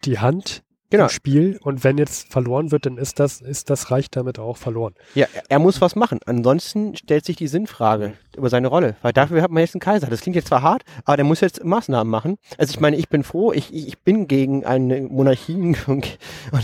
die 0.04 0.18
Hand 0.18 0.62
Genau. 0.90 1.04
im 1.04 1.10
Spiel 1.10 1.58
und 1.62 1.84
wenn 1.84 1.98
jetzt 1.98 2.32
verloren 2.32 2.70
wird, 2.72 2.86
dann 2.86 2.96
ist 2.96 3.20
das, 3.20 3.40
ist 3.42 3.68
das 3.68 3.90
Reich 3.90 4.10
damit 4.10 4.38
auch 4.38 4.56
verloren. 4.56 4.94
Ja, 5.14 5.26
er- 5.48 5.58
muss 5.58 5.80
was 5.80 5.96
machen. 5.96 6.20
Ansonsten 6.24 6.96
stellt 6.96 7.24
sich 7.24 7.36
die 7.36 7.48
Sinnfrage 7.48 8.12
über 8.36 8.48
seine 8.48 8.68
Rolle. 8.68 8.94
Weil 9.02 9.12
dafür 9.12 9.42
hat 9.42 9.50
man 9.50 9.60
jetzt 9.60 9.74
einen 9.74 9.80
Kaiser. 9.80 10.06
Das 10.06 10.20
klingt 10.20 10.36
jetzt 10.36 10.48
zwar 10.48 10.62
hart, 10.62 10.82
aber 11.04 11.16
der 11.16 11.24
muss 11.24 11.40
jetzt 11.40 11.64
Maßnahmen 11.64 12.08
machen. 12.08 12.36
Also 12.56 12.70
ich 12.70 12.78
meine, 12.80 12.96
ich 12.96 13.08
bin 13.08 13.24
froh, 13.24 13.52
ich, 13.52 13.74
ich 13.74 13.88
ich 13.88 13.98
bin 13.98 14.28
gegen 14.28 14.64
eine 14.64 15.00
Monarchie 15.02 15.74
und 15.88 16.06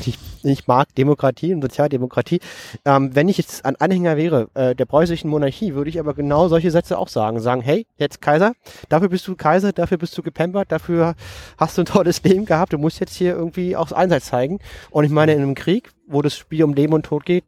ich, 0.06 0.18
ich 0.44 0.66
mag 0.68 0.94
Demokratie 0.94 1.52
und 1.52 1.60
Sozialdemokratie. 1.62 2.38
Ähm, 2.84 3.14
wenn 3.14 3.28
ich 3.28 3.38
jetzt 3.38 3.64
ein 3.64 3.76
Anhänger 3.76 4.16
wäre 4.16 4.48
äh, 4.54 4.74
der 4.76 4.84
preußischen 4.84 5.28
Monarchie, 5.28 5.74
würde 5.74 5.90
ich 5.90 5.98
aber 5.98 6.14
genau 6.14 6.48
solche 6.48 6.70
Sätze 6.70 6.96
auch 6.98 7.08
sagen. 7.08 7.40
Sagen, 7.40 7.60
hey, 7.60 7.86
jetzt 7.98 8.22
Kaiser, 8.22 8.52
dafür 8.88 9.08
bist 9.08 9.26
du 9.26 9.34
Kaiser, 9.34 9.72
dafür 9.72 9.98
bist 9.98 10.16
du 10.16 10.22
gepampert, 10.22 10.70
dafür 10.70 11.14
hast 11.58 11.76
du 11.76 11.82
ein 11.82 11.86
tolles 11.86 12.22
Leben 12.22 12.44
gehabt, 12.44 12.72
du 12.72 12.78
musst 12.78 13.00
jetzt 13.00 13.16
hier 13.16 13.34
irgendwie 13.34 13.76
auch 13.76 13.90
Einsatz 13.90 14.13
zeigen. 14.20 14.58
Und 14.90 15.04
ich 15.04 15.10
meine, 15.10 15.32
in 15.34 15.42
einem 15.42 15.54
Krieg, 15.54 15.90
wo 16.06 16.22
das 16.22 16.36
Spiel 16.36 16.64
um 16.64 16.74
Leben 16.74 16.92
und 16.92 17.04
Tod 17.06 17.24
geht, 17.24 17.44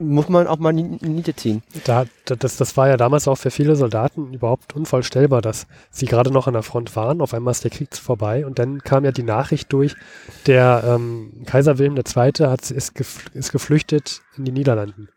muss 0.00 0.28
man 0.28 0.48
auch 0.48 0.58
mal 0.58 0.72
Niete 0.72 1.36
ziehen. 1.36 1.62
Da, 1.84 2.06
da- 2.24 2.34
das, 2.34 2.56
das 2.56 2.76
war 2.76 2.88
ja 2.88 2.96
damals 2.96 3.28
auch 3.28 3.36
für 3.36 3.52
viele 3.52 3.76
Soldaten 3.76 4.34
überhaupt 4.34 4.74
unvorstellbar, 4.74 5.40
dass 5.40 5.68
sie 5.90 6.06
gerade 6.06 6.32
noch 6.32 6.48
an 6.48 6.54
der 6.54 6.64
Front 6.64 6.96
waren. 6.96 7.20
Auf 7.20 7.32
einmal 7.32 7.52
ist 7.52 7.62
der 7.62 7.70
Krieg 7.70 7.94
vorbei 7.96 8.44
und 8.44 8.58
dann 8.58 8.80
kam 8.82 9.04
ja 9.04 9.12
die 9.12 9.22
Nachricht 9.22 9.72
durch, 9.72 9.94
der 10.46 10.82
ähm, 10.84 11.44
Kaiser 11.46 11.78
Wilhelm 11.78 11.96
II. 11.96 12.32
Hat, 12.48 12.70
ist, 12.72 12.92
ist 13.34 13.52
geflüchtet 13.52 14.22
in 14.36 14.46
die 14.46 14.52
Niederlanden. 14.52 15.10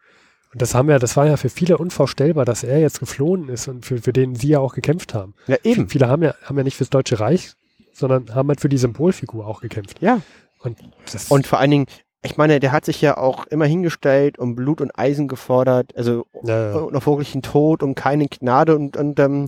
Und 0.53 0.61
das 0.61 0.75
haben 0.75 0.89
ja, 0.91 0.99
das 0.99 1.17
war 1.17 1.25
ja 1.25 1.37
für 1.37 1.49
viele 1.49 1.79
unvorstellbar, 1.79 2.45
dass 2.45 2.63
er 2.63 2.79
jetzt 2.79 2.99
geflohen 2.99 3.49
ist 3.49 3.67
und 3.67 3.83
für, 3.83 3.97
für 3.97 4.13
den 4.13 4.35
sie 4.35 4.49
ja 4.49 4.59
auch 4.59 4.75
gekämpft 4.75 5.15
haben. 5.15 5.33
Ja, 5.47 5.57
eben. 5.63 5.89
Viele 5.89 6.07
haben 6.07 6.21
ja, 6.21 6.35
haben 6.43 6.57
ja 6.57 6.63
nicht 6.63 6.77
fürs 6.77 6.91
Deutsche 6.91 7.19
Reich, 7.19 7.53
sondern 7.93 8.33
haben 8.35 8.47
halt 8.49 8.61
für 8.61 8.69
die 8.69 8.77
Symbolfigur 8.77 9.47
auch 9.47 9.61
gekämpft. 9.61 10.01
Ja. 10.01 10.21
Und, 10.65 10.77
das, 11.11 11.29
Und 11.29 11.47
vor 11.47 11.59
allen 11.59 11.71
Dingen, 11.71 11.85
ich 12.23 12.37
meine, 12.37 12.59
der 12.59 12.71
hat 12.71 12.85
sich 12.85 13.01
ja 13.01 13.17
auch 13.17 13.45
immer 13.47 13.65
hingestellt 13.65 14.39
und 14.39 14.55
Blut 14.55 14.81
und 14.81 14.97
Eisen 14.97 15.27
gefordert, 15.27 15.95
also 15.95 16.25
Ja, 16.43 16.71
ja. 16.71 16.75
und 16.77 16.95
auf 16.95 17.05
wirklichen 17.05 17.41
Tod 17.41 17.83
und 17.83 17.95
keine 17.95 18.27
Gnade 18.27 18.75
und, 18.75 18.97
und 18.97 19.19
ähm, 19.19 19.47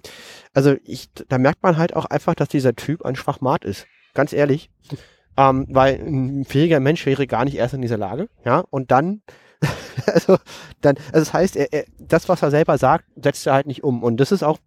also 0.53 0.75
ich, 0.83 1.09
da 1.27 1.37
merkt 1.37 1.63
man 1.63 1.77
halt 1.77 1.95
auch 1.95 2.05
einfach, 2.05 2.35
dass 2.35 2.49
dieser 2.49 2.75
Typ 2.75 3.03
ein 3.03 3.15
Schwachmat 3.15 3.65
ist. 3.65 3.87
Ganz 4.13 4.33
ehrlich. 4.33 4.69
Ähm, 5.39 5.67
weil 5.69 5.99
ein 5.99 6.45
fähiger 6.45 6.79
Mensch 6.79 7.05
wäre 7.05 7.27
gar 7.27 7.45
nicht 7.45 7.57
erst 7.57 7.75
in 7.75 7.81
dieser 7.83 7.97
Lage, 7.97 8.27
ja, 8.43 8.63
und 8.71 8.89
dann, 8.89 9.21
also, 10.07 10.37
dann, 10.81 10.95
also 11.13 11.19
das 11.19 11.31
heißt, 11.31 11.55
er, 11.55 11.71
er, 11.71 11.85
das, 11.99 12.27
was 12.27 12.41
er 12.41 12.49
selber 12.49 12.79
sagt, 12.79 13.05
setzt 13.15 13.45
er 13.45 13.53
halt 13.53 13.67
nicht 13.67 13.83
um. 13.83 14.01
Und 14.01 14.17
das 14.17 14.31
ist 14.31 14.41
auch 14.41 14.57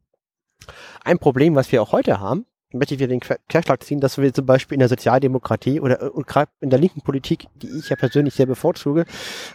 ein 1.02 1.18
Problem, 1.18 1.56
was 1.56 1.72
wir 1.72 1.82
auch 1.82 1.90
heute 1.90 2.20
haben, 2.20 2.46
möchte 2.72 2.94
ich 2.94 3.00
wieder 3.00 3.08
den 3.08 3.20
Quer- 3.20 3.38
Querschlag 3.48 3.82
ziehen, 3.82 4.00
dass 4.00 4.18
wir 4.18 4.32
zum 4.32 4.46
Beispiel 4.46 4.76
in 4.76 4.80
der 4.80 4.88
Sozialdemokratie 4.88 5.80
oder 5.80 6.02
äh, 6.02 6.10
gerade 6.26 6.50
in 6.60 6.70
der 6.70 6.78
linken 6.78 7.00
Politik, 7.00 7.46
die 7.56 7.68
ich 7.68 7.88
ja 7.88 7.96
persönlich 7.96 8.34
sehr 8.34 8.46
bevorzuge, 8.46 9.04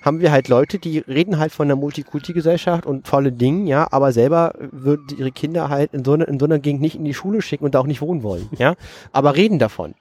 haben 0.01 0.19
wir 0.19 0.31
halt 0.31 0.47
Leute, 0.47 0.79
die 0.79 0.99
reden 0.99 1.39
halt 1.39 1.51
von 1.51 1.67
der 1.67 1.77
Multikulti-Gesellschaft 1.77 2.85
und 2.85 3.05
tolle 3.05 3.31
Dingen, 3.31 3.67
ja, 3.67 3.87
aber 3.91 4.11
selber 4.11 4.53
würden 4.71 5.07
ihre 5.17 5.31
Kinder 5.31 5.69
halt 5.69 5.93
in 5.93 6.03
so, 6.03 6.13
einer 6.13 6.27
in 6.27 6.39
so 6.39 6.45
einer 6.45 6.59
Gegend 6.59 6.81
nicht 6.81 6.95
in 6.95 7.05
die 7.05 7.13
Schule 7.13 7.41
schicken 7.41 7.65
und 7.65 7.75
da 7.75 7.79
auch 7.79 7.87
nicht 7.87 8.01
wohnen 8.01 8.23
wollen, 8.23 8.49
ja, 8.57 8.75
aber 9.11 9.35
reden 9.35 9.59
davon. 9.59 9.95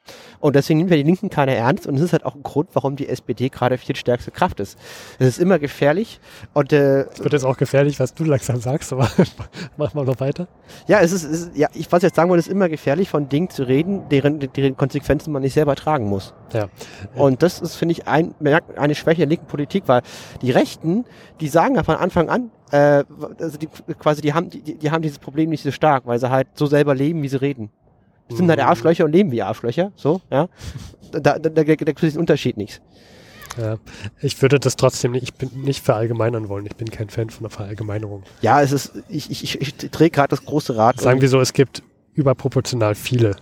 Und 0.44 0.56
deswegen 0.56 0.76
nehmen 0.76 0.90
wir 0.90 0.98
die 0.98 1.04
Linken 1.04 1.30
keiner 1.30 1.52
ernst 1.52 1.86
und 1.86 1.94
das 1.94 2.04
ist 2.04 2.12
halt 2.12 2.26
auch 2.26 2.34
ein 2.34 2.42
Grund, 2.42 2.68
warum 2.74 2.96
die 2.96 3.08
SPD 3.08 3.48
gerade 3.48 3.78
viel 3.78 3.96
stärkste 3.96 4.30
Kraft 4.30 4.60
ist. 4.60 4.78
Es 5.18 5.26
ist 5.26 5.38
immer 5.38 5.58
gefährlich 5.58 6.20
und 6.52 6.70
äh, 6.70 7.04
Es 7.04 7.20
wird 7.20 7.32
jetzt 7.32 7.46
auch 7.46 7.56
gefährlich, 7.56 7.98
was 7.98 8.12
du 8.12 8.24
langsam 8.24 8.60
sagst, 8.60 8.92
aber 8.92 9.08
mach 9.78 9.94
mal 9.94 10.04
noch 10.04 10.20
weiter. 10.20 10.46
Ja, 10.86 11.00
es 11.00 11.12
ist, 11.12 11.24
es 11.24 11.30
ist 11.30 11.56
ja, 11.56 11.68
ich 11.72 11.90
was 11.90 12.02
ich 12.02 12.08
jetzt 12.08 12.16
sagen 12.16 12.28
wollte, 12.28 12.40
es 12.40 12.48
ist 12.48 12.52
immer 12.52 12.68
gefährlich, 12.68 13.08
von 13.08 13.30
Dingen 13.30 13.48
zu 13.48 13.66
reden, 13.66 14.06
deren, 14.10 14.38
deren 14.38 14.76
Konsequenzen 14.76 15.32
man 15.32 15.40
nicht 15.40 15.54
selber 15.54 15.76
tragen 15.76 16.10
muss. 16.10 16.34
Ja. 16.52 16.68
Und 17.14 17.42
das 17.42 17.62
ist, 17.62 17.76
finde 17.76 17.92
ich, 17.92 18.06
ein, 18.06 18.34
eine 18.76 18.94
Schwäche 18.94 19.20
der 19.20 19.28
linken 19.28 19.46
Politik, 19.46 19.84
weil 19.86 20.02
die 20.42 20.50
Rechten, 20.50 21.06
die 21.40 21.48
sagen 21.48 21.76
ja 21.76 21.84
von 21.84 21.96
Anfang 21.96 22.28
an, 22.28 22.50
äh, 22.70 23.04
also 23.40 23.56
die, 23.56 23.68
quasi, 23.98 24.20
die 24.20 24.34
haben, 24.34 24.50
die, 24.50 24.76
die 24.76 24.90
haben 24.90 25.00
dieses 25.00 25.18
Problem 25.18 25.48
nicht 25.48 25.62
so 25.62 25.70
stark, 25.70 26.04
weil 26.04 26.18
sie 26.18 26.28
halt 26.28 26.48
so 26.52 26.66
selber 26.66 26.94
leben, 26.94 27.22
wie 27.22 27.28
sie 27.28 27.40
reden. 27.40 27.70
Sind 28.30 28.48
halt 28.48 28.58
Mhm. 28.58 28.66
Arschlöcher 28.66 29.04
und 29.04 29.12
leben 29.12 29.30
wie 29.30 29.42
Arschlöcher, 29.42 29.92
so, 29.96 30.20
ja. 30.30 30.48
Da, 31.12 31.20
da, 31.20 31.38
da, 31.38 31.50
da, 31.50 31.62
da 31.62 31.92
es 31.92 32.12
den 32.12 32.18
Unterschied 32.18 32.56
nichts. 32.56 32.80
Ja, 33.58 33.78
ich 34.20 34.40
würde 34.42 34.58
das 34.58 34.76
trotzdem 34.76 35.12
nicht, 35.12 35.22
ich 35.22 35.34
bin 35.34 35.50
nicht 35.62 35.84
verallgemeinern 35.84 36.48
wollen. 36.48 36.66
Ich 36.66 36.76
bin 36.76 36.90
kein 36.90 37.08
Fan 37.08 37.30
von 37.30 37.44
der 37.44 37.50
Verallgemeinerung. 37.50 38.24
Ja, 38.42 38.60
es 38.62 38.72
ist, 38.72 38.92
ich, 39.08 39.30
ich, 39.30 39.60
ich, 39.60 39.76
drehe 39.90 40.10
gerade 40.10 40.28
das 40.28 40.44
große 40.44 40.76
Rad. 40.76 41.00
Sagen 41.00 41.20
wir 41.20 41.28
so, 41.28 41.40
es 41.40 41.52
gibt 41.52 41.82
überproportional 42.14 42.94
viele 42.94 43.36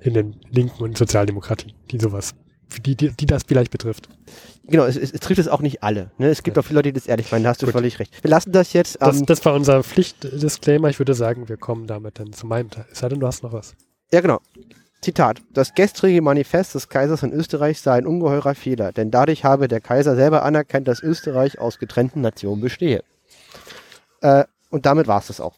in 0.00 0.14
den 0.14 0.36
Linken 0.50 0.82
und 0.82 0.98
Sozialdemokratie, 0.98 1.74
die 1.90 1.98
sowas, 1.98 2.34
die, 2.84 2.96
die, 2.96 3.10
die 3.10 3.26
das 3.26 3.44
vielleicht 3.46 3.70
betrifft. 3.70 4.08
Genau, 4.66 4.84
es, 4.84 4.96
es, 4.96 5.12
es 5.12 5.20
trifft 5.20 5.40
es 5.40 5.48
auch 5.48 5.60
nicht 5.60 5.82
alle. 5.82 6.10
Ne? 6.16 6.28
Es 6.28 6.42
gibt 6.42 6.58
auch 6.58 6.62
viele 6.62 6.78
Leute, 6.78 6.92
die 6.92 6.98
das 6.98 7.06
ehrlich 7.06 7.30
meinen, 7.30 7.44
da 7.44 7.50
hast 7.50 7.60
du 7.60 7.66
Gut. 7.66 7.74
völlig 7.74 7.98
recht. 7.98 8.22
Wir 8.22 8.30
lassen 8.30 8.52
das 8.52 8.72
jetzt. 8.72 9.00
Das, 9.00 9.18
ähm, 9.18 9.26
das 9.26 9.44
war 9.44 9.54
unser 9.54 9.82
Pflichtdisclaimer. 9.82 10.88
Ich 10.88 10.98
würde 10.98 11.14
sagen, 11.14 11.48
wir 11.48 11.56
kommen 11.56 11.86
damit 11.86 12.18
dann 12.18 12.32
zu 12.32 12.46
meinem 12.46 12.70
Teil. 12.70 12.86
Es 12.90 13.00
sei 13.00 13.08
denn, 13.08 13.20
du 13.20 13.26
hast 13.26 13.42
noch 13.42 13.52
was. 13.52 13.74
Ja, 14.12 14.20
genau. 14.20 14.40
Zitat. 15.02 15.42
Das 15.52 15.74
gestrige 15.74 16.22
Manifest 16.22 16.74
des 16.74 16.88
Kaisers 16.88 17.22
in 17.22 17.32
Österreich 17.32 17.80
sei 17.80 17.98
ein 17.98 18.06
ungeheurer 18.06 18.54
Fehler, 18.54 18.90
denn 18.90 19.10
dadurch 19.10 19.44
habe 19.44 19.68
der 19.68 19.80
Kaiser 19.80 20.16
selber 20.16 20.42
anerkannt, 20.44 20.88
dass 20.88 21.02
Österreich 21.02 21.58
aus 21.58 21.78
getrennten 21.78 22.22
Nationen 22.22 22.62
bestehe. 22.62 23.04
Äh, 24.22 24.44
und 24.70 24.86
damit 24.86 25.06
war 25.06 25.18
es 25.20 25.26
das 25.26 25.40
auch. 25.40 25.56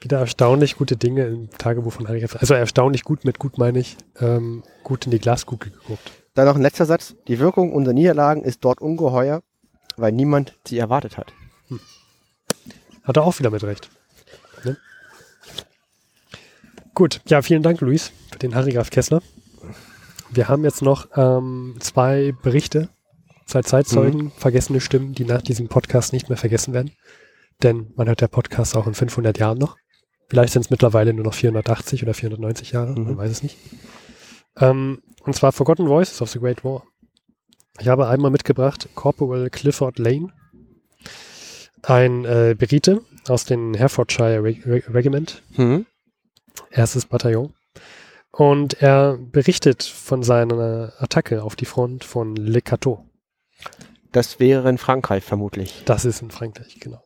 Wieder 0.00 0.18
erstaunlich 0.18 0.76
gute 0.76 0.96
Dinge 0.96 1.26
im 1.26 1.48
Tagebuch 1.50 1.92
von 1.92 2.04
Graf. 2.04 2.36
Also 2.36 2.54
erstaunlich 2.54 3.04
gut, 3.04 3.24
mit 3.24 3.38
gut 3.38 3.56
meine 3.56 3.78
ich, 3.78 3.96
ähm, 4.20 4.64
gut 4.82 5.06
in 5.06 5.12
die 5.12 5.20
Glaskugel 5.20 5.70
geguckt. 5.70 6.12
Dann 6.34 6.46
noch 6.46 6.56
ein 6.56 6.62
letzter 6.62 6.86
Satz. 6.86 7.14
Die 7.28 7.38
Wirkung 7.38 7.72
unserer 7.72 7.94
Niederlagen 7.94 8.42
ist 8.42 8.64
dort 8.64 8.80
ungeheuer, 8.80 9.42
weil 9.96 10.12
niemand 10.12 10.58
sie 10.66 10.78
erwartet 10.78 11.16
hat. 11.16 11.32
Hat 13.04 13.16
er 13.16 13.24
auch 13.24 13.38
wieder 13.38 13.50
mit 13.50 13.62
recht. 13.62 13.88
Ne? 14.64 14.76
Gut, 16.94 17.20
ja, 17.26 17.42
vielen 17.42 17.62
Dank, 17.62 17.80
Luis, 17.80 18.12
für 18.32 18.38
den 18.38 18.54
Harry 18.54 18.72
Graf 18.72 18.90
Kessler. 18.90 19.22
Wir 20.30 20.48
haben 20.48 20.64
jetzt 20.64 20.82
noch 20.82 21.08
ähm, 21.16 21.76
zwei 21.80 22.32
Berichte, 22.42 22.88
zwei 23.46 23.62
Zeitzeugen, 23.62 24.32
vergessene 24.32 24.80
Stimmen, 24.80 25.14
die 25.14 25.24
nach 25.24 25.42
diesem 25.42 25.68
Podcast 25.68 26.12
nicht 26.12 26.28
mehr 26.28 26.38
vergessen 26.38 26.72
werden. 26.74 26.92
Denn 27.62 27.92
man 27.94 28.08
hört 28.08 28.20
der 28.20 28.28
Podcast 28.28 28.76
auch 28.76 28.86
in 28.88 28.94
500 28.94 29.38
Jahren 29.38 29.58
noch. 29.58 29.76
Vielleicht 30.28 30.52
sind 30.52 30.62
es 30.64 30.70
mittlerweile 30.70 31.12
nur 31.14 31.24
noch 31.24 31.34
480 31.34 32.02
oder 32.02 32.14
490 32.14 32.72
Jahre, 32.72 32.92
man 32.94 33.12
Mhm. 33.12 33.16
weiß 33.18 33.30
es 33.30 33.42
nicht. 33.44 33.56
Ähm, 34.58 35.02
und 35.22 35.34
zwar 35.34 35.52
Forgotten 35.52 35.88
Voices 35.88 36.20
of 36.22 36.30
the 36.30 36.38
Great 36.38 36.64
War. 36.64 36.84
Ich 37.80 37.88
habe 37.88 38.06
einmal 38.08 38.30
mitgebracht 38.30 38.88
Corporal 38.94 39.50
Clifford 39.50 39.98
Lane, 39.98 40.28
ein 41.82 42.24
äh, 42.24 42.54
Brite 42.56 43.02
aus 43.28 43.44
dem 43.44 43.74
Herefordshire 43.74 44.42
Reg 44.42 44.66
Reg 44.66 44.92
Regiment, 44.92 45.42
Hm? 45.54 45.86
erstes 46.70 47.06
Bataillon. 47.06 47.52
Und 48.30 48.82
er 48.82 49.16
berichtet 49.18 49.82
von 49.84 50.22
seiner 50.22 50.92
Attacke 50.98 51.42
auf 51.42 51.56
die 51.56 51.66
Front 51.66 52.04
von 52.04 52.34
Le 52.36 52.62
Cateau. 52.62 53.04
Das 54.12 54.40
wäre 54.40 54.68
in 54.68 54.78
Frankreich 54.78 55.24
vermutlich. 55.24 55.82
Das 55.84 56.04
ist 56.04 56.20
in 56.22 56.30
Frankreich, 56.30 56.78
genau. 56.80 57.02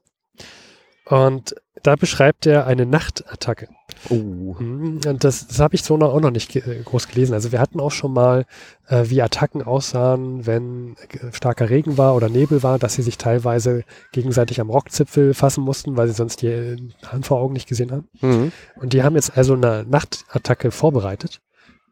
Und 1.06 1.54
da 1.82 1.96
beschreibt 1.96 2.46
er 2.46 2.66
eine 2.66 2.86
Nachtattacke. 2.86 3.68
Oh. 4.10 4.54
Mhm, 4.58 5.00
Und 5.06 5.24
das, 5.24 5.46
das 5.46 5.58
habe 5.58 5.74
ich 5.74 5.82
so 5.82 5.96
noch, 5.96 6.12
auch 6.12 6.20
noch 6.20 6.30
nicht 6.30 6.50
ge 6.50 6.62
äh, 6.62 6.82
groß 6.82 7.08
gelesen. 7.08 7.34
Also 7.34 7.52
wir 7.52 7.60
hatten 7.60 7.80
auch 7.80 7.90
schon 7.90 8.12
mal, 8.12 8.46
äh, 8.86 9.04
wie 9.08 9.22
Attacken 9.22 9.62
aussahen, 9.62 10.46
wenn 10.46 10.96
äh, 11.10 11.32
starker 11.32 11.70
Regen 11.70 11.98
war 11.98 12.14
oder 12.14 12.28
Nebel 12.28 12.62
war, 12.62 12.78
dass 12.78 12.94
sie 12.94 13.02
sich 13.02 13.18
teilweise 13.18 13.84
gegenseitig 14.12 14.60
am 14.60 14.70
Rockzipfel 14.70 15.34
fassen 15.34 15.64
mussten, 15.64 15.96
weil 15.96 16.08
sie 16.08 16.14
sonst 16.14 16.42
die 16.42 16.48
äh, 16.48 16.76
Hand 17.06 17.26
vor 17.26 17.40
Augen 17.40 17.54
nicht 17.54 17.68
gesehen 17.68 17.90
haben. 17.92 18.08
Mhm. 18.20 18.52
Und 18.76 18.92
die 18.92 19.02
haben 19.02 19.16
jetzt 19.16 19.36
also 19.36 19.54
eine 19.54 19.84
Nachtattacke 19.88 20.70
vorbereitet 20.70 21.40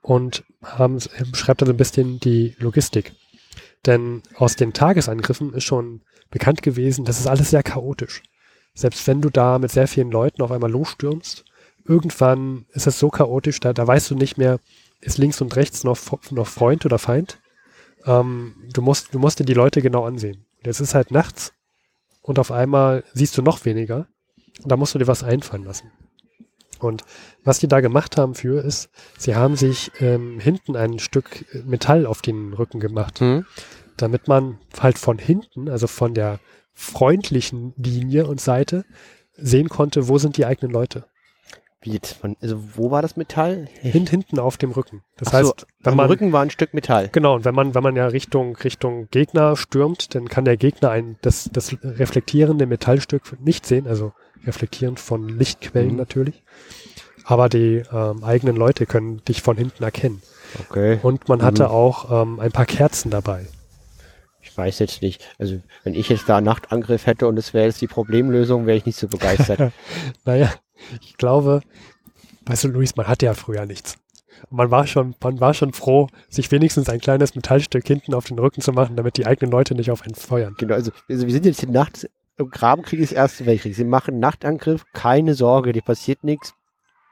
und 0.03 0.45
haben, 0.63 0.99
beschreibt 1.31 1.63
dann 1.63 1.67
so 1.67 1.73
ein 1.75 1.79
bisschen 1.79 2.21
die 2.21 2.55
Logistik. 2.59 3.13
Denn 3.85 4.23
aus 4.37 4.57
den 4.57 4.73
Tagesangriffen 4.73 5.53
ist 5.55 5.65
schon 5.65 6.03
bekannt 6.31 6.63
gewesen, 6.63 7.05
das 7.05 7.21
ist 7.21 7.27
alles 7.27 7.51
sehr 7.51 7.63
chaotisch. 7.63 8.23
Selbst 8.77 9.07
wenn 9.07 9.23
du 9.23 9.31
da 9.31 9.59
mit 9.59 9.73
sehr 9.73 9.89
vielen 9.89 10.11
Leuten 10.11 10.43
auf 10.43 10.53
einmal 10.53 10.71
losstürmst, 10.71 11.45
irgendwann 11.87 12.67
ist 12.73 12.87
es 12.87 12.99
so 12.99 13.09
chaotisch, 13.09 13.59
da, 13.59 13.73
da 13.73 13.87
weißt 13.87 14.11
du 14.11 14.15
nicht 14.15 14.37
mehr, 14.37 14.61
ist 15.01 15.17
links 15.17 15.41
und 15.41 15.57
rechts 15.57 15.83
noch, 15.83 15.99
noch 16.31 16.47
Freund 16.47 16.85
oder 16.85 16.99
Feind. 16.99 17.41
Ähm, 18.05 18.55
du, 18.75 18.83
musst, 18.83 19.15
du 19.15 19.19
musst 19.19 19.39
dir 19.41 19.47
die 19.47 19.55
Leute 19.55 19.81
genau 19.81 20.05
ansehen. 20.05 20.45
Jetzt 20.63 20.81
ist 20.81 20.95
halt 20.95 21.11
nachts 21.11 21.55
und 22.21 22.39
auf 22.39 22.53
einmal 22.53 23.03
siehst 23.15 23.39
du 23.39 23.43
noch 23.43 23.65
weniger 23.65 24.09
und 24.63 24.71
da 24.71 24.77
musst 24.77 24.95
du 24.95 24.99
dir 24.99 25.07
was 25.07 25.25
einfallen 25.25 25.65
lassen. 25.65 25.91
Und 26.79 27.03
was 27.45 27.59
die 27.59 27.69
da 27.69 27.81
gemacht 27.81 28.19
haben 28.19 28.35
für 28.35 28.63
ist, 28.63 28.91
sie 29.17 29.35
haben 29.35 29.57
sich 29.57 29.91
ähm, 30.01 30.39
hinten 30.39 30.77
ein 30.77 30.99
Stück 30.99 31.47
Metall 31.65 32.05
auf 32.05 32.21
den 32.21 32.53
Rücken 32.53 32.81
gemacht, 32.81 33.21
Hm? 33.21 33.47
damit 33.97 34.29
man 34.29 34.59
halt 34.79 34.99
von 34.99 35.17
hinten, 35.17 35.71
also 35.71 35.87
von 35.87 36.13
der 36.13 36.41
freundlichen 36.77 37.73
Linie 37.77 38.27
und 38.27 38.41
Seite, 38.41 38.85
sehen 39.37 39.69
konnte, 39.69 40.09
wo 40.09 40.19
sind 40.19 40.37
die 40.37 40.47
eigenen 40.47 40.71
Leute. 40.73 41.07
Wie 41.83 41.91
jetzt 41.93 42.15
von, 42.15 42.37
also 42.41 42.57
wo 42.75 42.91
war 42.91 43.03
das 43.03 43.17
Metall? 43.17 43.69
Hin, 43.81 44.07
hinten 44.07 44.39
auf 44.39 44.57
dem 44.57 44.71
Rücken. 44.73 45.03
Das 45.17 45.29
Ach 45.29 45.33
so, 45.33 45.39
heißt, 45.39 45.67
wenn 45.81 45.91
Am 45.93 45.97
man, 45.97 46.07
Rücken 46.09 46.33
war 46.33 46.43
ein 46.43 46.51
Stück 46.51 46.75
Metall. 46.75 47.09
genau, 47.13 47.35
und 47.35 47.45
wenn 47.45 47.55
man, 47.55 47.75
wenn 47.75 47.83
man 47.83 47.97
ja 47.97 48.07
Richtung, 48.07 48.57
Richtung 48.57 49.09
Gegner 49.11 49.57
stürmt, 49.57 50.15
dann 50.15 50.29
kann 50.29 50.45
der 50.45 50.57
Gegner 50.57 50.91
ein, 50.91 51.17
das, 51.23 51.49
das 51.53 51.75
reflektierende 51.83 52.67
Metallstück 52.67 53.39
nicht 53.41 53.67
sehen, 53.67 53.87
also 53.87 54.13
reflektierend 54.47 55.01
von 55.01 55.29
Lichtquellen 55.29 55.93
Mhm. 55.93 55.97
natürlich. 55.97 56.43
Aber 57.25 57.49
die 57.49 57.83
ähm, 57.93 58.23
eigenen 58.23 58.57
Leute 58.57 58.87
können 58.87 59.23
dich 59.25 59.43
von 59.43 59.57
hinten 59.57 59.83
erkennen. 59.83 60.23
Okay. 60.69 60.99
Und 61.03 61.29
man 61.29 61.43
hatte 61.43 61.65
Mhm. 61.65 61.71
auch 61.71 62.23
ähm, 62.23 62.41
ein 62.41 62.53
paar 62.53 62.67
Kerzen 62.67 63.11
dabei. 63.11 63.47
Ich 64.47 64.57
weiß 64.57 64.79
jetzt 64.79 65.03
nicht. 65.03 65.27
Also 65.39 65.61
wenn 65.83 65.95
ich 65.95 66.09
jetzt 66.09 66.29
da 66.29 66.37
einen 66.37 66.47
Nachtangriff 66.47 67.07
hätte 67.07 67.27
und 67.27 67.37
es 67.37 67.53
wäre 67.53 67.67
jetzt 67.67 67.81
die 67.81 67.89
Problemlösung, 67.89 68.67
wäre 68.67 68.79
ich 68.79 68.87
nicht 68.87 68.99
so 68.99 69.09
begeistert. 69.09 69.73
Naja, 70.25 70.53
ich 71.03 71.17
glaube, 71.17 71.63
weißt 72.47 72.65
du, 72.65 72.69
Luis, 72.69 72.97
man 72.97 73.09
hatte 73.09 73.27
ja 73.27 73.35
früher 73.35 73.67
nichts. 73.67 73.97
Man 74.51 74.71
war 74.71 74.87
schon, 74.87 75.15
man 75.23 75.41
war 75.41 75.55
schon 75.55 75.73
froh, 75.73 76.09
sich 76.29 76.51
wenigstens 76.53 76.89
ein 76.89 77.01
kleines 77.01 77.35
Metallstück 77.35 77.87
hinten 77.87 78.15
auf 78.15 78.27
den 78.27 78.39
Rücken 78.39 78.61
zu 78.61 78.73
machen, 78.73 78.97
damit 78.97 79.17
die 79.17 79.27
eigenen 79.27 79.51
Leute 79.51 79.75
nicht 79.75 79.91
auf 79.91 80.03
einen 80.03 80.15
feuern. 80.15 80.55
genau, 80.59 80.75
also, 80.75 80.93
also 81.09 81.27
wir 81.27 81.33
sind 81.33 81.47
jetzt 81.47 81.61
hier 81.61 81.71
nachts 81.71 82.07
im 82.37 82.51
Grabenkrieg 82.51 83.01
des 83.01 83.13
Ersten 83.13 83.47
Weltkriegs. 83.47 83.77
Sie 83.77 83.85
machen 83.85 84.21
Nachtangriff, 84.21 84.85
keine 84.93 85.35
Sorge, 85.35 85.73
dir 85.73 85.83
passiert 85.83 86.23
nichts. 86.23 86.55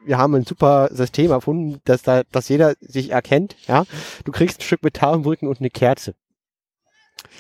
Wir 0.05 0.19
haben 0.19 0.35
ein 0.35 0.45
super 0.45 0.91
System 0.93 1.31
erfunden, 1.31 1.81
dass 1.85 2.03
da, 2.03 2.23
dass 2.31 2.49
jeder 2.49 2.75
sich 2.81 3.11
erkennt, 3.11 3.57
ja. 3.67 3.85
Du 4.25 4.33
kriegst 4.33 4.61
ein 4.61 4.65
Stück 4.65 4.83
Metall 4.83 5.15
im 5.15 5.23
Rücken 5.23 5.49
und 5.49 5.61
eine 5.61 5.71
Kerze. 5.71 6.15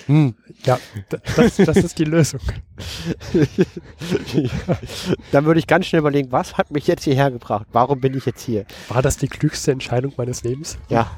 Hm. 0.07 0.34
Ja, 0.64 0.78
das, 1.36 1.57
das 1.57 1.76
ist 1.78 1.99
die 1.99 2.05
Lösung. 2.05 2.40
Dann 5.32 5.45
würde 5.45 5.59
ich 5.61 5.66
ganz 5.66 5.86
schnell 5.86 6.01
überlegen, 6.01 6.30
was 6.32 6.57
hat 6.59 6.70
mich 6.70 6.86
jetzt 6.86 7.05
hierher 7.05 7.30
gebracht? 7.30 7.66
Warum 7.72 8.01
bin 8.01 8.16
ich 8.16 8.26
jetzt 8.26 8.42
hier? 8.42 8.66
War 8.88 9.03
das 9.03 9.16
die 9.16 9.28
klügste 9.28 9.72
Entscheidung 9.72 10.12
meines 10.16 10.42
Lebens? 10.42 10.78
Ja. 10.88 11.11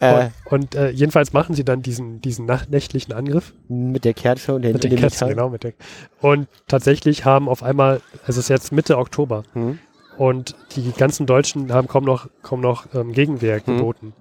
Äh, 0.00 0.30
und 0.46 0.58
und 0.58 0.74
äh, 0.74 0.90
jedenfalls 0.90 1.32
machen 1.32 1.54
sie 1.54 1.64
dann 1.64 1.82
diesen, 1.82 2.20
diesen 2.20 2.46
nach- 2.46 2.68
nächtlichen 2.68 3.12
Angriff 3.12 3.52
mit 3.68 4.04
der 4.04 4.14
Kerze 4.14 4.54
und 4.54 4.60
mit 4.62 4.72
hinten 4.72 4.90
den 4.90 4.98
Kerzen, 4.98 5.28
genau. 5.28 5.48
Mit 5.50 5.64
der, 5.64 5.72
und 6.20 6.46
tatsächlich 6.68 7.24
haben 7.24 7.48
auf 7.48 7.62
einmal, 7.62 8.00
es 8.26 8.36
ist 8.36 8.48
jetzt 8.48 8.72
Mitte 8.72 8.98
Oktober, 8.98 9.42
Hm. 9.54 9.78
Und 10.16 10.56
die 10.74 10.90
ganzen 10.90 11.26
Deutschen 11.26 11.72
haben 11.72 11.86
kaum 11.86 12.02
noch, 12.02 12.28
kaum 12.42 12.60
noch 12.60 12.92
ähm, 12.92 13.12
Gegenwehr 13.12 13.58
Mhm. 13.64 13.76
geboten. 13.76 14.12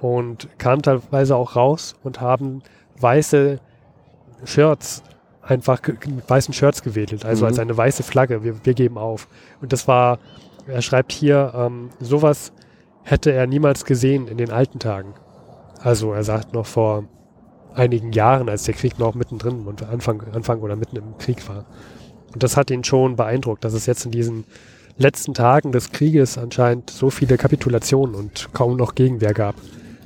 Und 0.00 0.48
kamen 0.58 0.80
teilweise 0.82 1.34
auch 1.34 1.56
raus 1.56 1.96
und 2.04 2.20
haben 2.20 2.62
weiße 3.00 3.58
Shirts, 4.44 5.02
einfach 5.42 5.80
mit 6.06 6.28
weißen 6.28 6.54
Shirts 6.54 6.82
gewedelt, 6.82 7.24
also 7.24 7.44
Mhm. 7.44 7.48
als 7.48 7.58
eine 7.58 7.76
weiße 7.76 8.02
Flagge. 8.02 8.42
Wir, 8.42 8.64
wir 8.64 8.74
geben 8.74 8.98
auf. 8.98 9.28
Und 9.60 9.72
das 9.72 9.86
war, 9.88 10.18
er 10.66 10.82
schreibt 10.82 11.12
hier, 11.12 11.52
ähm, 11.54 11.90
sowas 12.00 12.52
hätte 13.02 13.32
er 13.32 13.46
niemals 13.46 13.84
gesehen 13.84 14.28
in 14.28 14.38
den 14.38 14.50
alten 14.50 14.78
Tagen. 14.78 15.14
Also 15.80 16.12
er 16.12 16.24
sagt 16.24 16.54
noch 16.54 16.66
vor 16.66 17.04
einigen 17.74 18.12
Jahren, 18.12 18.48
als 18.48 18.62
der 18.64 18.74
Krieg 18.74 18.98
noch 18.98 19.14
mittendrin 19.14 19.66
und 19.66 19.82
Anfang, 19.82 20.22
Anfang 20.32 20.60
oder 20.60 20.76
mitten 20.76 20.96
im 20.96 21.18
Krieg 21.18 21.46
war. 21.48 21.66
Und 22.32 22.42
das 22.42 22.56
hat 22.56 22.70
ihn 22.70 22.84
schon 22.84 23.16
beeindruckt, 23.16 23.64
dass 23.64 23.74
es 23.74 23.86
jetzt 23.86 24.06
in 24.06 24.10
diesen 24.12 24.44
letzten 24.96 25.34
Tagen 25.34 25.72
des 25.72 25.90
Krieges 25.92 26.38
anscheinend 26.38 26.88
so 26.88 27.10
viele 27.10 27.36
Kapitulationen 27.36 28.14
und 28.14 28.48
kaum 28.54 28.76
noch 28.76 28.94
Gegenwehr 28.94 29.34
gab. 29.34 29.56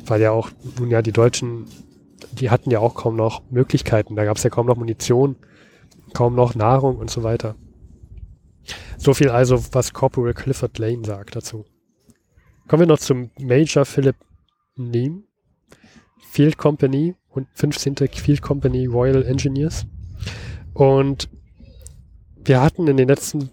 Weil 0.06 0.20
ja 0.22 0.30
auch, 0.32 0.50
nun 0.78 0.90
ja, 0.90 1.02
die 1.02 1.12
Deutschen, 1.12 1.66
die 2.32 2.50
hatten 2.50 2.70
ja 2.70 2.80
auch 2.80 2.94
kaum 2.94 3.16
noch 3.16 3.42
Möglichkeiten. 3.50 4.16
Da 4.16 4.24
gab 4.24 4.36
es 4.36 4.42
ja 4.42 4.50
kaum 4.50 4.66
noch 4.66 4.76
Munition, 4.76 5.36
kaum 6.14 6.34
noch 6.34 6.54
Nahrung 6.54 6.96
und 6.96 7.10
so 7.10 7.22
weiter. 7.22 7.54
So 8.96 9.14
viel 9.14 9.30
also, 9.30 9.62
was 9.72 9.92
Corporal 9.92 10.34
Clifford 10.34 10.78
Lane 10.78 11.04
sagt 11.04 11.36
dazu. 11.36 11.64
Kommen 12.66 12.80
wir 12.80 12.86
noch 12.86 12.98
zum 12.98 13.30
Major 13.38 13.84
Philip 13.84 14.16
Neem, 14.76 15.24
Field 16.30 16.58
Company 16.58 17.14
und 17.30 17.48
15. 17.54 17.96
Field 18.12 18.42
Company 18.42 18.86
Royal 18.86 19.24
Engineers. 19.24 19.86
Und 20.74 21.28
wir 22.36 22.60
hatten 22.60 22.86
in 22.86 22.96
den 22.96 23.08
letzten 23.08 23.50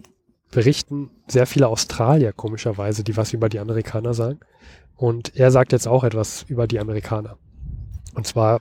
Berichten 0.50 1.10
sehr 1.26 1.46
viele 1.46 1.68
Australier, 1.68 2.32
komischerweise, 2.32 3.04
die 3.04 3.16
was 3.16 3.32
über 3.32 3.48
die 3.48 3.58
Amerikaner 3.58 4.14
sagen. 4.14 4.40
Und 4.96 5.36
er 5.36 5.50
sagt 5.50 5.72
jetzt 5.72 5.88
auch 5.88 6.04
etwas 6.04 6.44
über 6.48 6.66
die 6.66 6.78
Amerikaner. 6.78 7.38
Und 8.16 8.26
zwar 8.26 8.60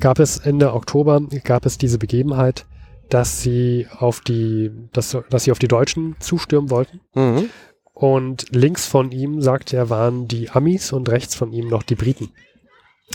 gab 0.00 0.18
es 0.18 0.38
Ende 0.38 0.72
Oktober, 0.72 1.20
gab 1.44 1.66
es 1.66 1.76
diese 1.76 1.98
Begebenheit, 1.98 2.64
dass 3.08 3.42
sie 3.42 3.86
auf 3.98 4.20
die, 4.20 4.70
dass, 4.92 5.16
dass 5.28 5.44
sie 5.44 5.52
auf 5.52 5.58
die 5.58 5.68
Deutschen 5.68 6.16
zustürmen 6.20 6.70
wollten. 6.70 7.00
Mhm. 7.14 7.50
Und 7.92 8.54
links 8.54 8.86
von 8.86 9.10
ihm, 9.10 9.40
sagt 9.40 9.72
er, 9.72 9.90
waren 9.90 10.28
die 10.28 10.50
Amis 10.50 10.92
und 10.92 11.08
rechts 11.08 11.34
von 11.34 11.52
ihm 11.52 11.68
noch 11.68 11.82
die 11.82 11.94
Briten. 11.94 12.30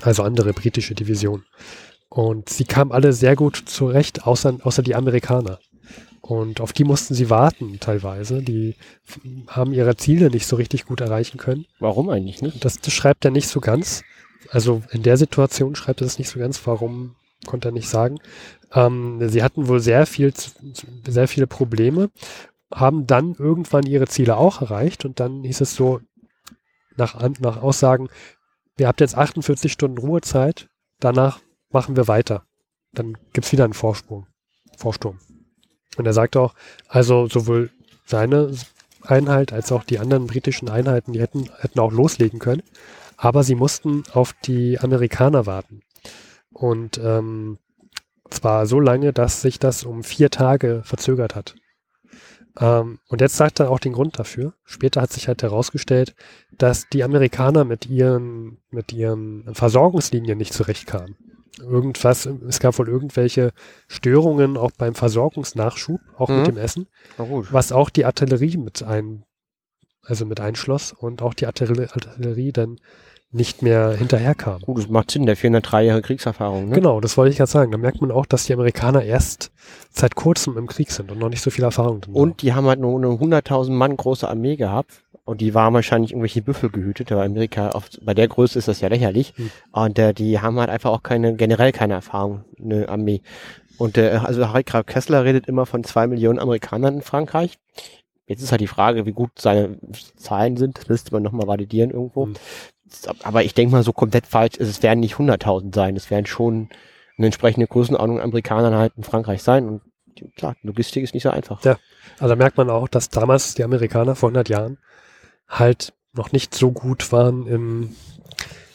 Also 0.02 0.24
andere 0.24 0.54
britische 0.54 0.96
Divisionen. 0.96 1.46
Und 2.10 2.50
sie 2.50 2.66
kamen 2.66 2.92
alle 2.92 3.14
sehr 3.14 3.36
gut 3.36 3.64
zurecht, 3.66 4.26
außer, 4.26 4.58
außer 4.64 4.82
die 4.82 4.96
Amerikaner. 4.96 5.60
Und 6.22 6.62
auf 6.62 6.74
die 6.74 6.84
mussten 6.84 7.14
sie 7.14 7.30
warten 7.30 7.80
teilweise. 7.80 8.42
Die 8.42 8.76
haben 9.48 9.74
ihre 9.74 9.96
Ziele 9.98 10.30
nicht 10.30 10.48
so 10.48 10.56
richtig 10.56 10.86
gut 10.86 11.02
erreichen 11.02 11.38
können. 11.38 11.66
Warum 11.80 12.10
eigentlich 12.10 12.42
nicht? 12.42 12.64
Das, 12.64 12.80
das 12.80 12.94
schreibt 12.94 13.26
er 13.26 13.32
nicht 13.32 13.48
so 13.48 13.60
ganz. 13.60 14.04
Also 14.50 14.82
in 14.92 15.04
der 15.04 15.18
Situation 15.18 15.76
schreibt 15.76 16.02
er 16.02 16.06
das 16.06 16.18
nicht 16.18 16.30
so 16.30 16.40
ganz. 16.40 16.66
Warum 16.66 17.16
konnte 17.46 17.70
er 17.70 17.72
nicht 17.72 17.90
sagen. 17.90 18.20
Ähm, 18.74 19.28
sie 19.28 19.44
hatten 19.44 19.68
wohl 19.68 19.80
sehr 19.80 20.06
viel, 20.06 20.34
sehr 21.08 21.28
viele 21.28 21.48
Probleme, 21.48 22.10
haben 22.74 23.08
dann 23.08 23.36
irgendwann 23.38 23.86
ihre 23.86 24.08
Ziele 24.08 24.38
auch 24.38 24.62
erreicht 24.62 25.06
und 25.06 25.20
dann 25.20 25.44
hieß 25.44 25.62
es 25.62 25.76
so 25.76 26.02
nach, 26.96 27.20
nach 27.40 27.62
Aussagen, 27.62 28.10
ihr 28.78 28.88
habt 28.88 29.02
jetzt 29.02 29.16
48 29.16 29.72
Stunden 29.72 29.98
Ruhezeit, 29.98 30.70
danach 31.00 31.40
machen 31.70 31.96
wir 31.96 32.08
weiter. 32.08 32.46
Dann 32.94 33.18
gibt's 33.34 33.52
wieder 33.52 33.64
einen 33.64 33.74
Vorsprung, 33.74 34.28
Vorsturm. 34.78 35.20
Und 35.98 36.06
er 36.06 36.14
sagt 36.14 36.38
auch, 36.38 36.54
also 36.88 37.28
sowohl 37.28 37.72
seine 38.06 38.54
Einheit 39.02 39.52
als 39.52 39.72
auch 39.72 39.84
die 39.84 40.00
anderen 40.00 40.28
britischen 40.28 40.70
Einheiten, 40.70 41.14
die 41.14 41.22
hätten, 41.22 41.50
hätten 41.60 41.80
auch 41.80 41.92
loslegen 41.92 42.40
können, 42.40 42.64
aber 43.22 43.44
sie 43.44 43.54
mussten 43.54 44.04
auf 44.14 44.34
die 44.34 44.80
Amerikaner 44.80 45.46
warten. 45.46 45.82
Und 46.52 47.00
ähm, 47.04 47.60
zwar 48.32 48.66
so 48.66 48.80
lange, 48.80 49.14
dass 49.14 49.42
sich 49.42 49.60
das 49.60 49.84
um 49.84 50.04
vier 50.04 50.32
Tage 50.32 50.82
verzögert 50.84 51.36
hat. 51.36 51.56
Ähm, 52.60 52.98
und 53.08 53.22
jetzt 53.22 53.38
sagt 53.38 53.60
er 53.60 53.70
auch 53.70 53.80
den 53.80 53.94
Grund 53.94 54.18
dafür. 54.18 54.54
Später 54.66 55.02
hat 55.02 55.14
sich 55.14 55.28
halt 55.28 55.44
herausgestellt, 55.44 56.16
dass 56.58 56.90
die 56.90 57.04
Amerikaner 57.04 57.64
mit 57.64 57.86
ihren, 57.86 58.58
mit 58.72 58.92
ihren 58.92 59.54
Versorgungslinien 59.54 60.38
nicht 60.38 60.54
zurechtkamen. 60.54 61.16
Irgendwas, 61.60 62.26
es 62.26 62.60
gab 62.60 62.80
wohl 62.80 62.90
irgendwelche 62.90 63.52
Störungen 63.88 64.58
auch 64.58 64.72
beim 64.72 64.96
Versorgungsnachschub, 64.96 66.02
auch 66.18 66.30
Mhm. 66.30 66.38
mit 66.38 66.48
dem 66.48 66.58
Essen, 66.58 66.88
was 67.54 67.72
auch 67.72 67.92
die 67.92 68.06
Artillerie 68.06 68.58
mit 68.58 68.82
ein, 68.82 69.26
also 70.02 70.26
mit 70.26 70.40
einschloss 70.40 70.92
und 70.92 71.22
auch 71.22 71.36
die 71.36 71.46
Artillerie, 71.46 71.88
Artillerie 71.92 72.52
dann 72.52 72.78
nicht 73.32 73.62
mehr 73.62 73.92
hinterherkam. 73.92 74.62
Gut, 74.62 74.78
das 74.78 74.90
macht 74.90 75.12
Sinn, 75.12 75.26
der 75.26 75.38
403 75.38 75.84
Jahre 75.84 76.02
Kriegserfahrung. 76.02 76.70
Ne? 76.70 76.76
Genau, 76.76 77.00
das 77.00 77.18
wollte 77.18 77.32
ich 77.32 77.38
gerade 77.38 77.52
sagen. 77.52 77.72
Da 77.72 77.78
merkt 77.78 78.02
man 78.02 78.12
auch, 78.12 78.26
dass 78.26 78.46
die 78.46 78.54
Amerikaner 78.54 79.04
erst 79.04 79.52
seit 79.90 80.16
kurzem 80.16 80.58
im 80.58 80.68
Krieg 80.68 80.92
sind 80.92 81.12
und 81.12 81.20
noch 81.20 81.30
nicht 81.30 81.42
so 81.42 81.50
viel 81.50 81.64
Erfahrung 81.64 82.02
drin 82.02 82.14
haben. 82.14 82.22
Und 82.22 82.42
die 82.42 82.54
haben 82.54 82.68
halt 82.68 82.80
nur 82.80 82.98
eine 82.98 83.08
100.000 83.08 83.72
Mann 83.72 83.96
große 83.96 84.28
Armee 84.28 84.58
gehabt. 84.58 85.04
Und 85.24 85.40
die 85.40 85.54
waren 85.54 85.74
wahrscheinlich 85.74 86.12
irgendwelche 86.12 86.42
Büffel 86.42 86.70
gehütet, 86.70 87.12
aber 87.12 87.24
Amerika, 87.24 87.70
oft, 87.70 88.04
bei 88.04 88.14
der 88.14 88.28
Größe 88.28 88.58
ist 88.58 88.68
das 88.68 88.82
ja 88.82 88.90
lächerlich. 88.90 89.34
Hm. 89.38 89.52
Und 89.72 90.00
äh, 90.00 90.14
die 90.14 90.40
haben 90.40 90.60
halt 90.60 90.70
einfach 90.70 90.90
auch 90.92 91.04
keine, 91.04 91.36
generell 91.36 91.72
keine 91.72 91.94
Erfahrung, 91.94 92.44
eine 92.60 92.90
Armee. 92.90 93.22
Und 93.78 93.98
äh, 93.98 94.20
also 94.24 94.50
Harry 94.50 94.64
Graf 94.64 94.88
Kessler 94.88 95.24
redet 95.24 95.48
immer 95.48 95.66
von 95.66 95.84
zwei 95.84 96.08
Millionen 96.08 96.40
Amerikanern 96.40 96.96
in 96.96 97.02
Frankreich. 97.02 97.60
Jetzt 98.26 98.42
ist 98.42 98.52
halt 98.52 98.62
die 98.62 98.68
Frage, 98.68 99.06
wie 99.06 99.12
gut 99.12 99.32
seine 99.40 99.78
Zahlen 100.16 100.58
sind. 100.58 100.78
Das 100.78 100.90
müsste 100.90 101.14
man 101.14 101.24
nochmal 101.24 101.48
validieren 101.48 101.92
irgendwo. 101.92 102.26
Hm. 102.26 102.34
Aber 103.24 103.44
ich 103.44 103.54
denke 103.54 103.72
mal, 103.72 103.84
so 103.84 103.94
komplett 103.94 104.28
falsch 104.28 104.56
ist, 104.56 104.68
es 104.68 104.84
werden 104.84 105.00
nicht 105.00 105.16
100.000 105.16 105.74
sein. 105.74 105.96
Es 105.96 106.10
werden 106.10 106.26
schon 106.26 106.70
eine 107.18 107.28
entsprechende 107.28 107.68
Größenordnung 107.68 108.20
an 108.20 108.26
Amerikanern 108.26 108.76
halt 108.76 108.94
in 108.98 109.04
Frankreich 109.04 109.44
sein. 109.44 109.68
Und 109.68 109.82
klar, 110.36 110.56
Logistik 110.62 111.04
ist 111.04 111.14
nicht 111.14 111.24
so 111.24 111.30
einfach. 111.30 111.64
Ja. 111.64 111.78
Also 112.20 112.30
da 112.30 112.36
merkt 112.36 112.58
man 112.58 112.70
auch, 112.70 112.88
dass 112.88 113.10
damals 113.10 113.56
die 113.56 113.64
Amerikaner 113.64 114.16
vor 114.16 114.30
100 114.30 114.50
Jahren 114.50 114.78
halt 115.48 115.94
noch 116.14 116.32
nicht 116.32 116.54
so 116.54 116.72
gut 116.72 117.12
waren 117.12 117.48
im 117.48 117.96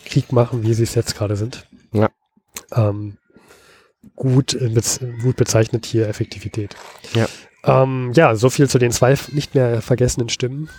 Krieg 0.05 0.33
machen, 0.33 0.63
wie 0.63 0.75
sie 0.75 0.85
es 0.85 0.95
jetzt 0.95 1.17
gerade 1.17 1.37
sind. 1.37 1.67
Ja. 1.93 2.09
Ähm, 2.73 3.19
gut, 4.15 4.55
äh, 4.55 4.73
gut 5.23 5.37
bezeichnet 5.37 5.87
hier 5.87 6.09
Effektivität. 6.09 6.77
Ja. 7.15 7.27
Ähm, 7.65 8.13
ja, 8.15 8.37
so 8.37 8.49
viel 8.49 8.69
zu 8.69 8.79
den 8.79 8.93
zwei 8.93 9.17
nicht 9.33 9.55
mehr 9.55 9.83
vergessenen 9.83 10.29
Stimmen 10.29 10.71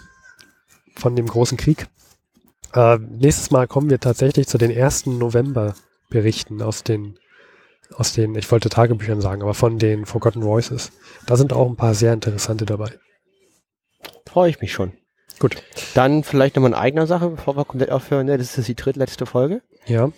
von 0.95 1.15
dem 1.15 1.27
großen 1.27 1.57
Krieg. 1.57 1.88
Äh, 2.74 2.97
nächstes 2.97 3.51
Mal 3.51 3.68
kommen 3.68 3.89
wir 3.89 3.99
tatsächlich 3.99 4.47
zu 4.47 4.57
den 4.57 4.72
ersten 4.72 5.18
November-Berichten 5.18 6.61
aus 6.61 6.84
den, 6.84 7.18
aus 7.95 8.13
den, 8.13 8.36
ich 8.36 8.51
wollte 8.51 8.70
Tagebüchern 8.70 9.22
sagen, 9.22 9.41
aber 9.41 9.53
von 9.53 9.80
den 9.80 10.05
Forgotten 10.05 10.43
Voices. 10.43 10.91
Da 11.26 11.38
sind 11.38 11.53
auch 11.53 11.70
ein 11.70 11.76
paar 11.76 11.93
sehr 11.93 12.13
interessante 12.13 12.65
dabei. 12.65 12.91
Freue 14.26 14.49
ich 14.49 14.61
mich 14.61 14.72
schon. 14.72 14.93
Gut. 15.39 15.61
Dann 15.93 16.24
vielleicht 16.24 16.55
nochmal 16.55 16.74
eine 16.74 16.82
eigene 16.82 17.07
Sache, 17.07 17.30
bevor 17.30 17.55
wir 17.55 17.65
komplett 17.65 17.91
aufhören. 17.91 18.26
Ne? 18.26 18.38
Das 18.38 18.57
ist 18.57 18.68
die 18.68 18.76
drittletzte 18.76 19.26
Folge. 19.26 19.61
Ja. 19.86 20.11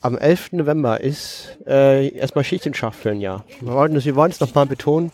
Am 0.00 0.18
11. 0.18 0.52
November 0.52 1.00
ist 1.00 1.58
äh, 1.66 2.08
erstmal 2.08 2.44
Schicht 2.44 2.66
und 2.66 2.76
Schacht 2.76 2.96
für 2.96 3.10
ein 3.10 3.20
Jahr. 3.20 3.44
Wir 3.60 3.72
wollten 3.72 3.96
es 3.96 4.04
wir 4.04 4.16
wollen 4.16 4.30
es 4.30 4.40
nochmal 4.40 4.66
betonen. 4.66 5.12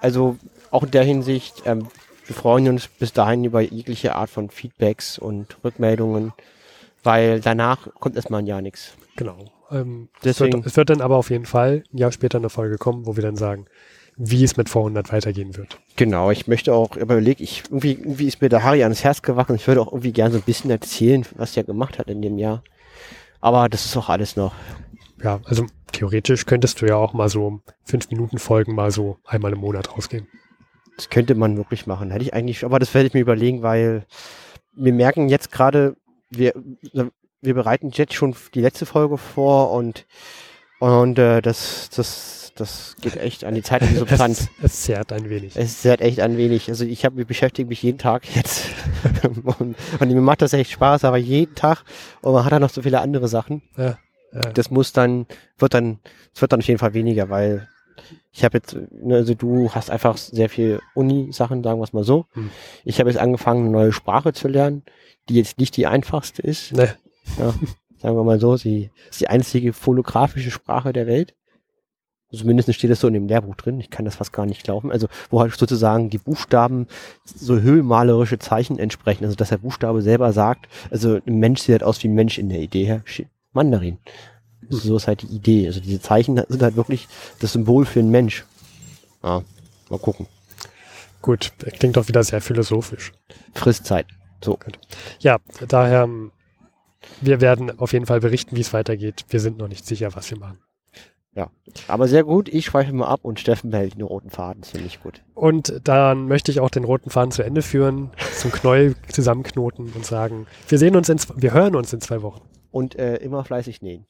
Also 0.00 0.36
auch 0.70 0.84
in 0.84 0.90
der 0.92 1.04
Hinsicht, 1.04 1.62
ähm, 1.66 1.88
wir 2.30 2.36
freuen 2.36 2.68
uns 2.68 2.86
bis 2.86 3.12
dahin 3.12 3.42
über 3.42 3.60
jegliche 3.60 4.14
Art 4.14 4.30
von 4.30 4.50
Feedbacks 4.50 5.18
und 5.18 5.56
Rückmeldungen, 5.64 6.32
weil 7.02 7.40
danach 7.40 7.88
kommt 7.98 8.14
erstmal 8.14 8.40
ein 8.42 8.46
Jahr 8.46 8.62
nichts. 8.62 8.92
Genau. 9.16 9.36
Ähm, 9.72 10.08
es, 10.18 10.22
Deswegen- 10.22 10.58
wird, 10.58 10.66
es 10.66 10.76
wird 10.76 10.90
dann 10.90 11.00
aber 11.00 11.16
auf 11.16 11.30
jeden 11.30 11.44
Fall 11.46 11.82
ein 11.92 11.98
Jahr 11.98 12.12
später 12.12 12.38
eine 12.38 12.48
Folge 12.48 12.78
kommen, 12.78 13.04
wo 13.04 13.16
wir 13.16 13.22
dann 13.24 13.34
sagen, 13.34 13.66
wie 14.16 14.44
es 14.44 14.56
mit 14.56 14.68
V100 14.68 15.10
weitergehen 15.12 15.56
wird. 15.56 15.80
Genau, 15.96 16.30
ich 16.30 16.46
möchte 16.46 16.72
auch 16.72 16.94
überlegt, 16.96 17.40
ich 17.40 17.64
irgendwie, 17.68 17.94
irgendwie 17.94 18.28
ist 18.28 18.40
mir 18.40 18.48
der 18.48 18.62
Harry 18.62 18.84
ans 18.84 19.02
Herz 19.02 19.22
gewachsen. 19.22 19.56
Ich 19.56 19.66
würde 19.66 19.80
auch 19.80 19.88
irgendwie 19.88 20.12
gerne 20.12 20.30
so 20.32 20.38
ein 20.38 20.44
bisschen 20.44 20.70
erzählen, 20.70 21.26
was 21.36 21.56
er 21.56 21.64
gemacht 21.64 21.98
hat 21.98 22.08
in 22.08 22.22
dem 22.22 22.38
Jahr. 22.38 22.62
Aber 23.40 23.68
das 23.68 23.86
ist 23.86 23.96
auch 23.96 24.08
alles 24.08 24.36
noch. 24.36 24.54
Ja, 25.20 25.40
also 25.46 25.66
theoretisch 25.90 26.46
könntest 26.46 26.80
du 26.80 26.86
ja 26.86 26.94
auch 26.94 27.12
mal 27.12 27.28
so 27.28 27.60
fünf 27.84 28.08
Minuten 28.10 28.38
Folgen 28.38 28.76
mal 28.76 28.92
so 28.92 29.18
einmal 29.26 29.52
im 29.52 29.58
Monat 29.58 29.92
rausgehen. 29.96 30.28
Das 31.00 31.08
könnte 31.08 31.34
man 31.34 31.56
wirklich 31.56 31.86
machen. 31.86 32.10
Hätte 32.10 32.24
ich 32.24 32.34
eigentlich, 32.34 32.62
aber 32.62 32.78
das 32.78 32.92
werde 32.92 33.06
ich 33.06 33.14
mir 33.14 33.20
überlegen, 33.20 33.62
weil 33.62 34.04
wir 34.74 34.92
merken 34.92 35.30
jetzt 35.30 35.50
gerade, 35.50 35.96
wir, 36.28 36.52
wir 37.40 37.54
bereiten 37.54 37.88
jetzt 37.94 38.12
schon 38.12 38.36
die 38.52 38.60
letzte 38.60 38.84
Folge 38.84 39.16
vor 39.16 39.70
und, 39.72 40.04
und 40.78 41.18
äh, 41.18 41.40
das, 41.40 41.88
das, 41.96 42.52
das 42.54 42.96
geht 43.00 43.16
echt 43.16 43.44
an 43.44 43.54
die 43.54 43.62
Zeit 43.62 43.80
und 43.80 43.92
die 43.92 43.96
Substanz. 43.96 44.50
Es, 44.58 44.64
es 44.64 44.82
zerrt 44.82 45.10
ein 45.10 45.30
wenig. 45.30 45.56
Es 45.56 45.82
halt 45.86 46.02
echt 46.02 46.20
ein 46.20 46.36
wenig. 46.36 46.68
Also 46.68 46.84
ich 46.84 47.06
habe, 47.06 47.16
wir 47.16 47.24
beschäftigen 47.24 47.70
mich 47.70 47.82
jeden 47.82 47.96
Tag 47.96 48.24
jetzt. 48.36 48.66
und, 49.22 49.74
und 49.98 50.06
mir 50.06 50.20
macht 50.20 50.42
das 50.42 50.52
echt 50.52 50.70
Spaß, 50.70 51.04
aber 51.04 51.16
jeden 51.16 51.54
Tag. 51.54 51.82
Und 52.20 52.34
man 52.34 52.44
hat 52.44 52.52
dann 52.52 52.60
noch 52.60 52.68
so 52.68 52.82
viele 52.82 53.00
andere 53.00 53.26
Sachen. 53.26 53.62
Ja, 53.78 53.96
ja. 54.34 54.40
Das 54.52 54.70
muss 54.70 54.92
dann, 54.92 55.24
wird 55.56 55.72
dann, 55.72 56.00
es 56.34 56.42
wird 56.42 56.52
dann 56.52 56.60
auf 56.60 56.66
jeden 56.68 56.78
Fall 56.78 56.92
weniger, 56.92 57.30
weil 57.30 57.68
ich 58.32 58.44
habe 58.44 58.58
jetzt, 58.58 58.76
ne, 58.90 59.16
also 59.16 59.34
du 59.34 59.70
hast 59.70 59.90
einfach 59.90 60.16
sehr 60.16 60.48
viel 60.48 60.80
Uni-Sachen, 60.94 61.62
sagen 61.62 61.80
wir 61.80 61.84
es 61.84 61.92
mal 61.92 62.04
so. 62.04 62.26
Hm. 62.32 62.50
Ich 62.84 63.00
habe 63.00 63.10
jetzt 63.10 63.18
angefangen, 63.18 63.64
eine 63.64 63.70
neue 63.70 63.92
Sprache 63.92 64.32
zu 64.32 64.48
lernen, 64.48 64.82
die 65.28 65.34
jetzt 65.34 65.58
nicht 65.58 65.76
die 65.76 65.86
einfachste 65.86 66.42
ist. 66.42 66.72
Ne, 66.72 66.94
Ja, 67.38 67.54
sagen 67.98 68.16
wir 68.16 68.24
mal 68.24 68.40
so, 68.40 68.56
sie 68.56 68.90
ist 69.10 69.20
die 69.20 69.28
einzige 69.28 69.72
phonographische 69.72 70.50
Sprache 70.50 70.92
der 70.92 71.06
Welt. 71.06 71.34
Zumindest 72.32 72.72
steht 72.74 72.90
es 72.90 73.00
so 73.00 73.08
in 73.08 73.14
dem 73.14 73.26
Lehrbuch 73.26 73.56
drin. 73.56 73.80
Ich 73.80 73.90
kann 73.90 74.04
das 74.04 74.14
fast 74.14 74.32
gar 74.32 74.46
nicht 74.46 74.62
glauben. 74.62 74.92
Also, 74.92 75.08
wo 75.30 75.40
halt 75.40 75.52
sozusagen 75.52 76.10
die 76.10 76.18
Buchstaben 76.18 76.86
so 77.24 77.58
höhlmalerische 77.58 78.38
Zeichen 78.38 78.78
entsprechen. 78.78 79.24
Also, 79.24 79.34
dass 79.34 79.48
der 79.48 79.58
Buchstabe 79.58 80.00
selber 80.00 80.32
sagt, 80.32 80.68
also 80.92 81.18
ein 81.26 81.38
Mensch 81.38 81.60
sieht 81.62 81.72
halt 81.72 81.82
aus 81.82 82.02
wie 82.04 82.08
ein 82.08 82.14
Mensch 82.14 82.38
in 82.38 82.48
der 82.48 82.60
Idee 82.60 82.84
her. 82.84 83.02
Mandarin. 83.52 83.98
So 84.70 84.96
ist 84.96 85.06
halt 85.06 85.22
die 85.22 85.34
Idee. 85.34 85.66
Also, 85.66 85.80
diese 85.80 86.00
Zeichen 86.00 86.42
sind 86.48 86.62
halt 86.62 86.76
wirklich 86.76 87.08
das 87.40 87.52
Symbol 87.52 87.84
für 87.84 88.00
einen 88.00 88.10
Mensch. 88.10 88.44
Ja, 89.22 89.42
mal 89.88 89.98
gucken. 89.98 90.26
gut, 91.20 91.52
klingt 91.78 91.96
doch 91.96 92.08
wieder 92.08 92.24
sehr 92.24 92.40
philosophisch. 92.40 93.12
Fristzeit. 93.54 94.06
So. 94.42 94.58
Ja, 95.18 95.38
daher, 95.68 96.04
ähm, 96.04 96.32
wir 97.20 97.40
werden 97.40 97.78
auf 97.78 97.92
jeden 97.92 98.06
Fall 98.06 98.20
berichten, 98.20 98.56
wie 98.56 98.60
es 98.60 98.72
weitergeht. 98.72 99.26
Wir 99.28 99.40
sind 99.40 99.58
noch 99.58 99.68
nicht 99.68 99.86
sicher, 99.86 100.14
was 100.14 100.30
wir 100.30 100.38
machen. 100.38 100.58
Aber 101.88 102.08
sehr 102.08 102.24
gut. 102.24 102.48
Ich 102.48 102.66
schweife 102.66 102.92
mal 102.92 103.06
ab 103.06 103.20
und 103.22 103.40
Steffen 103.40 103.70
behält 103.70 103.94
den 103.94 104.02
roten 104.02 104.30
Faden. 104.30 104.62
Das 104.62 104.70
finde 104.70 104.86
ich 104.86 105.02
gut. 105.02 105.22
Und 105.34 105.80
dann 105.84 106.26
möchte 106.26 106.50
ich 106.50 106.60
auch 106.60 106.70
den 106.70 106.84
roten 106.84 107.10
Faden 107.10 107.30
zu 107.30 107.42
Ende 107.42 107.62
führen, 107.62 108.10
zum 108.36 108.50
Knäuel 108.50 108.96
zusammenknoten 109.08 109.92
und 109.94 110.04
sagen, 110.04 110.46
wir 110.68 110.78
sehen 110.78 110.96
uns 110.96 111.08
in, 111.08 111.18
wir 111.36 111.52
hören 111.52 111.76
uns 111.76 111.92
in 111.92 112.00
zwei 112.00 112.22
Wochen. 112.22 112.40
Und 112.70 112.96
äh, 112.96 113.16
immer 113.16 113.44
fleißig 113.44 113.82
nähen. 113.82 114.06